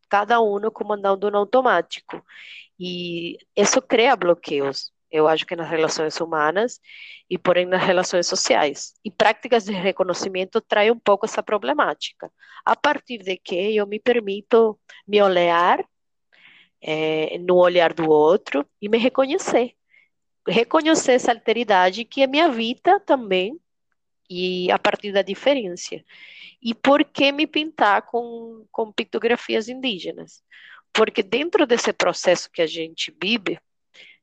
cada 0.10 0.42
um 0.42 0.60
comandando 0.72 1.30
no 1.30 1.38
automático. 1.38 2.24
E 2.80 3.38
isso 3.56 3.82
cria 3.82 4.16
bloqueios, 4.16 4.92
eu 5.12 5.28
acho 5.28 5.46
que 5.46 5.56
nas 5.56 5.70
relações 5.70 6.20
humanas 6.20 6.80
e, 7.30 7.38
porém, 7.38 7.66
nas 7.66 7.84
relações 7.84 8.28
sociais. 8.28 8.94
E 9.04 9.12
práticas 9.12 9.66
de 9.66 9.74
reconhecimento 9.74 10.62
traem 10.62 10.92
um 10.92 11.00
pouco 11.00 11.26
essa 11.26 11.42
problemática. 11.42 12.32
A 12.66 12.76
partir 12.76 13.20
de 13.20 13.38
que 13.38 13.76
eu 13.76 13.88
me 13.88 14.00
permito 14.00 14.80
me 15.08 15.22
olhar 15.22 15.84
é, 16.82 17.38
no 17.40 17.56
olhar 17.58 17.94
do 17.94 18.10
outro 18.10 18.66
e 18.82 18.90
me 18.90 18.98
reconhecer. 18.98 19.74
Reconhecer 20.48 21.14
essa 21.14 21.32
alteridade 21.32 22.06
que 22.06 22.22
é 22.22 22.28
minha 22.28 22.50
vida 22.50 23.00
também 23.02 23.60
e 24.30 24.72
a 24.72 24.80
partir 24.80 25.12
da 25.12 25.22
diferença. 25.22 26.02
E 26.62 26.74
por 26.74 27.04
que 27.04 27.32
me 27.32 27.48
pintar 27.48 28.04
com, 28.04 28.66
com 28.72 28.92
pictografias 28.92 29.68
indígenas? 29.68 30.44
Porque 30.94 31.24
dentro 31.24 31.66
desse 31.66 31.94
processo 31.94 32.50
que 32.52 32.62
a 32.62 32.68
gente 32.68 33.16
vive, 33.22 33.60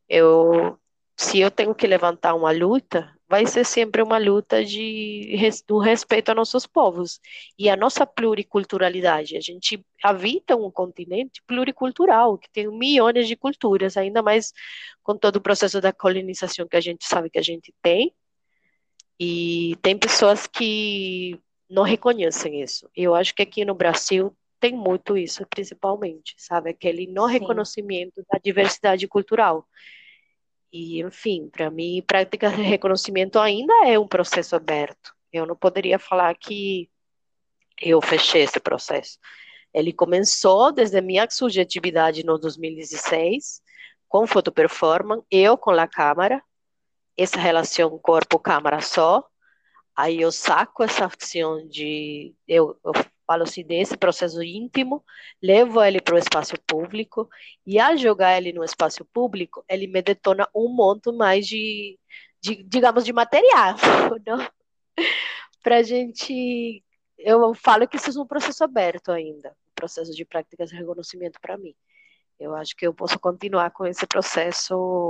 eu, 0.09 0.79
se 1.17 1.41
eu 1.41 1.51
tenho 1.51 1.75
que 1.75 1.87
levantar 1.87 2.35
uma 2.35 2.51
luta, 2.53 3.17
vai 3.29 3.47
ser 3.47 3.65
sempre 3.65 4.03
uma 4.03 4.19
luta 4.19 4.65
de 4.65 5.37
do 5.67 5.79
respeito 5.79 6.31
a 6.31 6.35
nossos 6.35 6.67
povos 6.67 7.21
e 7.59 7.69
a 7.69 7.77
nossa 7.77 8.07
pluriculturalidade. 8.07 9.37
A 9.37 9.41
gente 9.41 9.85
habita 10.03 10.57
um 10.57 10.71
continente 10.71 11.43
pluricultural 11.47 12.39
que 12.39 12.51
tem 12.51 12.69
milhões 12.69 13.27
de 13.27 13.37
culturas, 13.37 13.97
ainda 13.97 14.23
mais 14.23 14.53
com 15.03 15.17
todo 15.17 15.37
o 15.37 15.41
processo 15.41 15.81
da 15.81 15.93
colonização 15.93 16.69
que 16.69 16.77
a 16.77 16.81
gente 16.81 17.05
sabe 17.07 17.31
que 17.31 17.39
a 17.39 17.43
gente 17.43 17.75
tem. 17.83 18.15
E 19.19 19.77
tem 19.83 19.99
pessoas 19.99 20.47
que 20.47 21.41
não 21.69 21.83
reconhecem 21.83 22.63
isso. 22.63 22.89
Eu 22.95 23.15
acho 23.15 23.35
que 23.35 23.43
aqui 23.43 23.65
no 23.65 23.75
Brasil 23.75 24.37
tem 24.59 24.75
muito 24.75 25.17
isso, 25.17 25.47
principalmente, 25.49 26.35
sabe? 26.39 26.71
Aquele 26.71 27.07
não 27.07 27.27
Sim. 27.27 27.35
reconhecimento 27.35 28.25
da 28.31 28.39
diversidade 28.39 29.07
cultural. 29.07 29.67
E, 30.73 31.03
enfim, 31.03 31.49
para 31.51 31.71
mim, 31.71 32.03
prática 32.07 32.51
de 32.51 32.63
reconhecimento 32.63 33.39
ainda 33.39 33.73
é 33.87 33.99
um 33.99 34.09
processo 34.09 34.57
aberto. 34.57 35.15
Eu 35.33 35.47
não 35.47 35.57
poderia 35.57 35.99
falar 35.99 36.35
que 36.35 36.91
eu 37.81 38.01
fechei 38.01 38.43
esse 38.43 38.59
processo. 38.61 39.19
Ele 39.73 39.93
começou 39.93 40.73
desde 40.73 41.01
minha 41.01 41.29
subjetividade 41.29 42.25
no 42.25 42.39
2016, 42.39 43.63
com 44.09 44.27
fotoperformance, 44.27 45.25
eu 45.31 45.59
com 45.59 45.71
a 45.71 45.87
câmera, 45.87 46.43
essa 47.17 47.39
relação 47.39 47.99
corpo-câmera 47.99 48.81
só. 48.81 49.27
Aí 49.95 50.21
eu 50.21 50.33
saco 50.33 50.83
essa 50.83 51.07
ação 51.07 51.67
de. 51.69 52.35
Eu, 52.47 52.79
eu 52.85 52.93
falo 53.27 53.43
assim, 53.43 53.65
desse 53.65 53.97
processo 53.97 54.43
íntimo, 54.43 55.05
levo 55.43 55.83
ele 55.83 56.01
para 56.01 56.15
o 56.15 56.19
espaço 56.19 56.55
público, 56.67 57.29
e 57.67 57.79
ao 57.79 57.97
jogar 57.97 58.37
ele 58.37 58.53
no 58.53 58.65
espaço 58.65 59.05
público, 59.05 59.65
ele 59.69 59.87
me 59.87 60.03
detona 60.03 60.49
um 60.55 60.69
monte 60.69 61.11
mais 61.13 61.47
de, 61.47 61.99
de 62.41 62.63
digamos, 62.63 63.05
de 63.05 63.13
material, 63.13 63.75
para 65.63 65.79
a 65.79 65.83
gente, 65.83 66.85
eu 67.19 67.55
falo 67.55 67.89
que 67.89 67.97
isso 67.97 68.17
é 68.19 68.23
um 68.23 68.27
processo 68.27 68.63
aberto 68.65 69.11
ainda, 69.11 69.51
um 69.69 69.75
processo 69.75 70.13
de 70.13 70.25
práticas 70.25 70.71
de 70.71 70.77
reconhecimento 70.77 71.41
para 71.41 71.59
mim. 71.59 71.75
Eu 72.39 72.55
acho 72.55 72.77
que 72.77 72.87
eu 72.87 72.95
posso 72.95 73.19
continuar 73.19 73.71
com 73.71 73.87
esse 73.87 74.07
processo 74.07 75.09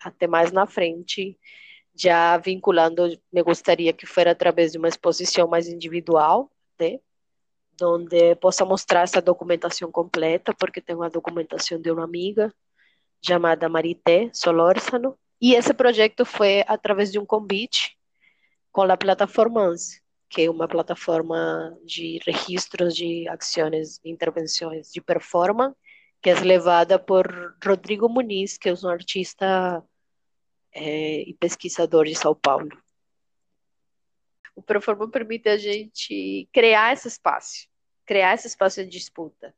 até 0.00 0.26
mais 0.26 0.52
na 0.52 0.66
frente, 0.66 1.38
já 1.94 2.36
vinculando, 2.38 3.18
me 3.32 3.42
gostaria 3.42 3.92
que 3.92 4.06
fosse 4.06 4.28
através 4.28 4.72
de 4.72 4.78
uma 4.78 4.88
exposição 4.88 5.48
mais 5.48 5.68
individual, 5.68 6.50
né? 6.78 6.98
Onde 7.82 8.34
possa 8.36 8.64
mostrar 8.64 9.02
essa 9.02 9.20
documentação 9.20 9.90
completa, 9.90 10.54
porque 10.54 10.80
tem 10.80 10.94
uma 10.96 11.10
documentação 11.10 11.80
de 11.80 11.90
uma 11.90 12.04
amiga 12.04 12.52
chamada 13.24 13.68
Marité 13.68 14.30
Solórzano, 14.32 15.18
e 15.40 15.54
esse 15.54 15.74
projeto 15.74 16.24
foi 16.24 16.64
através 16.66 17.10
de 17.10 17.18
um 17.18 17.26
convite 17.26 17.96
com 18.70 18.82
a 18.82 18.96
Plataformance, 18.96 20.00
que 20.28 20.42
é 20.42 20.50
uma 20.50 20.66
plataforma 20.66 21.76
de 21.84 22.18
registros 22.26 22.94
de 22.94 23.28
ações 23.28 24.00
e 24.04 24.10
intervenções 24.10 24.90
de 24.90 25.00
performance, 25.00 25.76
que 26.20 26.30
é 26.30 26.34
levada 26.34 26.98
por 26.98 27.54
Rodrigo 27.64 28.08
Muniz, 28.08 28.58
que 28.58 28.68
é 28.68 28.74
um 28.74 28.88
artista 28.88 29.82
é, 30.72 31.22
e 31.22 31.34
pesquisador 31.34 32.06
de 32.06 32.14
São 32.14 32.34
Paulo. 32.34 32.68
O 34.56 34.62
Proforma 34.62 35.08
permite 35.10 35.48
a 35.48 35.56
gente 35.56 36.48
criar 36.52 36.92
esse 36.92 37.08
espaço, 37.08 37.68
criar 38.06 38.34
esse 38.34 38.46
espaço 38.46 38.82
de 38.84 38.88
disputa, 38.88 39.54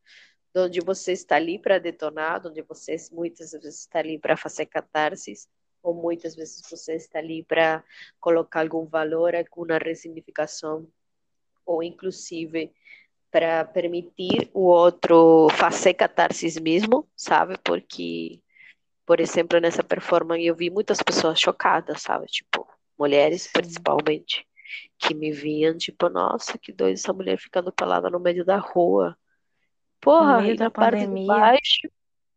onde 0.55 0.81
você 0.81 1.13
está 1.13 1.37
ali 1.37 1.59
para 1.59 1.79
detonar, 1.79 2.47
onde 2.47 2.63
você 2.63 2.97
muitas 3.13 3.53
vezes 3.53 3.81
está 3.81 3.99
ali 3.99 4.19
para 4.19 4.37
fazer 4.37 4.67
catarsis, 4.67 5.49
ou 5.83 5.95
muitas 5.95 6.35
vezes 6.35 6.63
você 6.69 6.95
está 6.95 7.19
ali 7.19 7.45
para 7.45 7.85
colocar 8.19 8.61
algum 8.63 8.87
valor, 8.87 9.35
alguma 9.35 9.79
ressignificação, 9.79 10.89
ou 11.65 11.83
inclusive 11.83 12.73
para 13.31 13.65
permitir 13.67 14.51
o 14.55 14.63
outro 14.63 15.49
fazer 15.51 15.93
catarsis 15.95 16.59
mesmo, 16.59 17.07
sabe? 17.15 17.59
Porque, 17.59 18.41
por 19.05 19.21
exemplo, 19.21 19.61
nessa 19.61 19.85
performance 19.85 20.45
eu 20.45 20.55
vi 20.55 20.71
muitas 20.71 21.03
pessoas 21.03 21.39
chocadas, 21.39 22.01
sabe? 22.01 22.27
Tipo, 22.27 22.67
mulheres 22.99 23.47
principalmente 23.53 24.47
que 24.99 25.15
me 25.15 25.31
vinham, 25.31 25.77
tipo, 25.77 26.09
nossa, 26.09 26.59
que 26.59 26.73
doido 26.73 26.95
essa 26.95 27.13
mulher 27.13 27.39
ficando 27.39 27.73
pelada 27.73 28.11
no 28.11 28.21
meio 28.21 28.45
da 28.45 28.59
rua. 28.59 29.17
Porra, 30.01 30.37
no 30.37 30.43
meio 30.43 30.57
da 30.57 30.71
pandemia. 30.71 31.27
Baixo, 31.27 31.89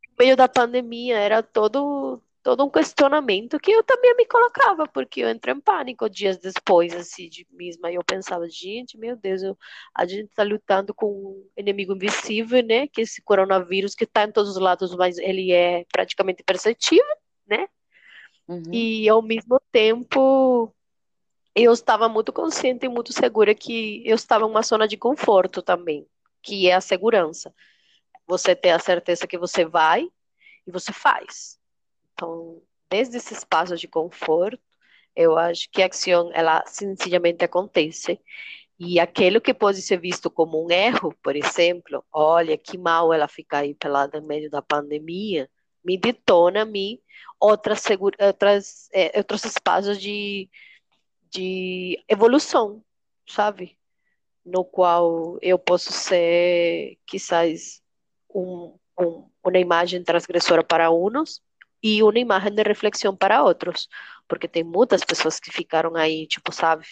no 0.08 0.14
meio 0.20 0.36
da 0.36 0.48
pandemia, 0.48 1.18
era 1.18 1.42
todo, 1.42 2.22
todo 2.44 2.66
um 2.66 2.70
questionamento 2.70 3.60
que 3.60 3.72
eu 3.72 3.84
também 3.84 4.16
me 4.16 4.26
colocava, 4.26 4.88
porque 4.88 5.22
eu 5.22 5.30
entrei 5.30 5.54
em 5.54 5.60
pânico 5.60 6.10
dias 6.10 6.38
depois, 6.38 6.94
assim, 6.96 7.30
de 7.30 7.46
mesma. 7.52 7.92
E 7.92 7.96
eu 7.96 8.04
pensava, 8.04 8.48
gente, 8.50 8.98
meu 8.98 9.16
Deus, 9.16 9.44
eu, 9.44 9.58
a 9.96 10.06
gente 10.06 10.30
tá 10.36 10.44
lutando 10.44 10.94
com 10.94 11.08
um 11.08 11.50
inimigo 11.58 11.94
invisível, 11.94 12.64
né? 12.64 12.88
Que 12.88 13.02
esse 13.02 13.22
coronavírus 13.22 13.96
que 13.96 14.06
tá 14.06 14.24
em 14.24 14.32
todos 14.32 14.52
os 14.52 14.62
lados, 14.62 14.96
mas 14.96 15.18
ele 15.18 15.52
é 15.52 15.86
praticamente 15.92 16.44
perceptível, 16.44 17.16
né? 17.48 17.68
Uhum. 18.48 18.74
E 18.74 19.08
ao 19.08 19.22
mesmo 19.22 19.62
tempo 19.72 20.74
eu 21.56 21.74
estava 21.74 22.08
muito 22.10 22.32
consciente 22.32 22.86
e 22.86 22.90
muito 22.90 23.14
segura 23.14 23.56
que 23.56 24.04
eu 24.06 24.16
estava 24.16 24.46
em 24.46 24.50
uma 24.50 24.62
zona 24.62 24.88
de 24.88 24.98
conforto 24.98 25.62
também, 25.62 26.08
que 26.42 26.70
é 26.70 26.74
a 26.76 26.82
segurança. 26.82 27.54
Você 28.28 28.56
ter 28.56 28.72
a 28.72 28.80
certeza 28.80 29.28
que 29.28 29.38
você 29.38 29.66
vai 29.66 30.08
e 30.68 30.72
você 30.72 30.94
faz. 30.94 31.60
Então, 32.14 32.62
desde 32.90 33.18
esse 33.18 33.34
espaço 33.34 33.76
de 33.76 33.88
conforto, 33.88 34.62
eu 35.16 35.38
acho 35.38 35.70
que 35.72 35.82
a 35.82 35.88
ação, 35.88 36.32
ela 36.34 36.64
sencillamente 36.66 37.44
acontece. 37.44 38.20
E 38.80 39.00
aquilo 39.00 39.42
que 39.42 39.54
pode 39.54 39.82
ser 39.82 39.98
visto 40.00 40.30
como 40.32 40.66
um 40.66 40.72
erro, 40.72 41.14
por 41.22 41.36
exemplo, 41.36 42.06
olha 42.12 42.58
que 42.58 42.78
mal 42.78 43.14
ela 43.14 43.28
fica 43.28 43.60
aí 43.60 43.76
pelada 43.76 44.22
no 44.22 44.28
meio 44.28 44.50
da 44.50 44.62
pandemia, 44.62 45.50
me 45.84 45.98
detona 45.98 46.62
a 46.62 46.66
mim 46.66 47.00
outras, 47.40 47.84
outras, 48.22 48.90
é, 48.94 49.18
outros 49.18 49.44
espaços 49.46 50.00
de, 50.00 50.50
de 51.32 52.04
evolução, 52.08 52.84
sabe? 53.28 53.78
No 54.46 54.64
qual 54.66 55.38
eu 55.42 55.60
posso 55.60 55.92
ser, 55.92 56.98
quizás, 57.06 57.82
um, 58.34 58.78
um, 59.00 59.30
uma 59.44 59.60
imagem 59.60 60.04
transgressora 60.04 60.64
para 60.64 60.92
uns 60.92 61.42
e 61.84 62.04
uma 62.04 62.20
imagem 62.20 62.54
de 62.54 62.64
reflexão 62.64 63.16
para 63.16 63.44
outros, 63.44 63.88
porque 64.28 64.48
tem 64.48 64.64
muitas 64.64 65.04
pessoas 65.04 65.40
que 65.40 65.52
ficaram 65.52 65.96
aí, 65.96 66.28
tipo, 66.28 66.52
sabe, 66.52 66.86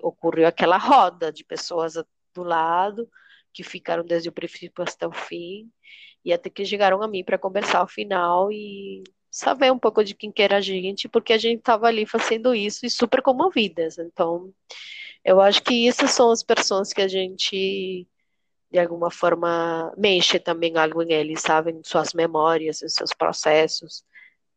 ocorreu 0.00 0.46
aquela 0.46 0.78
roda 0.78 1.32
de 1.32 1.44
pessoas 1.44 1.94
do 2.34 2.42
lado 2.42 3.08
que 3.52 3.62
ficaram 3.62 4.04
desde 4.04 4.28
o 4.28 4.32
princípio 4.32 4.82
até 4.82 5.06
o 5.06 5.12
fim 5.12 5.70
e 6.24 6.32
até 6.32 6.48
que 6.48 6.64
chegaram 6.64 7.02
a 7.02 7.08
mim 7.08 7.24
para 7.24 7.38
conversar 7.38 7.80
ao 7.80 7.88
final 7.88 8.50
e 8.50 9.02
saber 9.32 9.72
um 9.72 9.78
pouco 9.78 10.04
de 10.04 10.14
quem 10.14 10.30
que 10.30 10.42
era 10.42 10.58
a 10.58 10.60
gente, 10.60 11.08
porque 11.08 11.32
a 11.32 11.38
gente 11.38 11.60
estava 11.60 11.86
ali 11.86 12.04
fazendo 12.06 12.54
isso 12.54 12.84
e 12.84 12.90
super 12.90 13.22
comovidas. 13.22 13.98
Então, 13.98 14.52
eu 15.24 15.40
acho 15.40 15.62
que 15.62 15.88
essas 15.88 16.10
são 16.12 16.30
as 16.30 16.42
pessoas 16.42 16.92
que 16.92 17.00
a 17.00 17.08
gente, 17.08 18.06
de 18.70 18.78
alguma 18.78 19.10
forma, 19.10 19.92
mexe 19.96 20.38
também 20.38 20.76
algo 20.76 21.02
em 21.02 21.12
eles, 21.12 21.40
sabe? 21.40 21.72
Em 21.72 21.82
suas 21.82 22.12
memórias, 22.12 22.82
em 22.82 22.88
seus 22.88 23.14
processos. 23.14 24.04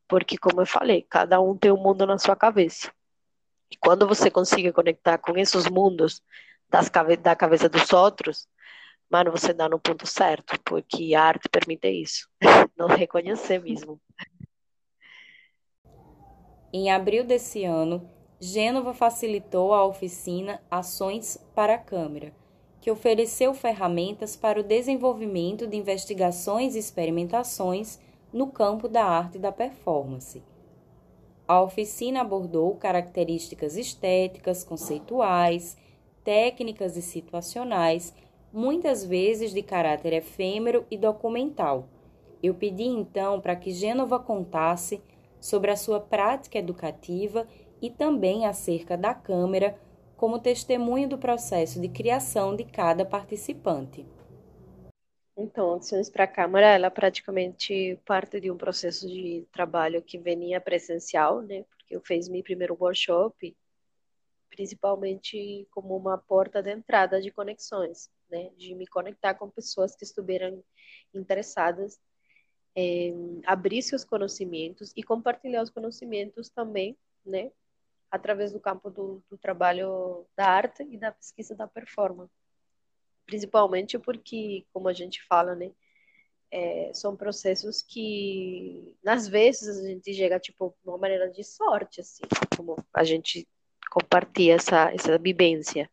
Porque, 0.07 0.37
como 0.37 0.61
eu 0.61 0.65
falei, 0.65 1.03
cada 1.09 1.39
um 1.41 1.57
tem 1.57 1.71
um 1.71 1.77
mundo 1.81 2.05
na 2.05 2.17
sua 2.17 2.35
cabeça. 2.35 2.91
E 3.71 3.77
quando 3.77 4.07
você 4.07 4.29
consegue 4.29 4.71
conectar 4.73 5.17
com 5.17 5.37
esses 5.37 5.69
mundos 5.69 6.21
das, 6.69 6.89
da 7.21 7.35
cabeça 7.35 7.69
dos 7.69 7.93
outros, 7.93 8.47
mano, 9.09 9.31
você 9.31 9.53
dá 9.53 9.69
no 9.69 9.79
ponto 9.79 10.05
certo, 10.05 10.59
porque 10.63 11.15
a 11.15 11.23
arte 11.23 11.49
permite 11.49 11.87
isso, 11.89 12.27
não 12.77 12.87
reconhecer 12.87 13.61
mesmo. 13.61 14.01
Em 16.77 16.91
abril 16.91 17.23
desse 17.23 17.63
ano, 17.63 18.01
Gênova 18.37 18.93
facilitou 18.93 19.73
à 19.73 19.85
oficina 19.85 20.61
Ações 20.69 21.37
para 21.55 21.75
a 21.75 21.77
Câmara, 21.77 22.33
que 22.81 22.91
ofereceu 22.91 23.53
ferramentas 23.53 24.35
para 24.35 24.59
o 24.59 24.63
desenvolvimento 24.63 25.67
de 25.67 25.77
investigações 25.77 26.75
e 26.75 26.79
experimentações 26.79 27.97
no 28.33 28.47
campo 28.47 28.89
da 28.89 29.05
arte 29.05 29.39
da 29.39 29.53
performance. 29.53 30.43
A 31.47 31.61
oficina 31.61 32.19
abordou 32.19 32.75
características 32.75 33.77
estéticas, 33.77 34.61
conceituais, 34.65 35.77
técnicas 36.25 36.97
e 36.97 37.01
situacionais 37.01 38.13
muitas 38.51 39.01
vezes 39.01 39.53
de 39.53 39.61
caráter 39.61 40.11
efêmero 40.11 40.85
e 40.91 40.97
documental. 40.97 41.87
Eu 42.43 42.53
pedi 42.53 42.83
então 42.83 43.39
para 43.39 43.55
que 43.55 43.71
Gênova 43.71 44.19
contasse 44.19 45.01
sobre 45.45 45.69
a 45.69 45.75
sua 45.75 45.99
prática 45.99 46.57
educativa 46.57 47.47
e 47.79 47.91
também 47.91 48.47
acerca 48.47 48.97
da 48.97 49.13
câmera 49.13 49.79
como 50.17 50.39
testemunho 50.39 51.07
do 51.07 51.19
processo 51.19 51.79
de 51.79 51.87
criação 51.87 52.55
de 52.55 52.63
cada 52.63 53.05
participante. 53.05 54.03
Então, 55.37 55.75
Ações 55.75 56.09
para 56.09 56.23
a 56.23 56.27
Câmara, 56.27 56.73
ela 56.73 56.89
praticamente 56.89 57.99
parte 58.05 58.39
de 58.39 58.49
um 58.49 58.57
processo 58.57 59.07
de 59.07 59.45
trabalho 59.51 60.01
que 60.01 60.17
venia 60.17 60.59
presencial, 60.59 61.43
né? 61.43 61.63
Porque 61.69 61.95
eu 61.95 62.01
fiz 62.01 62.27
meu 62.27 62.41
primeiro 62.41 62.75
workshop, 62.79 63.55
principalmente 64.49 65.67
como 65.69 65.95
uma 65.95 66.17
porta 66.17 66.63
de 66.63 66.71
entrada 66.71 67.21
de 67.21 67.29
conexões 67.29 68.09
né, 68.29 68.49
de 68.57 68.73
me 68.73 68.87
conectar 68.87 69.35
com 69.35 69.49
pessoas 69.49 69.95
que 69.95 70.03
estiveram 70.03 70.63
interessadas 71.13 71.99
em 72.75 73.41
abrir 73.45 73.81
seus 73.81 74.03
conhecimentos 74.03 74.91
e 74.95 75.01
compartilhar 75.01 75.63
os 75.63 75.69
conhecimentos 75.69 76.49
também, 76.49 76.97
né, 77.25 77.51
através 78.11 78.51
do 78.51 78.59
campo 78.59 78.89
do, 78.89 79.23
do 79.29 79.37
trabalho 79.37 80.25
da 80.35 80.47
arte 80.47 80.83
e 80.83 80.97
da 80.97 81.11
pesquisa 81.11 81.55
da 81.55 81.67
performance. 81.67 82.33
Principalmente 83.25 83.97
porque, 83.97 84.65
como 84.73 84.87
a 84.87 84.93
gente 84.93 85.23
fala, 85.23 85.55
né, 85.55 85.71
é, 86.51 86.91
são 86.93 87.15
processos 87.15 87.81
que, 87.81 88.95
nas 89.03 89.27
vezes, 89.27 89.79
a 89.79 89.87
gente 89.87 90.13
chega, 90.13 90.39
tipo, 90.39 90.75
de 90.83 90.89
uma 90.89 90.97
maneira 90.97 91.29
de 91.29 91.43
sorte, 91.43 92.01
assim, 92.01 92.23
como 92.55 92.77
a 92.93 93.03
gente 93.03 93.47
compartilha 93.89 94.55
essa, 94.55 94.91
essa 94.93 95.17
vivência 95.17 95.89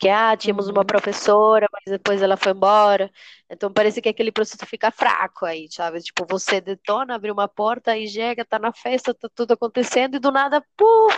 que 0.00 0.08
ah, 0.08 0.34
tínhamos 0.36 0.66
uma 0.68 0.80
uhum. 0.80 0.86
professora, 0.86 1.68
mas 1.70 1.82
depois 1.86 2.22
ela 2.22 2.36
foi 2.36 2.52
embora. 2.52 3.10
Então 3.50 3.70
parece 3.70 4.00
que 4.00 4.08
aquele 4.08 4.32
processo 4.32 4.64
fica 4.66 4.90
fraco 4.90 5.44
aí, 5.44 5.68
sabe? 5.70 6.00
Tipo, 6.00 6.26
você 6.28 6.60
detona, 6.60 7.14
abre 7.14 7.30
uma 7.30 7.46
porta 7.46 7.96
e 7.96 8.08
chega, 8.08 8.44
tá 8.44 8.58
na 8.58 8.72
festa, 8.72 9.12
tá 9.14 9.28
tudo 9.34 9.52
acontecendo 9.52 10.16
e 10.16 10.18
do 10.18 10.32
nada, 10.32 10.64
puf, 10.76 11.16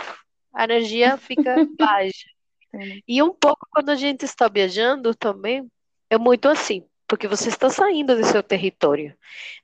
a 0.53 0.65
energia 0.65 1.17
fica 1.17 1.55
baixa. 1.79 2.29
E 3.07 3.23
um 3.23 3.33
pouco 3.33 3.65
quando 3.71 3.89
a 3.89 3.95
gente 3.95 4.25
está 4.25 4.49
viajando 4.49 5.15
também, 5.15 5.65
é 6.09 6.17
muito 6.17 6.49
assim, 6.49 6.85
porque 7.07 7.27
você 7.27 7.49
está 7.49 7.69
saindo 7.69 8.15
do 8.17 8.25
seu 8.25 8.43
território. 8.43 9.15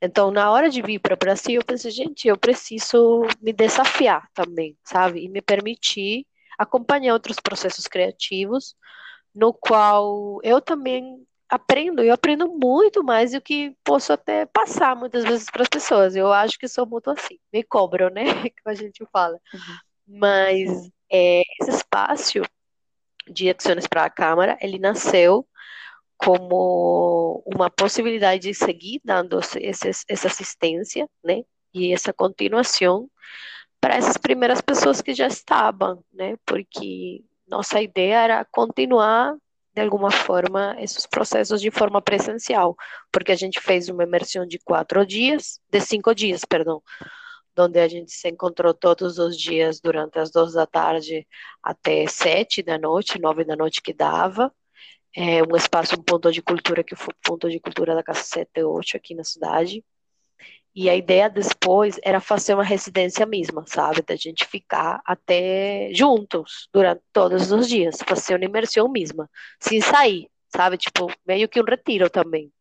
Então, 0.01 0.31
na 0.31 0.49
hora 0.51 0.69
de 0.69 0.81
vir 0.81 0.99
para 0.99 1.15
o 1.15 1.17
Brasil, 1.17 1.55
eu 1.55 1.65
pensei, 1.65 1.91
gente, 1.91 2.27
eu 2.27 2.37
preciso 2.37 3.23
me 3.41 3.51
desafiar 3.51 4.29
também, 4.33 4.77
sabe? 4.83 5.25
E 5.25 5.29
me 5.29 5.41
permitir 5.41 6.25
acompanhar 6.59 7.13
outros 7.13 7.39
processos 7.39 7.87
criativos, 7.87 8.75
no 9.33 9.53
qual 9.53 10.39
eu 10.43 10.59
também 10.59 11.25
aprendo, 11.47 12.03
eu 12.03 12.13
aprendo 12.13 12.47
muito 12.49 13.01
mais 13.01 13.31
do 13.31 13.41
que 13.41 13.75
posso 13.83 14.11
até 14.11 14.45
passar 14.45 14.95
muitas 14.95 15.23
vezes 15.23 15.49
para 15.49 15.63
as 15.63 15.69
pessoas. 15.69 16.15
Eu 16.15 16.31
acho 16.31 16.59
que 16.59 16.67
sou 16.67 16.85
muito 16.85 17.09
assim, 17.09 17.39
me 17.51 17.63
cobro, 17.63 18.09
né? 18.09 18.23
Que 18.51 18.61
a 18.65 18.73
gente 18.75 19.05
fala. 19.11 19.39
Uhum. 19.53 20.17
Mas 20.19 20.91
é, 21.11 21.41
esse 21.61 21.71
espaço 21.71 22.41
de 23.27 23.49
ações 23.49 23.87
para 23.87 24.03
a 24.03 24.09
Câmara, 24.09 24.57
ele 24.61 24.77
nasceu 24.77 25.47
como 26.17 27.41
uma 27.45 27.69
possibilidade 27.69 28.49
de 28.49 28.53
seguir 28.53 28.99
dando 29.05 29.39
essa 29.39 30.27
assistência, 30.27 31.07
né? 31.23 31.43
E 31.73 31.93
essa 31.93 32.11
continuação 32.11 33.09
para 33.81 33.95
essas 33.95 34.17
primeiras 34.17 34.61
pessoas 34.61 35.01
que 35.01 35.13
já 35.13 35.27
estavam, 35.27 36.03
né? 36.13 36.35
Porque 36.45 37.23
nossa 37.47 37.81
ideia 37.81 38.23
era 38.23 38.45
continuar 38.45 39.35
de 39.73 39.81
alguma 39.81 40.11
forma 40.11 40.75
esses 40.79 41.05
processos 41.05 41.61
de 41.61 41.71
forma 41.71 42.01
presencial, 42.01 42.75
porque 43.11 43.31
a 43.31 43.35
gente 43.35 43.59
fez 43.59 43.87
uma 43.87 44.03
imersão 44.03 44.45
de 44.45 44.59
quatro 44.59 45.05
dias, 45.05 45.59
de 45.69 45.79
cinco 45.79 46.13
dias, 46.13 46.43
perdão, 46.43 46.81
onde 47.57 47.79
a 47.79 47.87
gente 47.87 48.11
se 48.11 48.27
encontrou 48.29 48.73
todos 48.73 49.17
os 49.19 49.37
dias 49.37 49.79
durante 49.79 50.19
as 50.19 50.31
duas 50.31 50.53
da 50.53 50.65
tarde 50.65 51.27
até 51.61 52.07
sete 52.07 52.63
da 52.63 52.77
noite, 52.77 53.19
nove 53.19 53.43
da 53.43 53.55
noite 53.55 53.81
que 53.81 53.93
dava. 53.93 54.53
É 55.15 55.41
um 55.43 55.55
espaço, 55.55 55.95
um 55.95 56.03
ponto 56.03 56.31
de 56.31 56.41
cultura 56.41 56.83
que 56.83 56.95
foi 56.95 57.13
o 57.13 57.27
ponto 57.27 57.49
de 57.49 57.59
cultura 57.59 57.95
da 57.95 58.03
Casa 58.03 58.21
78 58.23 58.95
aqui 58.97 59.15
na 59.15 59.23
cidade. 59.23 59.83
E 60.75 60.89
a 60.89 60.95
ideia 60.95 61.29
depois 61.29 61.99
era 62.03 62.19
fazer 62.21 62.53
uma 62.53 62.63
residência 62.63 63.25
mesma, 63.25 63.63
sabe? 63.67 64.01
Da 64.01 64.15
gente 64.15 64.45
ficar 64.45 65.01
até 65.05 65.89
juntos 65.93 66.69
durante 66.71 67.01
todos 67.11 67.51
os 67.51 67.67
dias, 67.67 67.97
fazer 68.05 68.35
uma 68.35 68.45
imersão 68.45 68.87
mesma, 68.87 69.29
sem 69.59 69.81
sair, 69.81 70.29
sabe? 70.55 70.77
Tipo, 70.77 71.11
meio 71.25 71.49
que 71.49 71.59
um 71.59 71.65
retiro 71.65 72.09
também. 72.09 72.51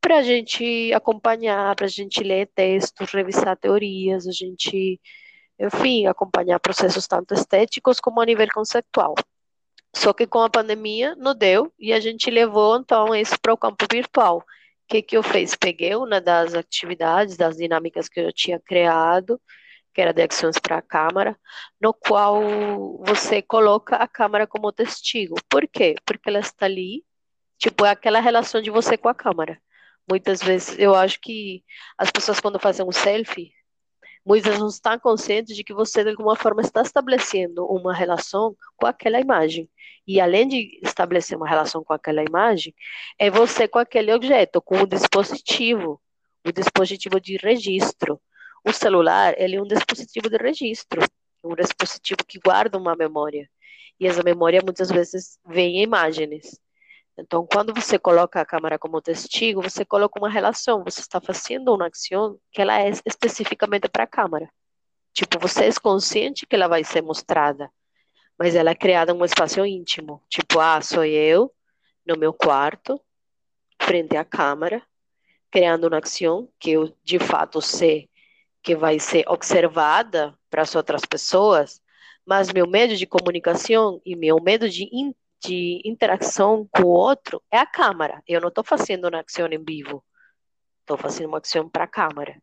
Para 0.00 0.18
a 0.18 0.22
gente 0.22 0.92
acompanhar, 0.92 1.74
para 1.76 1.86
a 1.86 1.88
gente 1.88 2.22
ler 2.22 2.50
textos, 2.54 3.10
revisar 3.12 3.56
teorias, 3.56 4.26
a 4.26 4.32
gente, 4.32 5.00
enfim, 5.58 6.06
acompanhar 6.06 6.60
processos 6.60 7.06
tanto 7.06 7.34
estéticos 7.34 8.00
como 8.00 8.20
a 8.20 8.26
nível 8.26 8.46
conceitual. 8.52 9.14
Só 9.94 10.12
que 10.12 10.26
com 10.26 10.40
a 10.40 10.50
pandemia 10.50 11.14
não 11.16 11.34
deu 11.34 11.72
e 11.78 11.92
a 11.92 12.00
gente 12.00 12.30
levou 12.30 12.76
então 12.76 13.14
isso 13.14 13.38
para 13.40 13.52
o 13.52 13.56
campo 13.56 13.86
virtual 13.90 14.44
que, 14.88 15.02
que 15.02 15.16
eu 15.16 15.22
fiz? 15.22 15.54
Peguei 15.54 15.94
uma 15.94 16.20
das 16.20 16.54
atividades, 16.54 17.36
das 17.36 17.56
dinâmicas 17.56 18.08
que 18.08 18.20
eu 18.20 18.32
tinha 18.32 18.58
criado, 18.60 19.40
que 19.94 20.00
era 20.00 20.12
de 20.12 20.22
ações 20.22 20.58
para 20.58 20.78
a 20.78 20.82
câmara, 20.82 21.38
no 21.80 21.92
qual 21.94 22.42
você 23.04 23.42
coloca 23.42 23.96
a 23.96 24.08
câmara 24.08 24.46
como 24.46 24.72
testigo. 24.72 25.36
Por 25.48 25.68
quê? 25.68 25.96
Porque 26.06 26.28
ela 26.30 26.40
está 26.40 26.66
ali, 26.66 27.04
tipo, 27.58 27.84
é 27.84 27.90
aquela 27.90 28.20
relação 28.20 28.62
de 28.62 28.70
você 28.70 28.96
com 28.96 29.08
a 29.08 29.14
câmara. 29.14 29.60
Muitas 30.08 30.42
vezes, 30.42 30.78
eu 30.78 30.94
acho 30.94 31.20
que 31.20 31.64
as 31.98 32.10
pessoas, 32.10 32.40
quando 32.40 32.58
fazem 32.58 32.86
um 32.86 32.92
selfie, 32.92 33.52
muitas 34.24 34.58
não 34.58 34.68
estão 34.68 34.98
conscientes 34.98 35.54
de 35.56 35.64
que 35.64 35.72
você, 35.72 36.02
de 36.04 36.10
alguma 36.10 36.36
forma, 36.36 36.62
está 36.62 36.82
estabelecendo 36.82 37.66
uma 37.66 37.94
relação 37.94 38.56
com 38.76 38.86
aquela 38.86 39.20
imagem. 39.20 39.68
E 40.06 40.20
além 40.20 40.48
de 40.48 40.80
estabelecer 40.82 41.36
uma 41.36 41.48
relação 41.48 41.84
com 41.84 41.92
aquela 41.92 42.22
imagem, 42.22 42.74
é 43.18 43.30
você 43.30 43.68
com 43.68 43.78
aquele 43.78 44.12
objeto, 44.12 44.60
com 44.62 44.82
o 44.82 44.86
dispositivo, 44.86 46.00
o 46.46 46.52
dispositivo 46.52 47.20
de 47.20 47.36
registro. 47.36 48.20
O 48.64 48.72
celular, 48.72 49.34
ele 49.38 49.56
é 49.56 49.62
um 49.62 49.66
dispositivo 49.66 50.28
de 50.28 50.36
registro, 50.36 51.02
um 51.44 51.54
dispositivo 51.54 52.24
que 52.26 52.38
guarda 52.38 52.78
uma 52.78 52.96
memória. 52.96 53.48
E 54.00 54.06
essa 54.06 54.22
memória 54.22 54.60
muitas 54.64 54.90
vezes 54.90 55.38
vem 55.46 55.78
em 55.78 55.82
imagens. 55.82 56.58
Então, 57.18 57.44
quando 57.44 57.74
você 57.74 57.98
coloca 57.98 58.40
a 58.40 58.46
câmera 58.46 58.78
como 58.78 59.02
testigo, 59.02 59.60
você 59.60 59.84
coloca 59.84 60.20
uma 60.20 60.30
relação, 60.30 60.84
você 60.84 61.00
está 61.00 61.20
fazendo 61.20 61.74
uma 61.74 61.88
ação 61.88 62.38
que 62.52 62.62
ela 62.62 62.80
é 62.80 62.90
especificamente 63.04 63.88
para 63.88 64.04
a 64.04 64.06
câmera. 64.06 64.48
Tipo, 65.12 65.40
você 65.40 65.64
é 65.64 65.72
consciente 65.82 66.46
que 66.46 66.54
ela 66.54 66.68
vai 66.68 66.84
ser 66.84 67.02
mostrada, 67.02 67.68
mas 68.38 68.54
ela 68.54 68.70
é 68.70 68.74
criada 68.74 69.12
um 69.12 69.24
espaço 69.24 69.66
íntimo. 69.66 70.22
Tipo, 70.28 70.60
ah, 70.60 70.80
sou 70.80 71.04
eu 71.04 71.52
no 72.06 72.16
meu 72.16 72.32
quarto, 72.32 73.00
frente 73.82 74.16
à 74.16 74.24
câmera, 74.24 74.80
criando 75.50 75.88
uma 75.88 75.98
ação 75.98 76.48
que 76.56 76.70
eu 76.70 76.94
de 77.02 77.18
fato 77.18 77.60
sei 77.60 78.08
que 78.62 78.76
vai 78.76 79.00
ser 79.00 79.24
observada 79.28 80.38
para 80.48 80.62
as 80.62 80.74
outras 80.76 81.04
pessoas, 81.04 81.82
mas 82.24 82.52
meu 82.52 82.68
medo 82.68 82.94
de 82.96 83.06
comunicação 83.06 84.00
e 84.04 84.14
meu 84.14 84.40
medo 84.40 84.68
de, 84.68 84.88
de 85.40 85.80
interação 85.84 86.68
com 86.70 86.82
o 86.82 86.88
outro 86.88 87.42
é 87.50 87.58
a 87.58 87.66
câmera. 87.66 88.22
Eu 88.26 88.40
não 88.40 88.48
estou 88.48 88.64
fazendo 88.64 89.08
uma 89.08 89.20
ação 89.20 89.46
em 89.46 89.64
vivo, 89.64 90.04
estou 90.80 90.96
fazendo 90.96 91.28
uma 91.28 91.38
ação 91.38 91.68
para 91.68 91.84
a 91.84 91.88
câmera. 91.88 92.40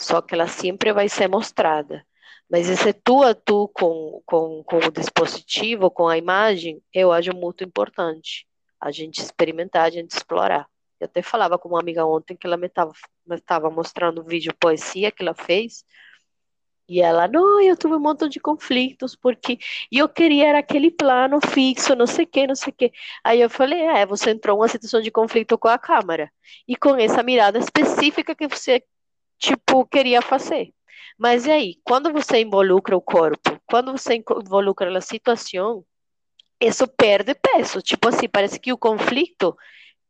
Só 0.00 0.20
que 0.20 0.34
ela 0.34 0.48
sempre 0.48 0.92
vai 0.92 1.08
ser 1.08 1.28
mostrada. 1.28 2.04
Mas 2.50 2.68
esse 2.68 2.92
tu 2.92 3.22
a 3.22 3.34
tu 3.34 3.68
com, 3.68 4.22
com, 4.26 4.62
com 4.64 4.76
o 4.76 4.92
dispositivo, 4.92 5.90
com 5.90 6.08
a 6.08 6.18
imagem, 6.18 6.82
eu 6.92 7.10
acho 7.10 7.34
muito 7.34 7.64
importante. 7.64 8.46
A 8.80 8.90
gente 8.90 9.22
experimentar, 9.22 9.84
a 9.84 9.90
gente 9.90 10.10
explorar. 10.10 10.68
Eu 11.00 11.06
até 11.06 11.22
falava 11.22 11.58
com 11.58 11.68
uma 11.68 11.80
amiga 11.80 12.04
ontem 12.04 12.36
que 12.36 12.46
ela 12.46 12.56
me 12.56 12.66
estava 12.66 13.70
mostrando 13.70 14.20
um 14.20 14.24
vídeo 14.24 14.54
poesia 14.60 15.10
que 15.10 15.22
ela 15.22 15.34
fez. 15.34 15.84
E 16.92 17.00
ela, 17.00 17.26
não, 17.26 17.58
eu 17.62 17.74
tive 17.74 17.94
um 17.94 17.98
montão 17.98 18.28
de 18.28 18.38
conflitos, 18.38 19.16
porque 19.16 19.58
eu 19.90 20.06
queria 20.06 20.48
era 20.48 20.58
aquele 20.58 20.90
plano 20.90 21.40
fixo, 21.40 21.94
não 21.96 22.06
sei 22.06 22.24
o 22.26 22.28
que, 22.28 22.46
não 22.46 22.54
sei 22.54 22.70
o 22.70 22.76
que. 22.76 22.92
Aí 23.24 23.40
eu 23.40 23.48
falei, 23.48 23.80
é, 23.80 24.04
você 24.04 24.30
entrou 24.30 24.58
numa 24.58 24.68
situação 24.68 25.00
de 25.00 25.10
conflito 25.10 25.56
com 25.56 25.68
a 25.68 25.78
câmera. 25.78 26.30
E 26.68 26.76
com 26.76 26.94
essa 26.96 27.22
mirada 27.22 27.58
específica 27.58 28.34
que 28.34 28.46
você, 28.46 28.84
tipo, 29.38 29.86
queria 29.86 30.20
fazer. 30.20 30.74
Mas 31.18 31.46
e 31.46 31.50
aí, 31.50 31.76
quando 31.82 32.12
você 32.12 32.42
involucra 32.42 32.94
o 32.94 33.00
corpo, 33.00 33.58
quando 33.66 33.92
você 33.92 34.16
involucra 34.16 34.96
a 34.98 35.00
situação, 35.00 35.82
isso 36.60 36.86
perde 36.86 37.34
peso. 37.34 37.80
Tipo 37.80 38.08
assim, 38.08 38.28
parece 38.28 38.60
que 38.60 38.70
o 38.70 38.78
conflito 38.78 39.56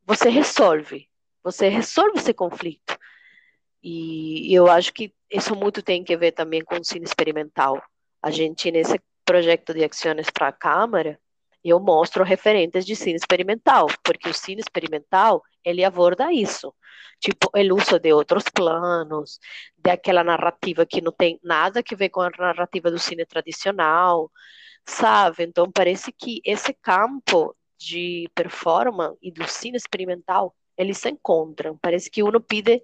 você 0.05 0.29
resolve. 0.29 1.09
Você 1.45 1.69
resolve 1.69 2.19
esse 2.19 2.35
conflito. 2.35 2.99
E 3.83 4.55
eu 4.55 4.71
acho 4.71 4.93
que 4.93 5.13
isso 5.31 5.57
muito 5.57 5.83
tem 5.83 6.05
que 6.05 6.17
ver 6.17 6.33
também 6.33 6.63
com 6.63 6.77
o 6.77 6.85
cine 6.85 7.05
experimental. 7.05 7.83
A 8.23 8.31
gente, 8.31 8.71
nesse 8.71 9.01
projeto 9.25 9.75
de 9.75 9.85
ações 9.85 10.31
para 10.31 10.49
a 10.49 10.53
Câmara, 10.53 11.19
eu 11.65 11.79
mostro 11.81 12.25
referentes 12.25 12.85
de 12.85 12.95
cine 12.97 13.17
experimental, 13.17 13.87
porque 14.03 14.29
o 14.29 14.35
cine 14.35 14.61
experimental, 14.61 15.43
ele 15.65 15.85
aborda 15.85 16.33
isso. 16.33 16.75
Tipo, 17.21 17.51
o 17.55 17.75
uso 17.77 17.99
de 18.01 18.13
outros 18.13 18.45
planos, 18.53 19.39
daquela 19.79 20.25
narrativa 20.25 20.85
que 20.85 21.01
não 21.01 21.13
tem 21.13 21.39
nada 21.43 21.81
a 21.81 21.97
ver 21.97 22.09
com 22.09 22.21
a 22.21 22.31
narrativa 22.31 22.91
do 22.91 22.99
cine 22.99 23.25
tradicional, 23.25 24.31
sabe? 24.85 25.45
Então, 25.45 25.71
parece 25.71 26.13
que 26.13 26.41
esse 26.45 26.75
campo 26.75 27.55
de 27.79 28.29
performance 28.35 29.17
e 29.23 29.31
do 29.31 29.47
cine 29.49 29.77
experimental, 29.77 30.55
eles 30.77 30.99
se 30.99 31.11
encontram. 31.11 31.79
Parece 31.79 32.11
que 32.11 32.23
um 32.23 32.33
pede 32.41 32.83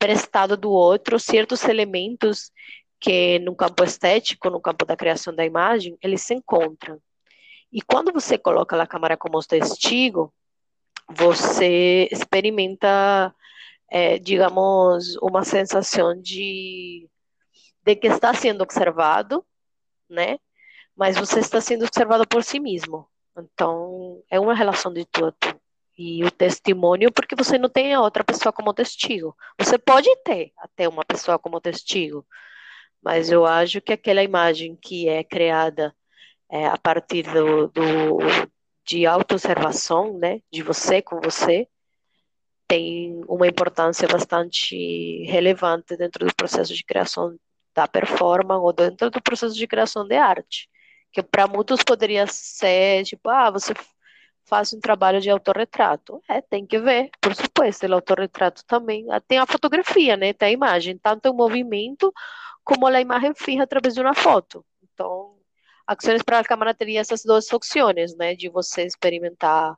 prestado 0.00 0.56
do 0.56 0.70
outro 0.70 1.20
certos 1.20 1.62
elementos 1.64 2.50
que 2.98 3.38
no 3.40 3.54
campo 3.54 3.84
estético, 3.84 4.50
no 4.50 4.60
campo 4.60 4.84
da 4.84 4.96
criação 4.96 5.34
da 5.34 5.44
imagem, 5.44 5.96
eles 6.02 6.22
se 6.22 6.34
encontram. 6.34 7.00
E 7.72 7.80
quando 7.82 8.12
você 8.12 8.36
coloca 8.38 8.80
a 8.82 8.86
câmera 8.86 9.16
como 9.16 9.38
testigo, 9.40 10.32
você 11.08 12.08
experimenta, 12.10 13.34
é, 13.90 14.18
digamos, 14.18 15.16
uma 15.22 15.44
sensação 15.44 16.20
de, 16.20 17.08
de 17.84 17.96
que 17.96 18.08
está 18.08 18.34
sendo 18.34 18.62
observado, 18.62 19.44
né? 20.08 20.38
Mas 20.96 21.16
você 21.16 21.40
está 21.40 21.60
sendo 21.60 21.84
observado 21.84 22.26
por 22.26 22.42
si 22.42 22.58
mesmo. 22.58 23.08
Então, 23.36 24.22
é 24.30 24.40
uma 24.40 24.54
relação 24.54 24.92
de 24.92 25.04
tu 25.04 25.26
a 25.26 25.32
tu. 25.32 25.60
E 25.98 26.24
o 26.24 26.30
testemunho, 26.30 27.12
porque 27.12 27.34
você 27.36 27.58
não 27.58 27.68
tem 27.68 27.92
a 27.94 28.00
outra 28.00 28.24
pessoa 28.24 28.52
como 28.52 28.72
testigo. 28.72 29.36
Você 29.58 29.78
pode 29.78 30.08
ter 30.24 30.52
até 30.58 30.88
uma 30.88 31.04
pessoa 31.04 31.38
como 31.38 31.60
testigo, 31.60 32.26
mas 33.02 33.30
eu 33.30 33.44
acho 33.46 33.80
que 33.80 33.92
aquela 33.92 34.22
imagem 34.22 34.76
que 34.76 35.08
é 35.08 35.22
criada 35.22 35.94
é, 36.50 36.66
a 36.66 36.78
partir 36.78 37.22
do, 37.24 37.68
do 37.68 38.18
de 38.86 39.06
autoobservação, 39.06 40.18
né, 40.18 40.40
de 40.52 40.62
você 40.62 41.00
com 41.00 41.20
você, 41.20 41.68
tem 42.66 43.20
uma 43.28 43.46
importância 43.46 44.08
bastante 44.08 45.24
relevante 45.24 45.96
dentro 45.96 46.26
do 46.26 46.34
processo 46.34 46.74
de 46.74 46.84
criação 46.84 47.36
da 47.74 47.86
performance 47.86 48.60
ou 48.62 48.72
dentro 48.72 49.10
do 49.10 49.22
processo 49.22 49.54
de 49.56 49.66
criação 49.66 50.06
de 50.06 50.16
arte. 50.16 50.68
Que 51.12 51.22
para 51.22 51.48
muitos 51.48 51.82
poderia 51.82 52.26
ser 52.26 53.04
tipo, 53.04 53.28
ah, 53.28 53.50
você 53.50 53.74
faz 54.50 54.72
um 54.72 54.80
trabalho 54.80 55.20
de 55.20 55.30
autorretrato. 55.30 56.20
É, 56.28 56.40
tem 56.40 56.66
que 56.66 56.78
ver, 56.78 57.10
por 57.20 57.34
supuesto, 57.34 57.86
o 57.86 57.94
autorretrato 57.94 58.64
também. 58.66 59.06
Ah, 59.10 59.20
tem 59.20 59.38
a 59.38 59.46
fotografia, 59.46 60.16
né? 60.16 60.32
Tem 60.32 60.48
a 60.48 60.52
imagem, 60.52 60.98
tanto 60.98 61.30
o 61.30 61.34
movimento 61.34 62.12
como 62.64 62.86
a 62.86 63.00
imagem 63.00 63.32
fija 63.34 63.62
através 63.62 63.94
de 63.94 64.00
uma 64.00 64.14
foto. 64.14 64.64
Então, 64.82 65.36
Ações 65.86 66.22
para 66.22 66.38
a 66.38 66.44
Câmara 66.44 66.72
teria 66.72 67.00
essas 67.00 67.24
duas 67.24 67.52
opções, 67.52 68.16
né? 68.16 68.34
De 68.34 68.48
você 68.48 68.84
experimentar 68.84 69.76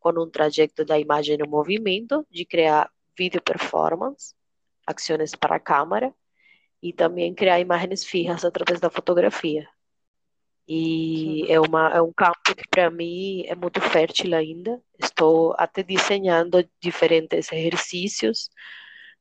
com 0.00 0.10
um 0.10 0.28
trajeto 0.28 0.84
da 0.84 0.98
imagem 0.98 1.38
no 1.38 1.48
movimento, 1.48 2.26
de 2.30 2.44
criar 2.44 2.90
vídeo 3.16 3.40
performance, 3.40 4.34
ações 4.86 5.36
para 5.36 5.56
a 5.56 5.60
câmera, 5.60 6.12
e 6.82 6.92
também 6.92 7.32
criar 7.32 7.60
imagens 7.60 8.04
fijas 8.04 8.44
através 8.44 8.80
da 8.80 8.90
fotografia. 8.90 9.68
E 10.74 11.44
é, 11.52 11.60
uma, 11.60 11.90
é 11.90 12.00
um 12.00 12.12
campo 12.14 12.40
que 12.56 12.66
para 12.66 12.90
mim 12.90 13.44
é 13.46 13.54
muito 13.54 13.78
fértil 13.78 14.34
ainda. 14.34 14.80
Estou 14.98 15.54
até 15.58 15.82
desenhando 15.82 16.66
diferentes 16.80 17.52
exercícios, 17.52 18.48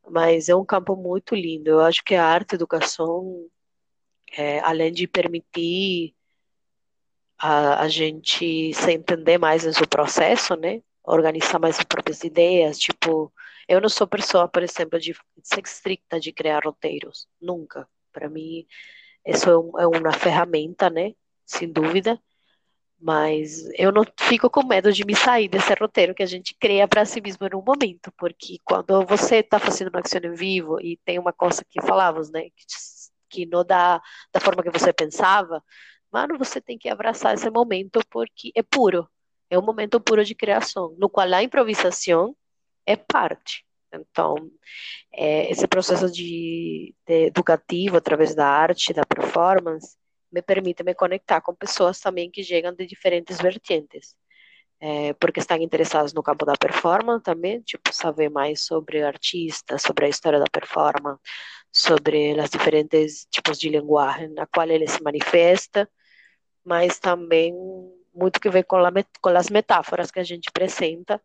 mas 0.09 0.47
é 0.47 0.55
um 0.55 0.63
campo 0.63 0.95
muito 0.95 1.35
lindo. 1.35 1.69
Eu 1.71 1.81
acho 1.81 2.01
que 2.05 2.15
a 2.15 2.25
arte, 2.25 2.53
a 2.53 2.55
educação, 2.55 3.49
é, 4.37 4.59
além 4.61 4.93
de 4.93 5.05
permitir 5.07 6.15
a, 7.37 7.81
a 7.81 7.89
gente 7.89 8.73
se 8.73 8.91
entender 8.93 9.37
mais 9.37 9.65
nesse 9.65 9.85
processo, 9.87 10.55
né? 10.55 10.81
Organizar 11.03 11.59
mais 11.59 11.79
as 11.79 11.83
próprias 11.83 12.23
ideias. 12.23 12.79
Tipo, 12.79 13.33
eu 13.67 13.81
não 13.81 13.89
sou 13.89 14.07
pessoa, 14.07 14.47
por 14.47 14.63
exemplo, 14.63 14.97
de 14.97 15.13
ser 15.43 15.61
estricta 15.65 16.17
de 16.17 16.31
criar 16.31 16.63
roteiros. 16.63 17.27
Nunca. 17.41 17.89
Para 18.13 18.29
mim, 18.29 18.65
isso 19.25 19.49
é, 19.49 19.57
um, 19.57 19.79
é 19.79 19.87
uma 19.87 20.13
ferramenta, 20.13 20.89
né? 20.89 21.13
Sem 21.51 21.71
dúvida 21.71 22.19
mas 23.03 23.67
eu 23.79 23.91
não 23.91 24.03
fico 24.19 24.47
com 24.47 24.63
medo 24.63 24.93
de 24.93 25.03
me 25.03 25.15
sair 25.15 25.47
desse 25.47 25.73
roteiro 25.73 26.13
que 26.13 26.21
a 26.21 26.25
gente 26.27 26.55
cria 26.59 26.87
para 26.87 27.03
si 27.03 27.19
mesmo 27.19 27.49
no 27.49 27.59
momento, 27.59 28.11
porque 28.15 28.59
quando 28.63 29.03
você 29.07 29.37
está 29.37 29.57
fazendo 29.57 29.87
uma 29.87 30.01
ação 30.01 30.21
em 30.23 30.35
vivo 30.35 30.79
e 30.79 30.99
tem 31.03 31.17
uma 31.17 31.33
coisa 31.33 31.65
que 31.67 31.81
falávamos, 31.81 32.29
né, 32.29 32.43
que, 32.51 32.65
que 33.27 33.45
não 33.47 33.65
dá 33.65 33.99
da 34.31 34.39
forma 34.39 34.61
que 34.61 34.69
você 34.69 34.93
pensava, 34.93 35.63
Mano, 36.11 36.37
você 36.37 36.59
tem 36.59 36.77
que 36.77 36.89
abraçar 36.89 37.33
esse 37.33 37.49
momento 37.49 38.01
porque 38.09 38.51
é 38.55 38.61
puro. 38.61 39.07
É 39.49 39.57
um 39.57 39.61
momento 39.61 39.99
puro 39.99 40.23
de 40.25 40.35
criação, 40.35 40.95
no 40.97 41.09
qual 41.09 41.31
a 41.33 41.43
improvisação 41.43 42.35
é 42.85 42.95
parte. 42.95 43.65
Então, 43.93 44.35
é, 45.13 45.49
esse 45.51 45.67
processo 45.67 46.11
de, 46.11 46.95
de, 47.05 47.27
educativo 47.27 47.97
através 47.97 48.35
da 48.35 48.47
arte, 48.47 48.93
da 48.93 49.05
performance, 49.05 49.97
me 50.31 50.41
permite 50.41 50.83
me 50.83 50.93
conectar 50.93 51.41
com 51.41 51.53
pessoas 51.53 51.99
também 51.99 52.29
que 52.29 52.43
chegam 52.43 52.73
de 52.73 52.85
diferentes 52.85 53.37
vertentes. 53.39 54.15
É, 54.79 55.13
porque 55.13 55.39
estão 55.39 55.57
interessados 55.57 56.11
no 56.11 56.23
campo 56.23 56.43
da 56.43 56.53
performance 56.53 57.23
também, 57.23 57.61
tipo, 57.61 57.93
saber 57.93 58.29
mais 58.29 58.61
sobre 58.65 59.03
artista, 59.03 59.77
sobre 59.77 60.05
a 60.05 60.09
história 60.09 60.39
da 60.39 60.47
performance, 60.51 61.21
sobre 61.71 62.33
os 62.39 62.49
diferentes 62.49 63.27
tipos 63.29 63.59
de 63.59 63.69
linguagem 63.69 64.29
na 64.29 64.47
qual 64.47 64.67
ele 64.67 64.87
se 64.87 65.01
manifesta, 65.03 65.87
mas 66.65 66.97
também 66.97 67.53
muito 68.13 68.39
que 68.39 68.49
ver 68.49 68.63
com, 68.63 68.77
com 69.21 69.29
as 69.29 69.49
metáforas 69.49 70.09
que 70.09 70.19
a 70.19 70.23
gente 70.23 70.49
apresenta 70.49 71.21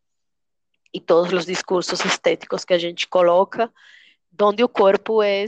e 0.93 1.01
todos 1.01 1.33
os 1.33 1.47
discursos 1.47 2.05
estéticos 2.05 2.65
que 2.65 2.75
a 2.75 2.79
gente 2.79 3.09
coloca, 3.09 3.73
onde 4.41 4.63
o 4.63 4.69
corpo 4.69 5.23
é, 5.23 5.45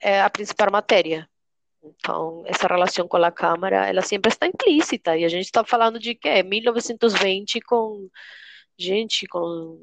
é 0.00 0.22
a 0.22 0.30
principal 0.30 0.70
matéria. 0.70 1.28
Então, 1.82 2.42
essa 2.46 2.66
relação 2.66 3.08
com 3.08 3.16
a 3.16 3.32
câmara, 3.32 3.88
ela 3.88 4.02
sempre 4.02 4.30
está 4.30 4.46
implícita, 4.46 5.16
e 5.16 5.24
a 5.24 5.28
gente 5.28 5.46
está 5.46 5.64
falando 5.64 5.98
de 5.98 6.14
que 6.14 6.42
1920 6.42 7.60
com 7.62 8.08
gente, 8.78 9.26
com 9.26 9.78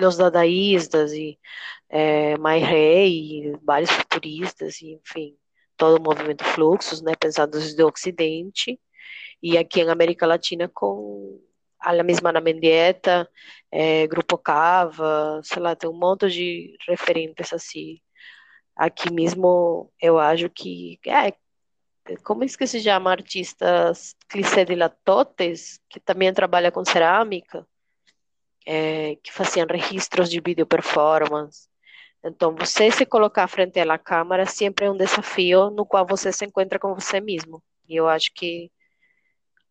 os 0.00 0.16
dadaístas 0.16 1.12
e 1.12 1.38
é, 1.88 2.36
Mai 2.38 2.58
Rei, 2.60 3.52
vários 3.62 3.90
futuristas, 3.90 4.80
e, 4.82 4.94
enfim, 4.94 5.36
todo 5.76 5.98
o 5.98 6.02
movimento 6.02 6.44
fluxos, 6.44 7.00
né, 7.02 7.14
pensados 7.16 7.74
do 7.74 7.86
Ocidente, 7.88 8.78
e 9.42 9.56
aqui 9.58 9.80
em 9.80 9.90
América 9.90 10.26
Latina 10.26 10.68
com 10.68 11.40
a 11.80 12.02
mesma 12.02 12.32
na 12.32 12.40
Mendieta, 12.40 13.28
é, 13.70 14.06
Grupo 14.06 14.36
Cava, 14.38 15.40
sei 15.44 15.62
lá, 15.62 15.76
tem 15.76 15.88
um 15.88 15.98
monte 15.98 16.28
de 16.28 16.76
referentes 16.88 17.52
assim. 17.52 18.00
Aqui 18.78 19.12
mesmo 19.12 19.92
eu 20.00 20.20
acho 20.20 20.48
que 20.48 21.00
é, 21.04 21.32
como 22.22 22.44
é 22.44 22.46
que 22.46 22.66
se 22.66 22.80
chama 22.80 23.10
artistas 23.10 24.14
Clissé 24.28 24.64
de 24.64 24.76
Latotes, 24.76 25.80
que 25.88 25.98
também 25.98 26.32
trabalha 26.32 26.70
com 26.70 26.84
cerâmica, 26.84 27.66
é, 28.64 29.16
que 29.16 29.32
faziam 29.32 29.66
registros 29.68 30.30
de 30.30 30.40
vídeo 30.40 30.64
performance. 30.64 31.68
Então, 32.24 32.54
você 32.54 32.90
se 32.90 33.04
colocar 33.04 33.48
frente 33.48 33.80
à 33.80 33.98
câmera 33.98 34.46
sempre 34.46 34.86
é 34.86 34.90
um 34.90 34.96
desafio 34.96 35.70
no 35.70 35.84
qual 35.84 36.06
você 36.06 36.32
se 36.32 36.44
encontra 36.44 36.78
com 36.78 36.94
você 36.94 37.20
mesmo. 37.20 37.62
E 37.88 37.96
eu 37.96 38.08
acho 38.08 38.32
que 38.34 38.70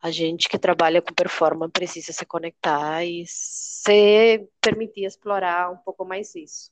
a 0.01 0.11
gente 0.11 0.49
que 0.49 0.59
trabalha 0.59 1.01
com 1.01 1.13
performance 1.13 1.71
precisa 1.71 2.11
se 2.11 2.25
conectar 2.25 3.05
e 3.05 3.23
se 3.25 4.47
permitir 4.61 5.05
explorar 5.05 5.71
um 5.71 5.77
pouco 5.77 6.05
mais 6.05 6.35
isso. 6.35 6.71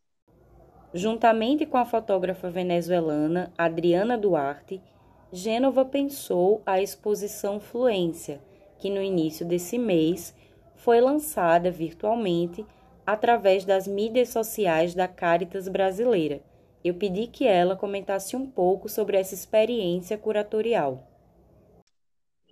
Juntamente 0.98 1.66
com 1.66 1.76
a 1.76 1.86
fotógrafa 1.86 2.50
venezuelana 2.50 3.52
Adriana 3.58 4.18
Duarte, 4.18 4.82
Gênova 5.30 5.84
pensou 5.84 6.62
a 6.66 6.82
exposição 6.82 7.60
Fluência, 7.60 8.40
que 8.80 8.90
no 8.90 9.02
início 9.02 9.46
desse 9.46 9.78
mês 9.78 10.34
foi 10.78 11.02
lançada 11.02 11.70
virtualmente 11.70 12.66
através 13.06 13.66
das 13.66 13.86
mídias 13.86 14.30
sociais 14.30 14.96
da 14.96 15.06
Caritas 15.06 15.68
Brasileira. 15.68 16.42
Eu 16.82 16.94
pedi 16.94 17.28
que 17.28 17.46
ela 17.46 17.76
comentasse 17.76 18.38
um 18.38 18.50
pouco 18.50 18.88
sobre 18.88 19.18
essa 19.18 19.34
experiência 19.34 20.18
curatorial. 20.18 21.06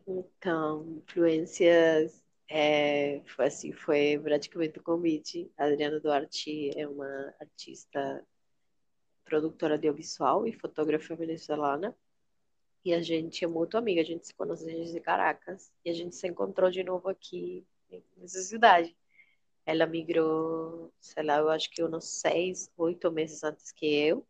Então, 0.06 0.86
influências 0.98 2.22
é, 2.50 3.22
foi 3.26 3.46
assim, 3.46 3.72
foi 3.72 4.20
praticamente 4.22 4.80
o 4.80 4.84
convite. 4.84 5.50
A 5.58 5.66
Adriana 5.66 6.00
Duarte 6.00 6.72
é 6.78 6.88
uma 6.88 7.34
artista, 7.39 8.24
produtora 9.26 9.78
de 9.78 9.88
audiovisual 9.88 10.47
e 10.47 10.53
fotógrafa 10.53 11.15
venezuelana. 11.15 11.95
E 12.86 12.93
a 12.93 13.01
gente 13.01 13.43
é 13.43 13.47
muito 13.47 13.78
amiga, 13.78 14.01
a 14.01 14.05
gente 14.05 14.28
se 14.28 14.34
conhece 14.34 14.65
desde 14.65 14.99
Caracas. 14.99 15.71
E 15.86 15.89
a 15.89 15.93
gente 15.93 16.15
se 16.15 16.28
encontrou 16.28 16.69
de 16.69 16.84
novo 16.84 17.09
aqui 17.09 17.65
nessa 18.17 18.41
cidade. 18.41 18.95
Ela 19.65 19.86
migrou, 19.86 20.91
sei 20.99 21.24
lá, 21.24 21.38
eu 21.38 21.49
acho 21.49 21.69
que 21.69 21.84
uns 21.84 22.05
seis, 22.05 22.69
oito 22.78 23.11
meses 23.11 23.43
antes 23.43 23.71
que 23.71 23.86
eu. 23.86 24.26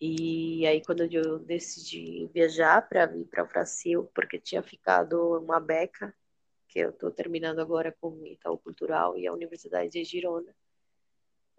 E 0.00 0.66
aí, 0.66 0.82
quando 0.84 1.02
eu 1.04 1.38
decidi 1.38 2.28
viajar 2.34 2.88
para 2.88 3.06
vir 3.06 3.24
para 3.26 3.44
o 3.44 3.46
Brasil, 3.46 4.10
porque 4.14 4.38
tinha 4.38 4.62
ficado 4.62 5.38
uma 5.38 5.60
beca, 5.60 6.14
que 6.68 6.80
eu 6.80 6.90
estou 6.90 7.10
terminando 7.10 7.60
agora 7.60 7.94
com 8.00 8.26
Itaú 8.26 8.58
Cultural 8.58 9.16
e 9.18 9.26
a 9.26 9.32
Universidade 9.32 9.90
de 9.90 10.04
Girona, 10.04 10.54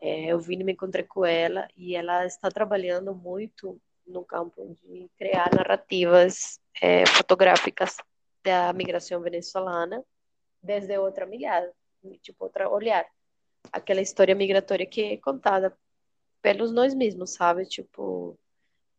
é, 0.06 0.26
eu 0.26 0.38
vim 0.38 0.60
e 0.60 0.64
me 0.66 0.74
encontrei 0.74 1.06
com 1.06 1.26
ela 1.26 1.66
e 1.78 1.96
ela 1.96 2.26
está 2.26 2.50
trabalhando 2.52 3.16
muito 3.16 3.80
no 4.06 4.26
campo 4.26 4.76
de 4.84 5.10
criar 5.18 5.50
narrativas 5.56 6.60
é, 6.82 7.06
fotográficas 7.06 7.96
da 8.44 8.74
migração 8.74 9.22
venezuelana 9.22 10.04
desde 10.62 10.98
outra 10.98 11.26
mirada, 11.26 11.74
tipo, 12.22 12.44
outra 12.44 12.70
olhar. 12.70 13.06
Aquela 13.72 14.02
história 14.02 14.36
migratória 14.36 14.86
que 14.86 15.14
é 15.14 15.18
contada 15.18 15.74
pelos 16.42 16.74
nós 16.74 16.94
mesmos, 16.94 17.32
sabe? 17.36 17.66
Tipo, 17.66 18.38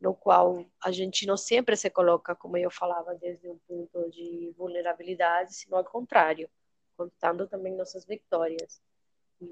no 0.00 0.14
qual 0.14 0.64
a 0.82 0.90
gente 0.90 1.26
não 1.26 1.36
sempre 1.36 1.76
se 1.76 1.90
coloca, 1.90 2.34
como 2.34 2.57
eu 2.57 2.70
falava, 2.70 3.14
desde 3.14 3.46
um 3.46 3.59
ponto 3.68 4.11
de 4.11 4.55
vulnerabilidade, 4.57 5.55
sino 5.55 5.76
ao 5.76 5.84
contrário, 5.84 6.48
contando 6.96 7.46
também 7.46 7.74
nossas 7.76 8.07
vitórias. 8.07 8.80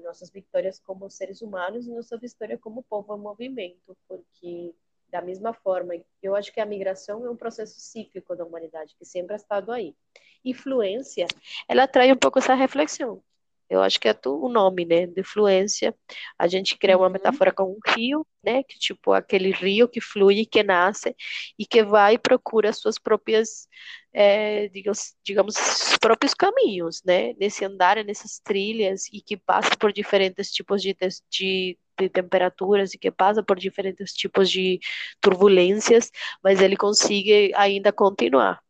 Nossas 0.01 0.29
vitórias 0.29 0.79
como 0.79 1.09
seres 1.09 1.41
humanos 1.41 1.85
e 1.85 1.91
nossa 1.91 2.17
vitória 2.17 2.57
como 2.57 2.83
povo 2.83 3.15
em 3.15 3.19
movimento, 3.19 3.97
porque 4.07 4.73
da 5.09 5.21
mesma 5.21 5.53
forma, 5.53 5.93
eu 6.23 6.35
acho 6.35 6.51
que 6.51 6.59
a 6.59 6.65
migração 6.65 7.23
é 7.23 7.29
um 7.29 7.35
processo 7.35 7.79
cíclico 7.79 8.35
da 8.35 8.43
humanidade, 8.43 8.95
que 8.97 9.05
sempre 9.05 9.33
ha 9.33 9.35
estado 9.35 9.71
aí. 9.71 9.95
Influência, 10.43 11.27
ela 11.69 11.87
traz 11.87 12.11
um 12.11 12.17
pouco 12.17 12.39
essa 12.39 12.55
reflexão. 12.55 13.23
Eu 13.69 13.81
acho 13.81 13.99
que 13.99 14.07
é 14.07 14.15
o 14.25 14.49
nome, 14.49 14.85
né, 14.85 15.07
de 15.07 15.23
fluência. 15.23 15.95
A 16.37 16.47
gente 16.47 16.77
cria 16.77 16.97
uma 16.97 17.07
uhum. 17.07 17.13
metáfora 17.13 17.51
com 17.51 17.63
um 17.63 17.79
rio, 17.95 18.25
né, 18.43 18.63
que 18.63 18.77
tipo 18.77 19.13
aquele 19.13 19.51
rio 19.51 19.87
que 19.87 20.01
flui, 20.01 20.45
que 20.45 20.63
nasce 20.63 21.15
e 21.57 21.65
que 21.65 21.83
vai 21.83 22.15
e 22.15 22.19
procura 22.19 22.69
as 22.69 22.77
suas 22.77 22.99
próprias, 22.99 23.67
é, 24.13 24.67
digamos, 24.69 25.15
digamos, 25.23 25.55
os 25.91 25.97
próprios 25.97 26.33
caminhos, 26.33 27.01
né, 27.05 27.33
nesse 27.39 27.65
andar, 27.65 28.03
nessas 28.03 28.39
trilhas 28.39 29.07
e 29.11 29.21
que 29.21 29.37
passa 29.37 29.75
por 29.77 29.91
diferentes 29.93 30.51
tipos 30.51 30.81
de, 30.81 30.95
de 31.29 31.77
de 31.97 32.09
temperaturas 32.09 32.93
e 32.93 32.97
que 32.97 33.11
passa 33.11 33.43
por 33.43 33.57
diferentes 33.59 34.13
tipos 34.13 34.49
de 34.49 34.79
turbulências, 35.21 36.11
mas 36.43 36.61
ele 36.61 36.75
consegue 36.75 37.51
ainda 37.55 37.91
continuar. 37.91 38.61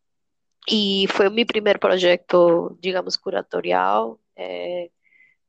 E 0.69 1.05
foi 1.09 1.27
o 1.27 1.31
meu 1.31 1.45
primeiro 1.45 1.79
projeto, 1.79 2.77
digamos, 2.79 3.17
curatorial, 3.17 4.19
é, 4.35 4.89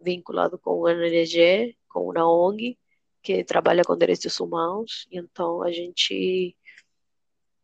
vinculado 0.01 0.59
com 0.59 0.80
o 0.80 0.89
NRG, 0.89 1.76
com 1.89 2.11
uma 2.11 2.28
ONG, 2.28 2.78
que 3.22 3.43
trabalha 3.45 3.82
com 3.85 3.97
direitos 3.97 4.39
humanos. 4.39 5.07
Então 5.11 5.62
a 5.62 5.72
gente, 5.72 6.57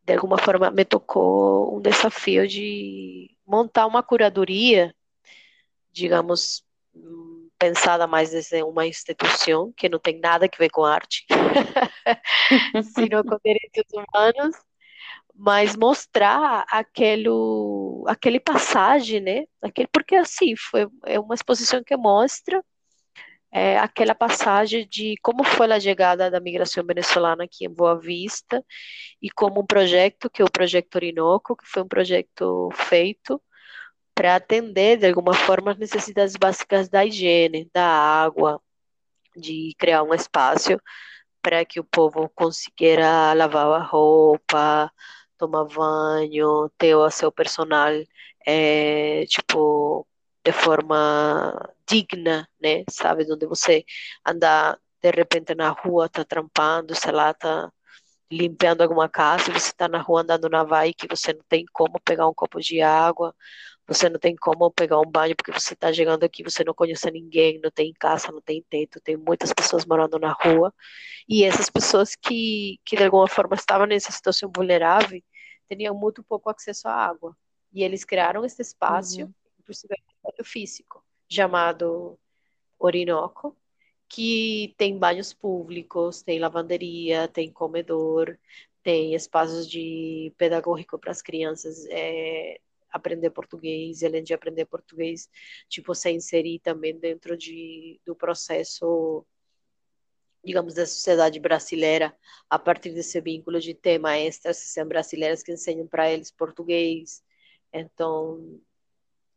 de 0.05 0.13
alguma 0.15 0.39
forma, 0.39 0.71
me 0.71 0.85
tocou 0.85 1.77
um 1.77 1.81
desafio 1.81 2.49
de 2.49 3.37
montar 3.47 3.87
uma 3.87 4.03
curadoria, 4.03 4.95
digamos, 5.93 6.65
pensada 7.59 8.07
mais 8.07 8.31
desde 8.31 8.63
uma 8.63 8.87
instituição 8.87 9.73
que 9.77 9.89
não 9.89 9.99
tem 9.99 10.19
nada 10.19 10.47
a 10.47 10.59
ver 10.59 10.71
com 10.71 10.83
arte, 10.83 11.27
sino 12.95 13.23
com 13.23 13.37
direitos 13.45 13.85
humanos, 13.93 14.57
mas 15.43 15.75
mostrar 15.75 16.67
aquele, 16.71 17.31
aquele 18.07 18.39
passagem, 18.39 19.21
né? 19.21 19.45
Aquele, 19.63 19.89
porque 19.91 20.15
assim, 20.15 20.55
foi, 20.55 20.87
é 21.07 21.19
uma 21.19 21.35
exposição 21.35 21.83
que 21.83 21.97
mostra 21.97 22.63
é, 23.51 23.79
aquela 23.79 24.15
passagem 24.15 24.87
de 24.87 25.15
como 25.23 25.43
foi 25.43 25.73
a 25.73 25.81
chegada 25.81 26.31
da 26.31 26.41
migração 26.41 26.85
venezuelana 26.85 27.45
aqui 27.45 27.65
em 27.65 27.71
Boa 27.71 27.99
Vista 27.99 28.63
e 29.23 29.31
como 29.31 29.63
um 29.63 29.67
projeto, 29.67 30.29
que 30.29 30.43
é 30.43 30.45
o 30.45 30.51
Projeto 30.51 30.95
Orinoco, 30.97 31.57
que 31.57 31.67
foi 31.67 31.83
um 31.83 31.89
projeto 31.89 32.69
feito 32.75 33.43
para 34.15 34.37
atender 34.37 34.99
de 34.99 35.07
alguma 35.09 35.33
forma 35.33 35.71
as 35.73 35.79
necessidades 35.79 36.37
básicas 36.37 36.89
da 36.91 37.05
higiene, 37.07 37.71
da 37.73 37.87
água, 37.87 38.61
de 39.35 39.75
criar 39.79 40.03
um 40.03 40.13
espaço 40.13 40.79
para 41.43 41.65
que 41.65 41.81
o 41.81 41.85
povo 41.85 42.29
consiga 42.35 43.33
lavar 43.35 43.67
a 43.73 43.83
roupa, 43.83 44.93
tomar 45.41 45.65
banho, 45.65 46.71
ter 46.79 46.95
o 46.95 47.11
seu 47.11 47.33
personal, 47.33 47.91
é, 48.47 49.25
tipo, 49.27 50.07
de 50.45 50.53
forma 50.53 51.53
digna, 51.89 52.49
né? 52.61 52.85
Sabe, 52.91 53.27
onde 53.33 53.47
você 53.47 53.85
anda 54.27 54.79
de 55.03 55.11
repente 55.11 55.55
na 55.55 55.71
rua, 55.71 56.09
tá 56.09 56.25
trampando, 56.25 56.95
sei 56.95 57.13
lá, 57.13 57.33
tá 57.35 57.73
limpando 58.31 58.83
alguma 58.83 59.09
casa, 59.09 59.53
você 59.53 59.73
tá 59.73 59.89
na 59.89 60.01
rua 60.01 60.23
andando 60.23 60.49
na 60.49 60.65
vai 60.65 60.93
que 60.95 61.07
você 61.09 61.33
não 61.33 61.43
tem 61.49 61.65
como 61.73 62.01
pegar 62.05 62.29
um 62.29 62.35
copo 62.35 62.61
de 62.61 62.81
água, 62.83 63.35
você 63.87 64.09
não 64.09 64.21
tem 64.21 64.37
como 64.37 64.71
pegar 64.71 65.01
um 65.01 65.11
banho 65.11 65.35
porque 65.37 65.53
você 65.53 65.75
está 65.75 65.93
chegando 65.93 66.25
aqui, 66.25 66.43
você 66.45 66.63
não 66.65 66.75
conhece 66.75 67.11
ninguém, 67.11 67.61
não 67.63 67.71
tem 67.73 67.93
casa, 67.99 68.31
não 68.33 68.41
tem 68.41 68.65
teto, 68.71 69.01
tem 69.01 69.17
muitas 69.17 69.53
pessoas 69.53 69.85
morando 69.85 70.19
na 70.19 70.33
rua. 70.33 70.73
E 71.29 71.45
essas 71.45 71.71
pessoas 71.71 72.15
que, 72.17 72.79
que 72.85 72.97
de 72.97 73.05
alguma 73.05 73.29
forma 73.29 73.57
estavam 73.57 73.87
nessa 73.87 74.13
situação 74.13 74.51
vulnerável 74.55 75.21
tinham 75.77 75.95
muito 75.95 76.23
pouco 76.23 76.51
acesso 76.51 76.89
à 76.89 76.93
água. 76.93 77.37
E 77.73 77.83
eles 77.83 78.05
criaram 78.05 78.45
esse 78.45 78.61
espaço, 78.61 79.23
uhum. 79.23 79.35
um 80.39 80.45
físico, 80.45 81.05
chamado 81.29 82.19
Orinoco, 82.79 83.57
que 84.09 84.75
tem 84.77 84.99
banhos 84.99 85.33
públicos, 85.33 86.23
tem 86.23 86.41
lavanderia, 86.41 87.29
tem 87.29 87.51
comedor, 87.53 88.37
tem 88.83 89.15
espaços 89.15 89.69
de 89.69 90.33
pedagógico 90.37 90.99
para 90.99 91.13
as 91.13 91.23
crianças 91.23 91.87
é, 91.91 92.61
aprender 92.91 93.31
português, 93.31 94.03
além 94.03 94.23
de 94.25 94.35
aprender 94.35 94.67
português, 94.67 95.29
tipo, 95.69 95.95
se 95.95 96.11
inserir 96.11 96.59
também 96.59 96.99
dentro 96.99 97.37
de, 97.37 98.01
do 98.05 98.15
processo, 98.17 99.25
digamos, 100.45 100.75
da 100.75 100.87
sociedade 100.87 101.39
brasileira, 101.39 102.17
a 102.49 102.59
partir 102.59 102.93
desse 102.93 103.21
vínculo 103.21 103.61
de 103.61 103.75
ter 103.75 103.99
maestras 103.99 104.61
que 104.61 104.69
são 104.69 104.87
brasileiras 104.87 105.43
que 105.43 105.53
ensinam 105.53 105.87
para 105.87 106.11
eles 106.11 106.31
português. 106.31 107.23
Então, 107.73 108.61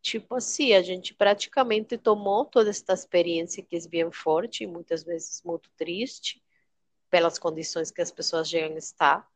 tipo 0.01 0.35
assim, 0.35 0.73
a 0.73 0.81
gente 0.81 1.13
praticamente 1.13 1.97
tomou 1.97 2.45
toda 2.45 2.69
esta 2.69 2.93
experiência 2.93 3.63
que 3.63 3.75
é 3.75 3.87
bem 3.87 4.11
forte 4.11 4.63
e 4.63 4.67
muitas 4.67 5.03
vezes 5.03 5.41
muito 5.43 5.69
triste, 5.77 6.41
pelas 7.09 7.37
condições 7.37 7.91
que 7.91 8.01
as 8.01 8.11
pessoas 8.11 8.49
chegam 8.49 8.75
a 8.75 8.79
estar, 8.79 9.27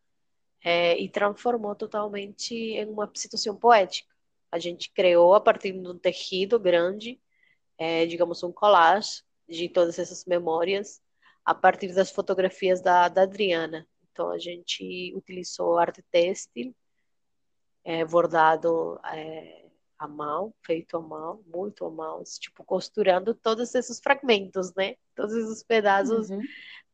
é, 0.64 0.98
e 1.00 1.10
transformou 1.10 1.76
totalmente 1.76 2.54
em 2.54 2.86
uma 2.86 3.10
situação 3.14 3.56
poética. 3.56 4.14
A 4.52 4.60
gente 4.60 4.90
criou 4.92 5.36
a 5.36 5.42
partir 5.42 5.74
de 5.74 5.88
um 5.88 5.98
tecido 5.98 6.60
grande, 6.60 7.22
é, 7.78 8.06
digamos, 8.06 8.42
um 8.44 8.52
collage 8.52 9.24
de 9.48 9.70
todas 9.70 10.00
essas 10.00 10.26
memórias, 10.26 11.02
a 11.48 11.56
partir 11.56 11.94
das 11.94 12.12
fotografias 12.12 12.82
da, 12.82 13.08
da 13.08 13.22
Adriana. 13.22 13.88
Então, 14.12 14.30
a 14.30 14.38
gente 14.38 15.14
utilizou 15.16 15.78
arte 15.78 16.04
têxtil, 16.12 16.76
é, 17.86 18.04
bordado 18.04 19.00
é, 19.06 19.70
à 19.98 20.10
mão, 20.10 20.54
feito 20.62 20.98
à 20.98 21.00
mão, 21.00 21.42
muito 21.48 21.86
à 21.86 21.90
mão, 21.90 22.22
tipo, 22.38 22.66
costurando 22.66 23.34
todos 23.34 23.74
esses 23.74 23.98
fragmentos, 24.02 24.76
né? 24.76 24.98
Todos 25.16 25.34
esses 25.36 25.64
pedaços 25.64 26.30
uhum. 26.30 26.42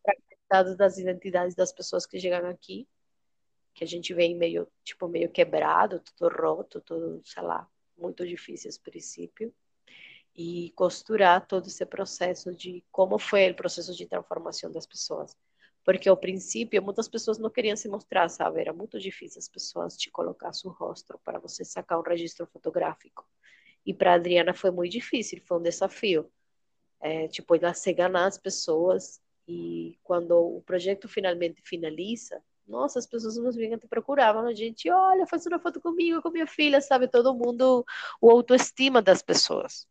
fragmentados 0.03 0.77
das 0.77 0.99
identidades 0.99 1.55
das 1.55 1.73
pessoas 1.73 2.05
que 2.05 2.19
chegam 2.19 2.47
aqui, 2.47 2.87
que 3.73 3.83
a 3.83 3.87
gente 3.87 4.13
vem 4.13 4.37
meio, 4.37 4.67
tipo, 4.83 5.07
meio 5.07 5.31
quebrado, 5.31 5.99
tudo 5.99 6.31
roto, 6.31 6.79
tudo, 6.79 7.23
sei 7.25 7.41
lá, 7.41 7.67
muito 7.97 8.23
difícil 8.23 8.69
esse 8.69 8.79
princípio 8.79 9.51
e 10.35 10.71
costurar 10.75 11.45
todo 11.45 11.67
esse 11.67 11.85
processo 11.85 12.53
de 12.53 12.83
como 12.91 13.19
foi 13.19 13.51
o 13.51 13.55
processo 13.55 13.93
de 13.95 14.05
transformação 14.07 14.71
das 14.71 14.85
pessoas. 14.85 15.37
Porque 15.85 16.09
ao 16.09 16.17
princípio 16.17 16.81
muitas 16.81 17.07
pessoas 17.07 17.37
não 17.37 17.49
queriam 17.49 17.75
se 17.75 17.87
mostrar, 17.89 18.29
sabe? 18.29 18.61
Era 18.61 18.73
muito 18.73 18.99
difícil 18.99 19.39
as 19.39 19.49
pessoas 19.49 19.97
te 19.97 20.09
colocar 20.09 20.53
seu 20.53 20.71
rosto 20.71 21.19
para 21.23 21.39
você 21.39 21.63
sacar 21.63 21.99
um 21.99 22.03
registro 22.03 22.47
fotográfico. 22.47 23.25
E 23.85 23.93
para 23.93 24.13
Adriana 24.13 24.53
foi 24.53 24.71
muito 24.71 24.91
difícil, 24.91 25.41
foi 25.45 25.59
um 25.59 25.61
desafio. 25.61 26.31
É, 27.01 27.27
tipo, 27.27 27.55
ela 27.55 27.73
se 27.73 27.93
ganhar 27.93 28.25
as 28.25 28.37
pessoas 28.37 29.21
e 29.47 29.99
quando 30.03 30.31
o 30.31 30.61
projeto 30.61 31.07
finalmente 31.09 31.61
finaliza, 31.63 32.41
nossa, 32.65 32.97
as 32.97 33.05
pessoas 33.05 33.35
nos 33.35 33.57
vinham 33.57 33.77
te 33.77 33.87
procuravam, 33.87 34.47
a 34.47 34.53
gente, 34.53 34.89
olha, 34.89 35.27
faz 35.27 35.45
uma 35.45 35.59
foto 35.59 35.81
comigo, 35.81 36.21
com 36.21 36.29
minha 36.29 36.47
filha, 36.47 36.79
sabe? 36.79 37.09
Todo 37.09 37.35
mundo, 37.35 37.85
o 38.21 38.31
autoestima 38.31 39.01
das 39.01 39.21
pessoas 39.21 39.85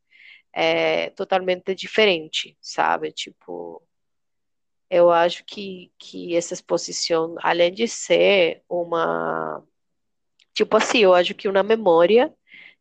é 0.53 1.11
totalmente 1.11 1.75
diferente, 1.75 2.57
sabe? 2.61 3.13
Tipo, 3.13 3.83
eu 4.91 5.11
acho 5.11 5.45
que, 5.45 5.91
que 5.99 6.37
essa 6.37 6.55
exposição, 6.55 7.37
além 7.43 7.73
de 7.73 7.89
ser 7.89 8.63
uma. 8.69 9.63
Tipo 10.55 10.77
assim, 10.77 10.99
eu 11.01 11.15
acho 11.15 11.35
que 11.35 11.49
uma 11.49 11.63
memória 11.63 12.33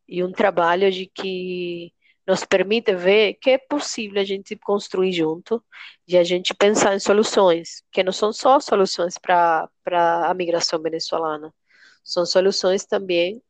e 0.06 0.22
um 0.22 0.32
trabalho 0.32 0.90
de 0.92 1.06
que 1.06 1.92
nos 2.26 2.44
permite 2.44 2.94
ver 2.94 3.34
que 3.34 3.50
é 3.50 3.58
possível 3.58 4.20
a 4.20 4.24
gente 4.24 4.56
construir 4.56 5.12
junto 5.12 5.64
e 6.06 6.16
a 6.16 6.24
gente 6.24 6.54
pensar 6.54 6.94
em 6.94 7.00
soluções, 7.00 7.82
que 7.90 8.02
não 8.02 8.12
são 8.12 8.32
só 8.32 8.60
soluções 8.60 9.18
para 9.18 9.68
a 9.86 10.34
migração 10.34 10.80
venezuelana, 10.80 11.52
são 12.04 12.26
soluções 12.26 12.84
também 12.84 13.42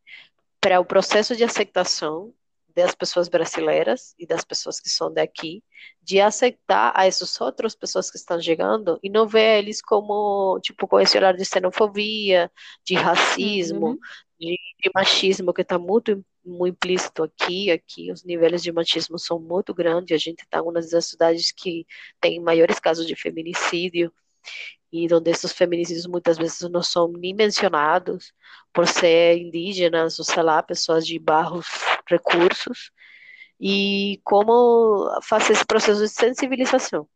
para 0.61 0.79
o 0.79 0.85
processo 0.85 1.35
de 1.35 1.43
aceitação 1.43 2.33
das 2.75 2.95
pessoas 2.95 3.29
brasileiras 3.29 4.15
e 4.17 4.25
das 4.25 4.43
pessoas 4.43 4.79
que 4.79 4.89
são 4.89 5.13
daqui, 5.13 5.63
de 6.01 6.19
aceitar 6.19 6.91
a 6.95 7.05
essas 7.05 7.39
outras 7.39 7.75
pessoas 7.75 8.09
que 8.09 8.17
estão 8.17 8.41
chegando 8.41 8.99
e 9.03 9.09
não 9.09 9.27
ver 9.27 9.59
eles 9.59 9.81
como, 9.81 10.59
tipo, 10.61 10.87
com 10.87 10.99
esse 10.99 11.17
olhar 11.17 11.35
de 11.35 11.45
xenofobia, 11.45 12.51
de 12.85 12.95
racismo, 12.95 13.87
uhum. 13.87 13.99
de, 14.39 14.57
de, 14.83 14.91
machismo 14.93 15.53
que 15.53 15.61
está 15.61 15.77
muito, 15.77 16.25
muito 16.43 16.73
implícito 16.73 17.23
aqui. 17.23 17.69
Aqui 17.71 18.11
os 18.11 18.23
níveis 18.23 18.63
de 18.63 18.71
machismo 18.71 19.19
são 19.19 19.39
muito 19.39 19.73
grandes. 19.73 20.15
A 20.15 20.17
gente 20.17 20.41
está 20.41 20.57
em 20.57 20.61
uma 20.61 20.73
das 20.73 21.05
cidades 21.05 21.51
que 21.51 21.85
tem 22.19 22.39
maiores 22.39 22.79
casos 22.79 23.05
de 23.05 23.15
feminicídio 23.15 24.11
e 24.93 25.11
onde 25.11 25.31
esses 25.31 25.51
feminicídios 25.51 26.05
muitas 26.05 26.37
vezes 26.37 26.69
não 26.69 26.83
são 26.83 27.07
nem 27.07 27.33
mencionados 27.33 28.31
por 28.71 28.87
ser 28.87 29.37
indígenas 29.39 30.19
ou 30.19 30.25
sei 30.25 30.43
lá, 30.43 30.61
pessoas 30.61 31.07
de 31.07 31.17
barros 31.17 31.65
recursos 32.07 32.91
e 33.59 34.21
como 34.23 35.09
fazer 35.23 35.53
esse 35.53 35.65
processo 35.65 35.99
de 36.01 36.09
sensibilização, 36.09 37.07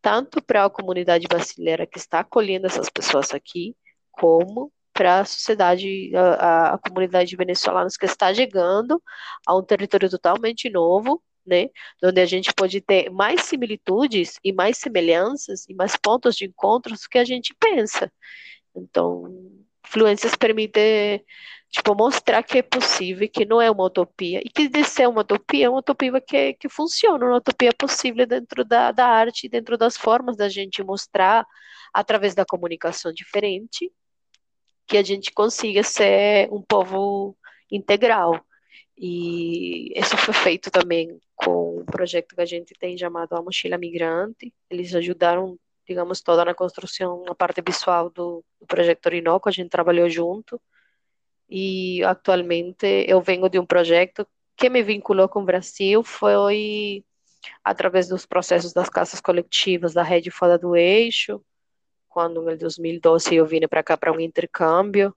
tanto 0.00 0.40
para 0.42 0.64
a 0.64 0.70
comunidade 0.70 1.26
brasileira 1.26 1.86
que 1.86 1.98
está 1.98 2.20
acolhendo 2.20 2.66
essas 2.66 2.88
pessoas 2.88 3.34
aqui, 3.34 3.76
como 4.12 4.72
para 4.92 5.20
a 5.20 5.24
sociedade, 5.24 6.12
a, 6.14 6.74
a 6.74 6.78
comunidade 6.78 7.34
venezuelana 7.36 7.88
que 7.98 8.06
está 8.06 8.32
chegando 8.32 9.02
a 9.46 9.56
um 9.56 9.62
território 9.62 10.08
totalmente 10.10 10.70
novo, 10.70 11.22
né? 11.48 11.68
Onde 12.02 12.20
a 12.20 12.26
gente 12.26 12.52
pode 12.54 12.80
ter 12.80 13.10
mais 13.10 13.42
similitudes 13.42 14.38
e 14.44 14.52
mais 14.52 14.78
semelhanças 14.78 15.66
e 15.68 15.74
mais 15.74 15.96
pontos 15.96 16.36
de 16.36 16.44
encontros 16.46 17.06
que 17.06 17.18
a 17.18 17.24
gente 17.24 17.54
pensa. 17.58 18.12
Então, 18.76 19.24
fluências 19.84 20.36
permite 20.36 21.24
tipo 21.70 21.94
mostrar 21.94 22.42
que 22.42 22.58
é 22.58 22.62
possível, 22.62 23.28
que 23.28 23.44
não 23.44 23.60
é 23.60 23.70
uma 23.70 23.84
utopia 23.84 24.40
e 24.44 24.48
que 24.48 24.68
de 24.68 24.84
ser 24.84 25.08
uma 25.08 25.20
utopia 25.20 25.66
é 25.66 25.68
uma 25.68 25.80
utopia 25.80 26.20
que, 26.20 26.54
que 26.54 26.68
funciona, 26.68 27.26
uma 27.26 27.36
utopia 27.36 27.72
possível 27.76 28.26
dentro 28.26 28.64
da, 28.64 28.90
da 28.92 29.06
arte, 29.06 29.48
dentro 29.48 29.76
das 29.76 29.96
formas 29.96 30.36
da 30.36 30.48
gente 30.48 30.82
mostrar 30.82 31.46
através 31.92 32.34
da 32.34 32.44
comunicação 32.44 33.12
diferente 33.12 33.90
que 34.86 34.96
a 34.96 35.02
gente 35.02 35.30
consiga 35.32 35.82
ser 35.82 36.48
um 36.50 36.62
povo 36.62 37.36
integral. 37.70 38.40
E 39.00 39.92
isso 39.96 40.16
foi 40.16 40.34
feito 40.34 40.72
também 40.72 41.20
com 41.36 41.78
um 41.80 41.84
projeto 41.84 42.34
que 42.34 42.40
a 42.40 42.44
gente 42.44 42.74
tem 42.74 42.98
chamado 42.98 43.36
A 43.36 43.42
Mochila 43.42 43.78
Migrante. 43.78 44.52
Eles 44.68 44.92
ajudaram, 44.92 45.56
digamos, 45.86 46.20
toda 46.20 46.44
na 46.44 46.52
construção, 46.52 47.22
a 47.28 47.34
parte 47.34 47.62
visual 47.64 48.10
do, 48.10 48.44
do 48.60 48.66
projeto 48.66 49.06
Orinoco, 49.06 49.48
a 49.48 49.52
gente 49.52 49.70
trabalhou 49.70 50.10
junto. 50.10 50.60
E 51.48 52.02
atualmente 52.02 53.04
eu 53.08 53.20
venho 53.22 53.48
de 53.48 53.58
um 53.60 53.64
projeto 53.64 54.26
que 54.56 54.68
me 54.68 54.82
vinculou 54.82 55.28
com 55.28 55.42
o 55.42 55.44
Brasil, 55.44 56.02
foi 56.02 57.04
através 57.62 58.08
dos 58.08 58.26
processos 58.26 58.72
das 58.72 58.88
casas 58.90 59.20
coletivas 59.20 59.94
da 59.94 60.02
rede 60.02 60.28
Fora 60.28 60.58
do 60.58 60.74
Eixo, 60.74 61.40
quando 62.08 62.50
em 62.50 62.56
2012 62.56 63.36
eu 63.36 63.46
vim 63.46 63.60
para 63.68 63.84
cá 63.84 63.96
para 63.96 64.12
um 64.12 64.18
intercâmbio 64.18 65.14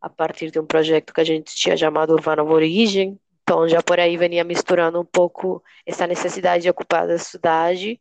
a 0.00 0.08
partir 0.08 0.50
de 0.50 0.58
um 0.60 0.66
projeto 0.66 1.12
que 1.12 1.20
a 1.20 1.24
gente 1.24 1.54
tinha 1.54 1.76
chamado 1.76 2.12
Urbana 2.12 2.42
Origem. 2.42 3.18
Então, 3.42 3.68
já 3.68 3.82
por 3.82 3.98
aí 3.98 4.16
venia 4.16 4.44
misturando 4.44 5.00
um 5.00 5.04
pouco 5.04 5.62
essa 5.86 6.06
necessidade 6.06 6.64
de 6.64 6.70
ocupar 6.70 7.08
a 7.10 7.18
cidade 7.18 8.00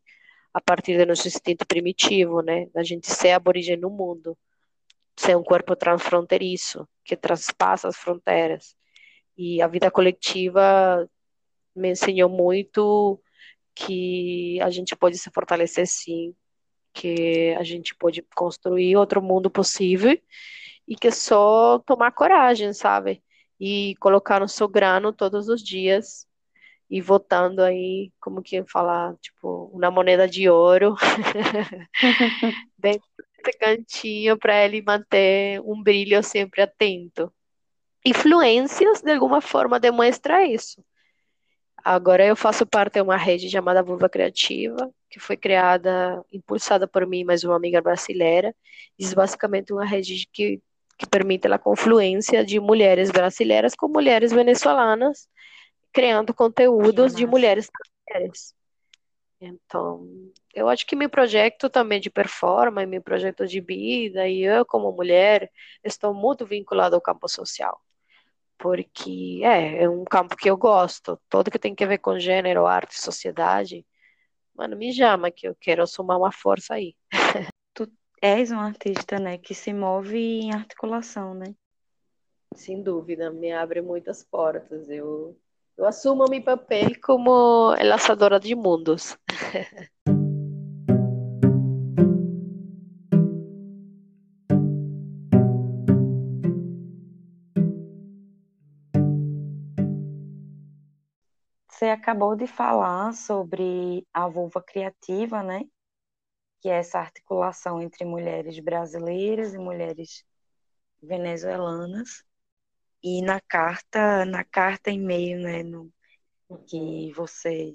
a 0.54 0.62
partir 0.62 0.98
do 0.98 1.06
nosso 1.06 1.28
instinto 1.28 1.66
primitivo, 1.66 2.42
né? 2.42 2.68
Da 2.74 2.84
gente 2.84 3.10
ser 3.10 3.32
aborígene 3.32 3.82
no 3.82 3.90
mundo, 3.90 4.38
ser 5.16 5.38
um 5.38 5.44
corpo 5.44 5.76
transfronteiriço, 5.76 6.88
que 7.04 7.16
transpassa 7.16 7.88
as 7.88 7.96
fronteiras. 7.96 8.76
E 9.38 9.62
a 9.62 9.68
vida 9.68 9.90
coletiva 9.90 11.10
me 11.76 11.92
ensinou 11.92 12.30
muito 12.30 13.22
que 13.76 14.60
a 14.62 14.70
gente 14.70 14.96
pode 14.96 15.18
se 15.18 15.30
fortalecer 15.32 15.88
sim, 15.88 16.36
que 16.92 17.56
a 17.58 17.64
gente 17.64 17.96
pode 17.96 18.24
construir 18.36 18.96
outro 18.98 19.22
mundo 19.22 19.50
possível 19.50 20.20
e 20.88 20.96
que 20.96 21.08
é 21.08 21.12
só 21.12 21.80
tomar 21.80 22.12
coragem, 22.12 22.74
sabe? 22.74 23.24
E 23.60 23.96
colocar 24.00 24.40
no 24.40 24.48
seu 24.48 24.68
grano 24.68 25.12
todos 25.12 25.50
os 25.50 25.62
dias 25.64 26.28
e 26.90 27.02
votando 27.02 27.62
aí, 27.62 28.12
como 28.20 28.42
que 28.42 28.64
falar, 28.66 29.16
tipo, 29.18 29.70
uma 29.74 29.92
moneda 29.92 30.28
de 30.28 30.50
ouro 30.50 30.96
dentro 32.78 33.08
desse 33.18 33.58
cantinho 33.60 34.38
para 34.38 34.64
ele 34.64 34.82
manter 34.82 35.60
um 35.62 35.82
brilho 35.82 36.24
sempre 36.24 36.62
atento. 36.62 37.32
Influências, 38.06 39.02
de 39.02 39.12
alguma 39.12 39.42
forma, 39.42 39.80
demonstra 39.80 40.46
isso. 40.46 40.84
Agora 41.84 42.26
eu 42.26 42.36
faço 42.36 42.66
parte 42.66 42.94
de 42.96 43.02
uma 43.02 43.18
rede 43.18 43.50
chamada 43.50 43.84
Vulva 43.84 44.10
Criativa, 44.10 44.90
que 45.10 45.20
foi 45.20 45.38
criada, 45.38 46.24
impulsada 46.32 46.88
por 46.88 47.06
mim, 47.06 47.24
mais 47.24 47.44
uma 47.44 47.56
amiga 47.56 47.82
brasileira. 47.82 48.56
Isso 48.98 49.14
é 49.14 49.16
basicamente 49.16 49.74
uma 49.74 49.86
rede 49.86 50.28
que 50.32 50.62
que 50.98 51.06
permite 51.06 51.48
a 51.48 51.60
confluência 51.60 52.44
de 52.44 52.60
mulheres 52.60 53.12
brasileiras 53.12 53.76
com 53.76 53.88
mulheres 53.88 54.32
venezuelanas, 54.32 55.28
criando 55.94 56.34
conteúdos 56.34 57.14
de 57.16 57.26
mulheres 57.26 57.70
mulheres. 58.08 58.56
Então, 59.40 60.08
eu 60.54 60.68
acho 60.68 60.86
que 60.88 60.96
meu 60.96 61.10
projeto 61.10 61.70
também 61.70 62.00
de 62.00 62.10
performance, 62.10 62.88
meu 62.88 63.02
projeto 63.02 63.46
de 63.46 63.62
vida, 63.62 64.28
e 64.28 64.42
eu 64.42 64.66
como 64.66 64.92
mulher, 64.92 65.52
estou 65.84 66.14
muito 66.14 66.46
vinculado 66.46 66.96
ao 66.96 67.02
campo 67.02 67.28
social. 67.28 67.80
Porque 68.58 69.42
é, 69.44 69.84
é 69.84 69.90
um 69.90 70.04
campo 70.04 70.36
que 70.36 70.50
eu 70.50 70.58
gosto, 70.58 71.20
todo 71.30 71.52
que 71.52 71.60
tem 71.60 71.76
que 71.76 71.86
ver 71.86 72.00
com 72.00 72.18
gênero, 72.20 72.66
arte, 72.66 73.00
sociedade. 73.00 73.86
Mano, 74.56 74.76
me 74.76 74.92
chama 74.94 75.30
que 75.32 75.48
eu 75.48 75.56
quero 75.60 75.86
somar 75.86 76.18
uma 76.18 76.32
força 76.32 76.74
aí. 76.76 76.96
és 78.22 78.52
um 78.52 78.60
artista, 78.60 79.20
né, 79.20 79.38
que 79.38 79.54
se 79.54 79.74
move 79.74 80.18
em 80.18 80.54
articulação, 80.54 81.34
né? 81.34 81.54
Sem 82.56 82.82
dúvida, 82.82 83.30
me 83.30 83.52
abre 83.52 83.82
muitas 83.82 84.24
portas. 84.24 84.90
Eu, 84.90 85.38
eu 85.78 85.86
assumo 85.86 86.26
meu 86.30 86.44
papel 86.44 86.92
como 87.04 87.76
laçadora 87.84 88.40
de 88.40 88.56
mundos. 88.56 89.18
Você 101.70 101.86
acabou 101.90 102.36
de 102.36 102.48
falar 102.48 103.14
sobre 103.14 104.04
a 104.12 104.28
vulva 104.28 104.64
criativa, 104.64 105.44
né? 105.44 105.62
Que 106.62 106.70
é 106.70 106.78
essa 106.78 107.00
articulação 107.00 107.82
entre 107.82 108.06
mulheres 108.06 108.60
brasileiras 108.60 109.54
e 109.54 109.58
mulheres 109.58 110.26
venezuelanas. 111.02 112.24
E 113.04 113.22
na 113.22 113.40
carta, 113.40 114.26
na 114.26 114.44
carta 114.44 114.90
e-mail, 114.92 115.40
né, 115.40 115.64
no, 115.64 115.92
que 116.68 117.12
você 117.14 117.74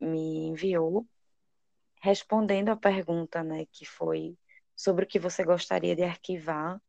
me 0.00 0.48
enviou, 0.48 1.06
respondendo 2.02 2.68
a 2.68 2.76
pergunta, 2.76 3.42
né, 3.42 3.66
que 3.72 3.84
foi 3.84 4.36
sobre 4.76 5.04
o 5.04 5.08
que 5.08 5.18
você 5.18 5.44
gostaria 5.44 5.96
de 5.96 6.02
arquivar, 6.02 6.80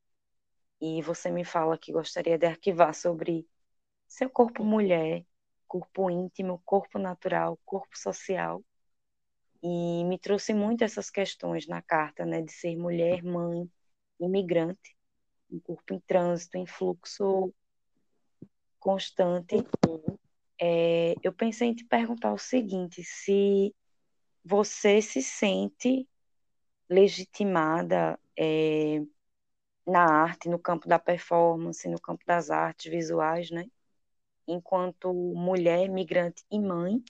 e 0.81 1.01
você 1.01 1.31
me 1.31 1.45
fala 1.45 1.77
que 1.77 1.91
gostaria 1.91 2.37
de 2.37 2.45
arquivar 2.45 2.93
sobre 2.93 3.47
seu 4.07 4.29
corpo 4.29 4.63
mulher, 4.63 5.25
corpo 5.67 6.09
íntimo, 6.09 6.61
corpo 6.65 6.99
natural, 6.99 7.57
corpo 7.65 7.97
social. 7.97 8.63
E 9.67 10.03
me 10.03 10.19
trouxe 10.19 10.53
muito 10.53 10.83
essas 10.83 11.09
questões 11.09 11.65
na 11.65 11.81
carta, 11.81 12.23
né, 12.23 12.39
de 12.39 12.51
ser 12.51 12.77
mulher, 12.77 13.23
mãe, 13.23 13.67
imigrante, 14.19 14.95
um 15.51 15.59
corpo 15.59 15.91
em 15.91 15.99
trânsito, 16.01 16.55
em 16.55 16.67
fluxo 16.67 17.51
constante. 18.79 19.55
É, 20.61 21.15
eu 21.23 21.33
pensei 21.33 21.69
em 21.69 21.73
te 21.73 21.83
perguntar 21.83 22.31
o 22.31 22.37
seguinte: 22.37 23.03
se 23.03 23.73
você 24.43 25.01
se 25.01 25.23
sente 25.23 26.07
legitimada 26.87 28.19
é, 28.37 29.01
na 29.83 30.03
arte, 30.03 30.47
no 30.47 30.59
campo 30.59 30.87
da 30.87 30.99
performance, 30.99 31.89
no 31.89 31.99
campo 31.99 32.23
das 32.23 32.51
artes 32.51 32.91
visuais, 32.91 33.49
né? 33.49 33.65
Enquanto 34.47 35.11
mulher, 35.11 35.89
migrante 35.89 36.43
e 36.51 36.59
mãe. 36.59 37.03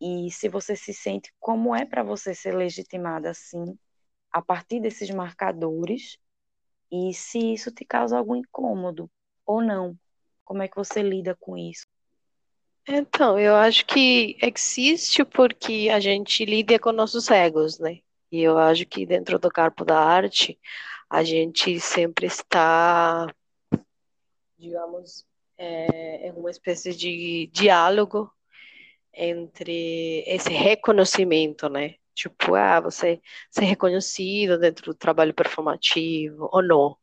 E 0.00 0.30
se 0.30 0.48
você 0.48 0.76
se 0.76 0.92
sente, 0.92 1.32
como 1.40 1.74
é 1.74 1.84
para 1.84 2.02
você 2.02 2.34
ser 2.34 2.54
legitimada 2.54 3.30
assim, 3.30 3.78
a 4.30 4.42
partir 4.42 4.80
desses 4.80 5.10
marcadores, 5.10 6.18
e 6.90 7.12
se 7.14 7.38
isso 7.54 7.70
te 7.70 7.84
causa 7.84 8.18
algum 8.18 8.36
incômodo 8.36 9.10
ou 9.44 9.62
não, 9.62 9.98
como 10.44 10.62
é 10.62 10.68
que 10.68 10.76
você 10.76 11.02
lida 11.02 11.36
com 11.40 11.56
isso? 11.56 11.86
Então, 12.88 13.38
eu 13.38 13.56
acho 13.56 13.84
que 13.84 14.36
existe 14.40 15.24
porque 15.24 15.88
a 15.92 15.98
gente 15.98 16.44
lida 16.44 16.78
com 16.78 16.92
nossos 16.92 17.30
egos, 17.30 17.78
né? 17.80 17.98
E 18.30 18.42
eu 18.42 18.58
acho 18.58 18.86
que 18.86 19.04
dentro 19.04 19.38
do 19.38 19.50
campo 19.50 19.84
da 19.84 19.98
arte, 19.98 20.58
a 21.10 21.24
gente 21.24 21.80
sempre 21.80 22.26
está, 22.26 23.26
digamos, 24.56 25.26
é, 25.58 26.28
em 26.28 26.32
uma 26.32 26.50
espécie 26.50 26.94
de 26.94 27.48
diálogo 27.52 28.32
entre 29.16 30.22
esse 30.26 30.50
reconhecimento, 30.50 31.68
né? 31.68 31.94
Tipo, 32.14 32.54
ah, 32.54 32.80
você 32.80 33.20
ser 33.50 33.64
reconhecido 33.64 34.58
dentro 34.58 34.86
do 34.86 34.94
trabalho 34.94 35.34
performativo 35.34 36.48
ou 36.52 36.62
não. 36.62 36.96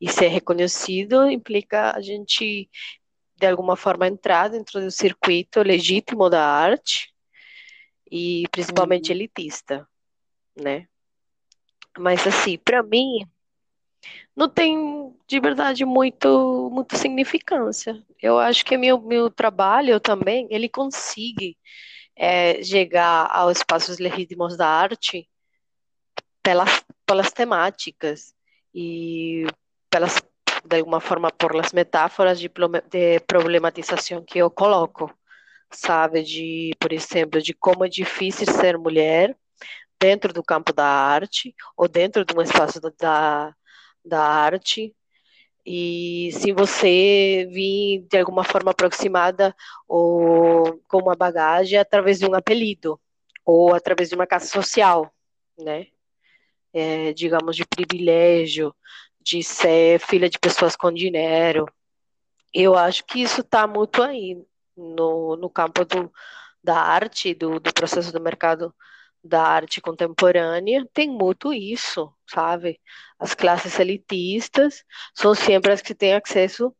E 0.00 0.08
ser 0.10 0.28
reconhecido 0.28 1.28
implica 1.30 1.96
a 1.96 2.00
gente, 2.00 2.68
de 3.36 3.46
alguma 3.46 3.76
forma, 3.76 4.06
entrar 4.06 4.48
dentro 4.48 4.80
do 4.80 4.90
circuito 4.90 5.62
legítimo 5.62 6.28
da 6.28 6.44
arte 6.44 7.12
e 8.10 8.44
principalmente 8.50 9.10
uhum. 9.10 9.16
elitista, 9.16 9.88
né? 10.56 10.86
Mas, 11.98 12.26
assim, 12.26 12.58
para 12.58 12.82
mim, 12.82 13.26
não 14.36 14.48
tem 14.48 15.14
de 15.26 15.40
verdade 15.40 15.84
muito, 15.84 16.70
muito 16.72 16.96
significância. 16.96 18.02
Eu 18.20 18.38
acho 18.38 18.64
que 18.64 18.76
meu, 18.76 19.00
meu 19.00 19.30
trabalho 19.30 20.00
também, 20.00 20.46
ele 20.50 20.68
consegue 20.68 21.56
é, 22.16 22.62
chegar 22.62 23.28
aos 23.30 23.58
espaços 23.58 23.98
legítimos 23.98 24.56
da 24.56 24.68
arte 24.68 25.28
pelas, 26.42 26.84
pelas 27.06 27.32
temáticas 27.32 28.34
e 28.74 29.46
pelas, 29.90 30.22
de 30.64 30.78
alguma 30.78 31.00
forma, 31.00 31.30
por 31.30 31.54
las 31.54 31.72
metáforas 31.72 32.38
de, 32.40 32.50
de 32.90 33.20
problematização 33.20 34.24
que 34.24 34.38
eu 34.38 34.50
coloco, 34.50 35.12
sabe? 35.70 36.22
De, 36.22 36.72
por 36.80 36.92
exemplo, 36.92 37.40
de 37.40 37.54
como 37.54 37.84
é 37.84 37.88
difícil 37.88 38.46
ser 38.46 38.78
mulher 38.78 39.36
dentro 40.00 40.32
do 40.32 40.42
campo 40.42 40.72
da 40.72 40.86
arte 40.86 41.54
ou 41.76 41.86
dentro 41.86 42.24
de 42.24 42.34
um 42.36 42.42
espaço 42.42 42.80
da, 42.98 43.54
da 44.04 44.22
arte 44.22 44.94
e 45.64 46.30
se 46.32 46.52
você 46.52 47.46
vir 47.50 48.04
de 48.08 48.18
alguma 48.18 48.42
forma 48.42 48.72
aproximada 48.72 49.54
ou 49.86 50.80
com 50.88 50.98
uma 50.98 51.14
bagagem 51.14 51.78
através 51.78 52.18
de 52.18 52.26
um 52.26 52.34
apelido 52.34 53.00
ou 53.44 53.74
através 53.74 54.08
de 54.08 54.14
uma 54.14 54.26
casa 54.26 54.46
social, 54.46 55.12
né? 55.58 55.86
É, 56.72 57.12
digamos 57.12 57.54
de 57.54 57.66
privilégio, 57.66 58.74
de 59.20 59.42
ser 59.42 60.00
filha 60.00 60.28
de 60.28 60.38
pessoas 60.38 60.74
com 60.74 60.90
dinheiro. 60.92 61.66
Eu 62.52 62.76
acho 62.76 63.04
que 63.04 63.22
isso 63.22 63.42
está 63.42 63.66
muito 63.66 64.02
aí 64.02 64.42
no, 64.76 65.36
no 65.36 65.50
campo 65.50 65.84
do, 65.84 66.12
da 66.62 66.80
arte, 66.80 67.34
do, 67.34 67.60
do 67.60 67.72
processo 67.72 68.12
do 68.12 68.20
mercado 68.20 68.74
da 69.22 69.42
arte 69.42 69.80
contemporânea 69.80 70.86
tem 70.92 71.08
muito 71.08 71.52
isso, 71.52 72.12
sabe? 72.26 72.80
As 73.18 73.34
classes 73.34 73.78
elitistas 73.78 74.84
são 75.14 75.34
sempre 75.34 75.72
as 75.72 75.80
que 75.80 75.94
têm 75.94 76.14
acesso 76.14 76.74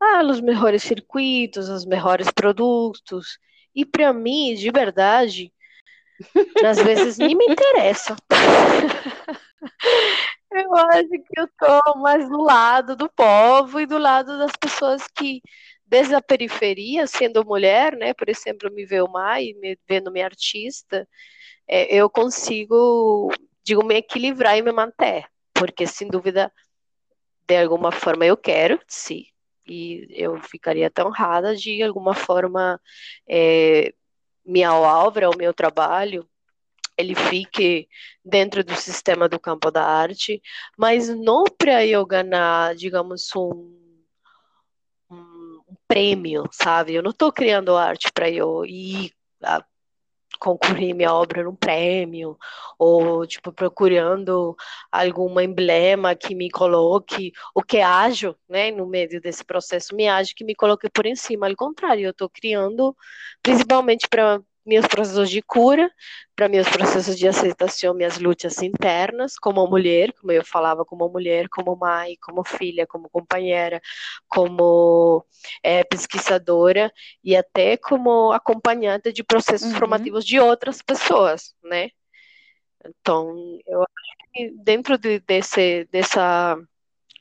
aos 0.00 0.40
melhores 0.40 0.82
circuitos, 0.82 1.68
aos 1.68 1.84
melhores 1.84 2.30
produtos. 2.30 3.38
E 3.74 3.84
para 3.84 4.12
mim, 4.12 4.54
de 4.54 4.70
verdade, 4.70 5.52
às 6.64 6.78
vezes 6.78 7.18
nem 7.18 7.34
me 7.34 7.46
interessa. 7.46 8.16
eu 10.52 10.76
acho 10.76 11.08
que 11.08 11.40
eu 11.40 11.44
estou 11.44 11.96
mais 11.96 12.28
do 12.28 12.42
lado 12.42 12.96
do 12.96 13.08
povo 13.08 13.80
e 13.80 13.86
do 13.86 13.98
lado 13.98 14.38
das 14.38 14.52
pessoas 14.52 15.06
que 15.08 15.42
desde 15.88 16.14
a 16.14 16.22
periferia, 16.22 17.06
sendo 17.06 17.44
mulher, 17.44 17.96
né? 17.96 18.12
Por 18.14 18.28
exemplo, 18.28 18.70
me 18.72 18.84
vê 18.84 19.00
o 19.00 19.08
Mai, 19.08 19.54
me 19.60 19.78
vendo 19.88 20.12
minha 20.12 20.26
artista, 20.26 21.08
é, 21.66 21.94
eu 21.94 22.08
consigo, 22.10 23.30
digo, 23.64 23.84
me 23.84 23.96
equilibrar 23.96 24.56
e 24.58 24.62
me 24.62 24.72
manter, 24.72 25.26
porque 25.54 25.86
sem 25.86 26.08
dúvida, 26.08 26.52
de 27.46 27.56
alguma 27.56 27.90
forma 27.92 28.26
eu 28.26 28.36
quero, 28.36 28.80
sim, 28.86 29.24
e 29.66 30.06
eu 30.10 30.40
ficaria 30.42 30.90
tão 30.90 31.08
honrada 31.08 31.56
de 31.56 31.82
alguma 31.82 32.14
forma 32.14 32.80
é, 33.28 33.92
minha 34.44 34.74
obra, 34.74 35.30
o 35.30 35.36
meu 35.36 35.52
trabalho, 35.54 36.28
ele 36.96 37.14
fique 37.14 37.88
dentro 38.24 38.64
do 38.64 38.74
sistema 38.74 39.28
do 39.28 39.38
campo 39.38 39.70
da 39.70 39.84
arte, 39.84 40.42
mas 40.76 41.08
não 41.08 41.44
para 41.44 41.86
eu 41.86 42.04
ganhar, 42.04 42.74
digamos, 42.74 43.30
um, 43.36 43.77
prêmio, 45.88 46.44
sabe? 46.52 46.94
Eu 46.94 47.02
não 47.02 47.10
estou 47.10 47.32
criando 47.32 47.76
arte 47.76 48.12
para 48.12 48.30
eu 48.30 48.64
ir 48.64 49.12
concorrer 50.38 50.94
minha 50.94 51.12
obra 51.12 51.42
num 51.42 51.54
prêmio, 51.54 52.38
ou 52.78 53.26
tipo 53.26 53.52
procurando 53.52 54.56
algum 54.90 55.40
emblema 55.40 56.14
que 56.14 56.34
me 56.34 56.48
coloque, 56.50 57.32
o 57.54 57.62
que 57.62 57.78
ajo, 57.80 58.36
né, 58.48 58.70
no 58.70 58.86
meio 58.86 59.20
desse 59.20 59.44
processo, 59.44 59.94
me 59.96 60.08
ajo 60.08 60.34
que 60.36 60.44
me 60.44 60.54
coloque 60.54 60.88
por 60.90 61.06
em 61.06 61.16
cima, 61.16 61.48
ao 61.48 61.56
contrário, 61.56 62.04
eu 62.04 62.10
estou 62.10 62.30
criando 62.30 62.96
principalmente 63.42 64.06
para 64.08 64.40
meus 64.68 64.86
processos 64.86 65.30
de 65.30 65.40
cura, 65.40 65.90
para 66.36 66.48
meus 66.48 66.68
processos 66.68 67.18
de 67.18 67.26
aceitação, 67.26 67.94
minhas 67.94 68.18
lutas 68.18 68.62
internas, 68.62 69.36
como 69.38 69.66
mulher, 69.66 70.12
como 70.12 70.30
eu 70.30 70.44
falava, 70.44 70.84
como 70.84 71.08
mulher, 71.08 71.48
como 71.48 71.74
mãe, 71.74 72.16
como 72.20 72.44
filha, 72.44 72.86
como 72.86 73.08
companheira, 73.08 73.80
como 74.28 75.24
é, 75.62 75.82
pesquisadora 75.82 76.92
e 77.24 77.34
até 77.34 77.76
como 77.76 78.30
acompanhante 78.32 79.12
de 79.12 79.24
processos 79.24 79.72
uhum. 79.72 79.78
formativos 79.78 80.24
de 80.24 80.38
outras 80.38 80.82
pessoas, 80.82 81.54
né? 81.64 81.88
Então, 82.86 83.58
eu 83.66 83.82
acho 83.82 84.32
que 84.32 84.50
dentro 84.62 84.98
de, 84.98 85.20
desse, 85.20 85.88
dessa 85.90 86.56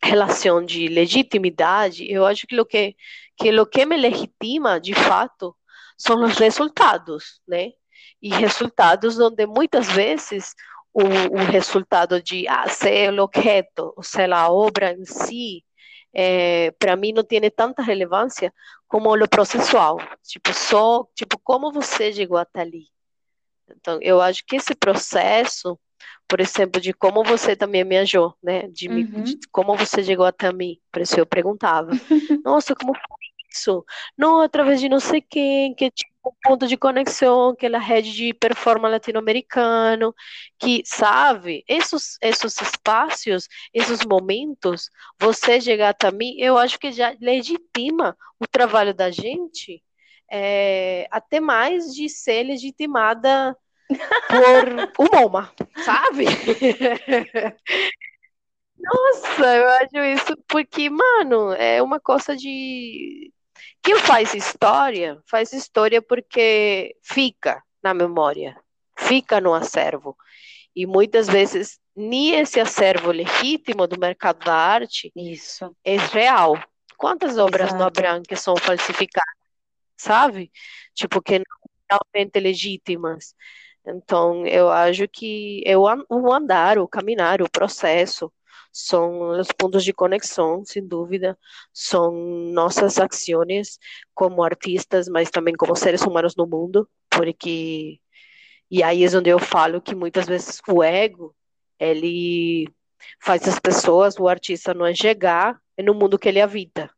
relação 0.04 0.64
de 0.64 0.88
legitimidade, 0.88 2.12
eu 2.12 2.26
acho 2.26 2.46
que 2.46 2.60
o 2.60 2.66
que, 2.66 2.96
que 3.36 3.60
o 3.60 3.66
que 3.66 3.86
me 3.86 3.98
legitima, 3.98 4.80
de 4.80 4.94
fato, 4.94 5.56
são 5.98 6.24
os 6.24 6.38
resultados, 6.38 7.42
né? 7.48 7.72
E 8.22 8.30
resultados 8.30 9.20
onde 9.20 9.46
muitas 9.46 9.88
vezes 9.88 10.54
o, 10.94 11.02
o 11.02 11.38
resultado 11.52 12.22
de 12.22 12.48
ah, 12.48 12.68
ser 12.70 13.12
o 13.14 13.24
objeto, 13.24 13.94
ou 13.96 14.04
seja, 14.04 14.36
a 14.36 14.52
obra 14.52 14.94
em 14.94 15.06
si, 15.06 15.64
é, 16.14 16.72
para 16.72 16.96
mim 16.96 17.14
não 17.14 17.24
tem 17.24 17.42
tanta 17.50 17.82
relevância 17.82 18.54
como 18.88 19.14
o 19.14 19.28
processual, 19.28 19.98
tipo 20.24 20.54
só, 20.54 21.06
tipo 21.14 21.38
como 21.40 21.72
você 21.72 22.12
chegou 22.14 22.38
até 22.38 22.62
ali. 22.62 22.86
Então, 23.70 24.00
eu 24.02 24.22
acho 24.22 24.44
que 24.46 24.56
esse 24.56 24.74
processo, 24.74 25.78
por 26.28 26.40
exemplo, 26.40 26.80
de 26.80 26.94
como 26.94 27.24
você 27.24 27.56
também 27.56 27.84
me 27.84 27.98
ajudou, 27.98 28.36
né? 28.42 28.68
De, 28.70 28.88
uhum. 28.88 28.96
me, 28.96 29.04
de 29.24 29.38
como 29.52 29.76
você 29.76 30.04
chegou 30.04 30.26
até 30.26 30.52
mim, 30.54 30.80
por 30.92 31.02
isso 31.02 31.20
eu 31.20 31.26
perguntava, 31.26 31.92
nossa, 32.46 32.74
como 32.74 32.94
foi 32.94 33.28
isso, 33.50 33.86
não 34.18 34.42
através 34.42 34.80
de 34.80 34.90
não 34.90 35.00
sei 35.00 35.22
quem, 35.22 35.74
que 35.76 35.86
é 35.86 35.92
tipo 35.92 36.12
um 36.26 36.32
ponto 36.44 36.68
de 36.68 36.78
conexão, 36.78 37.56
que 37.56 37.66
é 37.66 37.76
a 37.76 37.80
rede 37.80 38.12
de 38.12 38.34
performance 38.34 38.92
latino-americano, 38.92 40.14
que, 40.60 40.84
sabe, 40.86 41.64
esses, 41.68 42.18
esses 42.22 42.62
espaços, 42.62 43.48
esses 43.74 44.06
momentos, 44.06 44.90
você 45.20 45.62
chegar 45.62 45.90
até 45.90 46.12
mim, 46.12 46.36
eu 46.38 46.58
acho 46.58 46.78
que 46.80 46.92
já 46.92 47.16
legitima 47.22 48.18
o 48.40 48.48
trabalho 48.48 48.94
da 48.94 49.10
gente, 49.10 49.82
é, 50.32 51.08
até 51.12 51.40
mais 51.40 51.94
de 51.94 52.10
ser 52.10 52.44
legitimada 52.44 53.56
por 54.28 54.92
o 55.00 55.16
MoMA, 55.16 55.52
sabe? 55.86 56.26
Nossa, 58.78 59.56
eu 59.56 59.68
acho 59.70 59.98
isso 59.98 60.38
porque, 60.48 60.90
mano, 60.90 61.52
é 61.54 61.82
uma 61.82 62.00
coisa 62.00 62.36
de. 62.36 63.32
Quem 63.88 63.98
faz 64.00 64.34
história, 64.34 65.18
faz 65.26 65.54
história 65.54 66.02
porque 66.02 66.94
fica 67.02 67.64
na 67.82 67.94
memória, 67.94 68.60
fica 68.98 69.40
no 69.40 69.54
acervo. 69.54 70.14
E 70.76 70.86
muitas 70.86 71.26
vezes 71.30 71.80
nem 71.96 72.36
esse 72.36 72.60
acervo 72.60 73.12
legítimo 73.14 73.88
do 73.88 73.98
mercado 73.98 74.44
da 74.44 74.54
arte 74.54 75.10
Isso. 75.16 75.74
é 75.86 75.96
real. 75.96 76.62
Quantas 76.98 77.38
obras 77.38 77.70
Exato. 77.70 77.78
no 77.78 77.88
Abram 77.88 78.22
que 78.24 78.36
são 78.36 78.58
falsificadas, 78.58 79.34
sabe? 79.96 80.52
Tipo, 80.94 81.22
que 81.22 81.40
não 81.40 81.46
são 81.90 81.98
realmente 82.14 82.42
legítimas. 82.42 83.34
Então, 83.86 84.46
eu 84.46 84.70
acho 84.70 85.08
que 85.08 85.64
é 85.66 85.78
o 85.78 85.88
andar, 86.34 86.78
o 86.78 86.90
caminhar, 86.90 87.42
o 87.42 87.50
processo 87.50 88.34
são 88.72 89.40
os 89.40 89.48
pontos 89.52 89.84
de 89.84 89.94
conexão, 89.94 90.64
sem 90.66 90.86
dúvida, 90.86 91.38
são 91.74 92.12
nossas 92.54 92.98
ações 93.00 93.80
como 94.14 94.44
artistas, 94.44 95.08
mas 95.08 95.30
também 95.30 95.56
como 95.56 95.76
seres 95.76 96.02
humanos 96.02 96.36
no 96.36 96.48
mundo, 96.48 96.90
porque 97.10 98.00
e 98.70 98.84
aí 98.84 99.04
é 99.04 99.18
onde 99.18 99.30
eu 99.30 99.40
falo 99.40 99.82
que 99.82 99.96
muitas 99.96 100.26
vezes 100.26 100.60
o 100.68 100.84
ego 100.84 101.36
ele 101.80 102.68
faz 103.22 103.48
as 103.48 103.60
pessoas, 103.60 104.18
o 104.20 104.28
artista 104.28 104.74
não 104.74 104.88
enxergar 104.90 105.60
no 105.78 105.94
mundo 105.94 106.20
que 106.20 106.28
ele 106.28 106.42
habita. 106.42 106.90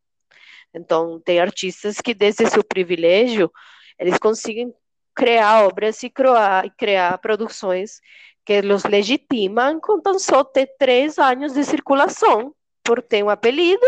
Então, 0.74 1.20
tem 1.22 1.40
artistas 1.40 1.98
que 2.02 2.14
desde 2.14 2.48
seu 2.50 2.64
privilégio, 2.64 3.52
eles 3.98 4.18
conseguem 4.18 4.74
criar 5.16 5.66
obras 5.66 6.02
e 6.04 6.10
criar, 6.10 6.70
criar 6.78 7.18
produções 7.18 8.00
que 8.50 8.64
los 8.64 8.84
legitiman 8.84 9.80
com 9.80 10.02
tão 10.02 10.18
só 10.18 10.44
ter 10.44 10.76
três 10.80 11.20
anos 11.20 11.54
de 11.54 11.64
circulação, 11.64 12.56
por 12.84 13.00
ter 13.00 13.24
um 13.24 13.30
apelido 13.30 13.86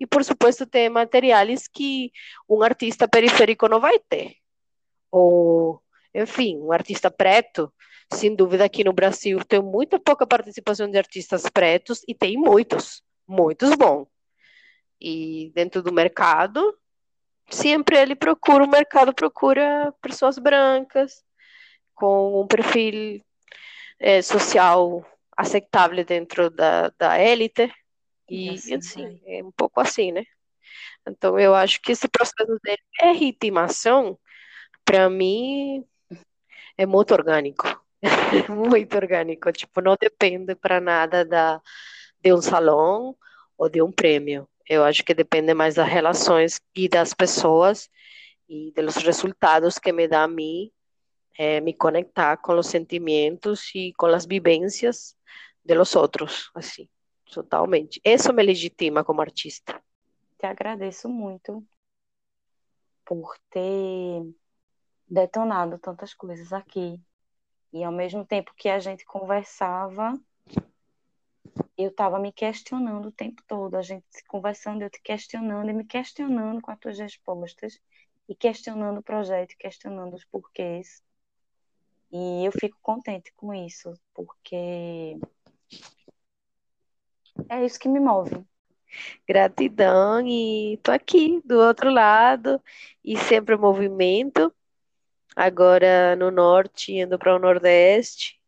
e, 0.00 0.04
por 0.04 0.24
supuesto, 0.24 0.66
ter 0.66 0.88
materiais 0.88 1.68
que 1.68 2.10
um 2.48 2.60
artista 2.60 3.06
periférico 3.06 3.68
não 3.68 3.78
vai 3.78 4.00
ter. 4.00 4.34
Ou, 5.12 5.80
enfim, 6.12 6.58
um 6.58 6.72
artista 6.72 7.08
preto, 7.08 7.72
sem 8.12 8.34
dúvida, 8.34 8.64
aqui 8.64 8.82
no 8.82 8.92
Brasil 8.92 9.44
tem 9.44 9.62
muita 9.62 9.96
pouca 10.00 10.26
participação 10.26 10.90
de 10.90 10.98
artistas 10.98 11.44
pretos 11.48 12.02
e 12.08 12.12
tem 12.12 12.36
muitos, 12.36 13.04
muitos 13.28 13.76
bons. 13.76 14.08
E 15.00 15.52
dentro 15.54 15.84
do 15.84 15.92
mercado, 15.92 16.76
sempre 17.48 17.96
ele 17.96 18.16
procura, 18.16 18.64
o 18.64 18.68
mercado 18.68 19.14
procura 19.14 19.94
pessoas 20.02 20.36
brancas, 20.36 21.22
com 21.94 22.40
um 22.40 22.46
perfil 22.48 23.22
é, 24.00 24.22
social 24.22 25.06
aceitável 25.36 26.04
dentro 26.04 26.50
da, 26.50 26.90
da 26.98 27.18
élite. 27.18 27.70
E, 28.28 28.50
assim, 28.50 28.74
assim 28.74 29.20
é 29.26 29.44
um 29.44 29.52
pouco 29.52 29.80
assim, 29.80 30.10
né? 30.10 30.24
Então, 31.06 31.38
eu 31.38 31.54
acho 31.54 31.80
que 31.82 31.92
esse 31.92 32.08
processo 32.08 32.58
de 32.64 32.76
legitimação, 33.02 34.18
para 34.84 35.10
mim, 35.10 35.84
é 36.76 36.86
muito 36.86 37.12
orgânico. 37.12 37.64
muito 38.48 38.96
orgânico. 38.96 39.52
Tipo, 39.52 39.80
não 39.80 39.96
depende 40.00 40.54
para 40.54 40.80
nada 40.80 41.24
da, 41.24 41.60
de 42.22 42.32
um 42.32 42.40
salão 42.40 43.16
ou 43.58 43.68
de 43.68 43.82
um 43.82 43.92
prêmio. 43.92 44.48
Eu 44.68 44.84
acho 44.84 45.04
que 45.04 45.12
depende 45.12 45.52
mais 45.52 45.74
das 45.74 45.88
relações 45.88 46.60
e 46.74 46.88
das 46.88 47.12
pessoas 47.12 47.90
e 48.48 48.72
dos 48.72 48.96
resultados 48.96 49.78
que 49.78 49.92
me 49.92 50.06
dá 50.06 50.22
a 50.24 50.28
mim 50.28 50.70
é, 51.38 51.60
me 51.60 51.72
conectar 51.72 52.36
com 52.36 52.58
os 52.58 52.66
sentimentos 52.66 53.70
e 53.74 53.92
com 53.94 54.06
as 54.06 54.26
vivências 54.26 55.16
de 55.64 55.74
los 55.74 55.94
outros, 55.94 56.50
assim, 56.54 56.88
totalmente. 57.32 58.00
Isso 58.04 58.32
me 58.32 58.42
legitima 58.42 59.04
como 59.04 59.20
artista. 59.20 59.82
Te 60.38 60.46
agradeço 60.46 61.08
muito 61.08 61.64
por 63.04 63.36
ter 63.50 64.22
detonado 65.08 65.78
tantas 65.78 66.14
coisas 66.14 66.52
aqui. 66.52 67.00
E 67.72 67.84
ao 67.84 67.92
mesmo 67.92 68.24
tempo 68.24 68.52
que 68.56 68.68
a 68.68 68.78
gente 68.78 69.04
conversava, 69.04 70.18
eu 71.76 71.90
estava 71.90 72.18
me 72.18 72.32
questionando 72.32 73.08
o 73.08 73.12
tempo 73.12 73.42
todo, 73.46 73.76
a 73.76 73.82
gente 73.82 74.04
conversando, 74.28 74.82
eu 74.82 74.90
te 74.90 75.00
questionando 75.02 75.70
e 75.70 75.72
me 75.72 75.84
questionando 75.84 76.60
com 76.60 76.70
as 76.70 76.78
tuas 76.78 76.98
respostas, 76.98 77.80
e 78.28 78.34
questionando 78.34 78.98
o 78.98 79.02
projeto, 79.02 79.56
questionando 79.58 80.14
os 80.14 80.24
porquês. 80.24 81.02
E 82.12 82.44
eu 82.44 82.52
fico 82.52 82.76
contente 82.82 83.32
com 83.36 83.54
isso, 83.54 83.92
porque 84.12 85.16
é 87.48 87.64
isso 87.64 87.78
que 87.78 87.88
me 87.88 88.00
move. 88.00 88.44
Gratidão 89.28 90.26
e 90.26 90.78
tô 90.82 90.90
aqui 90.90 91.40
do 91.44 91.58
outro 91.58 91.90
lado 91.90 92.60
e 93.04 93.16
sempre 93.16 93.56
movimento. 93.56 94.52
Agora 95.36 96.16
no 96.16 96.30
norte, 96.30 96.92
indo 96.92 97.16
para 97.18 97.36
o 97.36 97.38
nordeste 97.38 98.40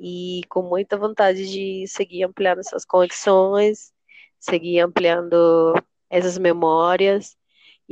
e 0.00 0.40
com 0.48 0.62
muita 0.62 0.96
vontade 0.96 1.50
de 1.50 1.86
seguir 1.86 2.24
ampliando 2.24 2.60
essas 2.60 2.84
conexões, 2.84 3.92
seguir 4.40 4.80
ampliando 4.80 5.74
essas 6.08 6.38
memórias 6.38 7.36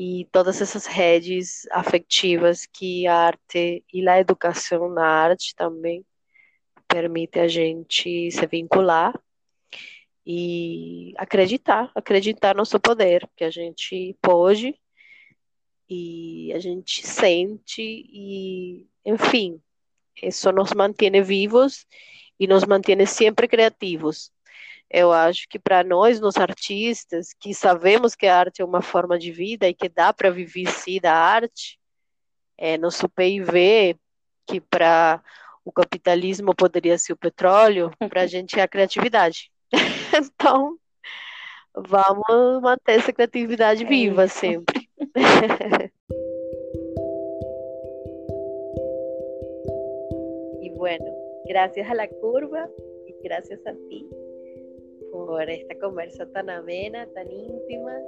e 0.03 0.27
todas 0.33 0.63
essas 0.63 0.87
redes 0.87 1.69
afetivas 1.71 2.65
que 2.65 3.07
a 3.07 3.15
arte 3.15 3.85
e 3.93 4.09
a 4.09 4.19
educação 4.19 4.89
na 4.89 5.07
arte 5.07 5.55
também 5.55 6.03
permite 6.89 7.39
a 7.39 7.47
gente 7.47 8.31
se 8.31 8.47
vincular 8.47 9.13
e 10.25 11.13
acreditar, 11.19 11.93
acreditar 11.95 12.57
no 12.57 12.65
seu 12.65 12.81
poder, 12.81 13.29
que 13.37 13.45
a 13.45 13.51
gente 13.51 14.17
pode 14.23 14.75
e 15.87 16.51
a 16.55 16.59
gente 16.59 17.07
sente 17.07 17.83
e, 17.83 18.87
enfim, 19.05 19.61
isso 20.23 20.51
nos 20.51 20.73
mantém 20.73 21.21
vivos 21.21 21.87
e 22.39 22.47
nos 22.47 22.65
mantém 22.65 23.05
sempre 23.05 23.47
criativos. 23.47 24.33
Eu 24.91 25.13
acho 25.13 25.47
que 25.49 25.57
para 25.57 25.85
nós, 25.85 26.19
nos 26.19 26.37
artistas, 26.37 27.33
que 27.39 27.55
sabemos 27.55 28.17
que 28.17 28.27
a 28.27 28.37
arte 28.37 28.61
é 28.61 28.65
uma 28.65 28.83
forma 28.83 29.17
de 29.17 29.31
vida 29.31 29.69
e 29.69 29.75
que 29.75 29.89
dá 29.89 30.13
para 30.13 30.31
viver 30.31 30.69
sim 30.69 30.99
da 31.01 31.15
arte, 31.15 31.79
é, 32.59 32.77
nosso 32.77 33.09
PIV, 33.09 33.97
que 34.49 34.61
para 34.61 35.23
o 35.65 35.71
capitalismo 35.71 36.53
poderia 36.57 36.99
ser 36.99 37.13
o 37.13 37.17
petróleo, 37.17 37.93
para 38.09 38.23
a 38.23 38.27
gente 38.27 38.59
é 38.59 38.63
a 38.63 38.69
criatividade. 38.69 39.53
então, 40.13 40.77
vamos 41.73 42.61
manter 42.61 42.99
essa 42.99 43.13
criatividade 43.13 43.85
é 43.85 43.87
viva 43.87 44.27
sempre. 44.27 44.91
e 50.63 50.71
bueno, 50.77 51.05
gracias 51.47 51.89
a 51.89 51.95
la 51.95 52.09
curva 52.09 52.69
y 53.07 53.15
gracias 53.23 53.65
a 53.67 53.73
ti 53.89 54.05
por 55.11 55.49
esta 55.49 55.75
conversa 55.79 56.27
tan 56.33 56.51
amena, 56.51 57.07
tan 57.15 57.31
íntima 57.31 57.99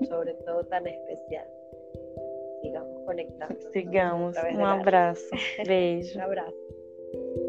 y 0.00 0.06
sobre 0.06 0.34
todo 0.44 0.64
tan 0.64 0.86
especial. 0.86 1.46
Sigamos 2.62 3.02
conectando. 3.04 3.72
Sigamos. 3.72 4.36
Um 4.54 4.64
abraço. 4.64 5.30
Beijo. 5.66 6.18
um 6.18 6.22
abraço. 6.22 7.45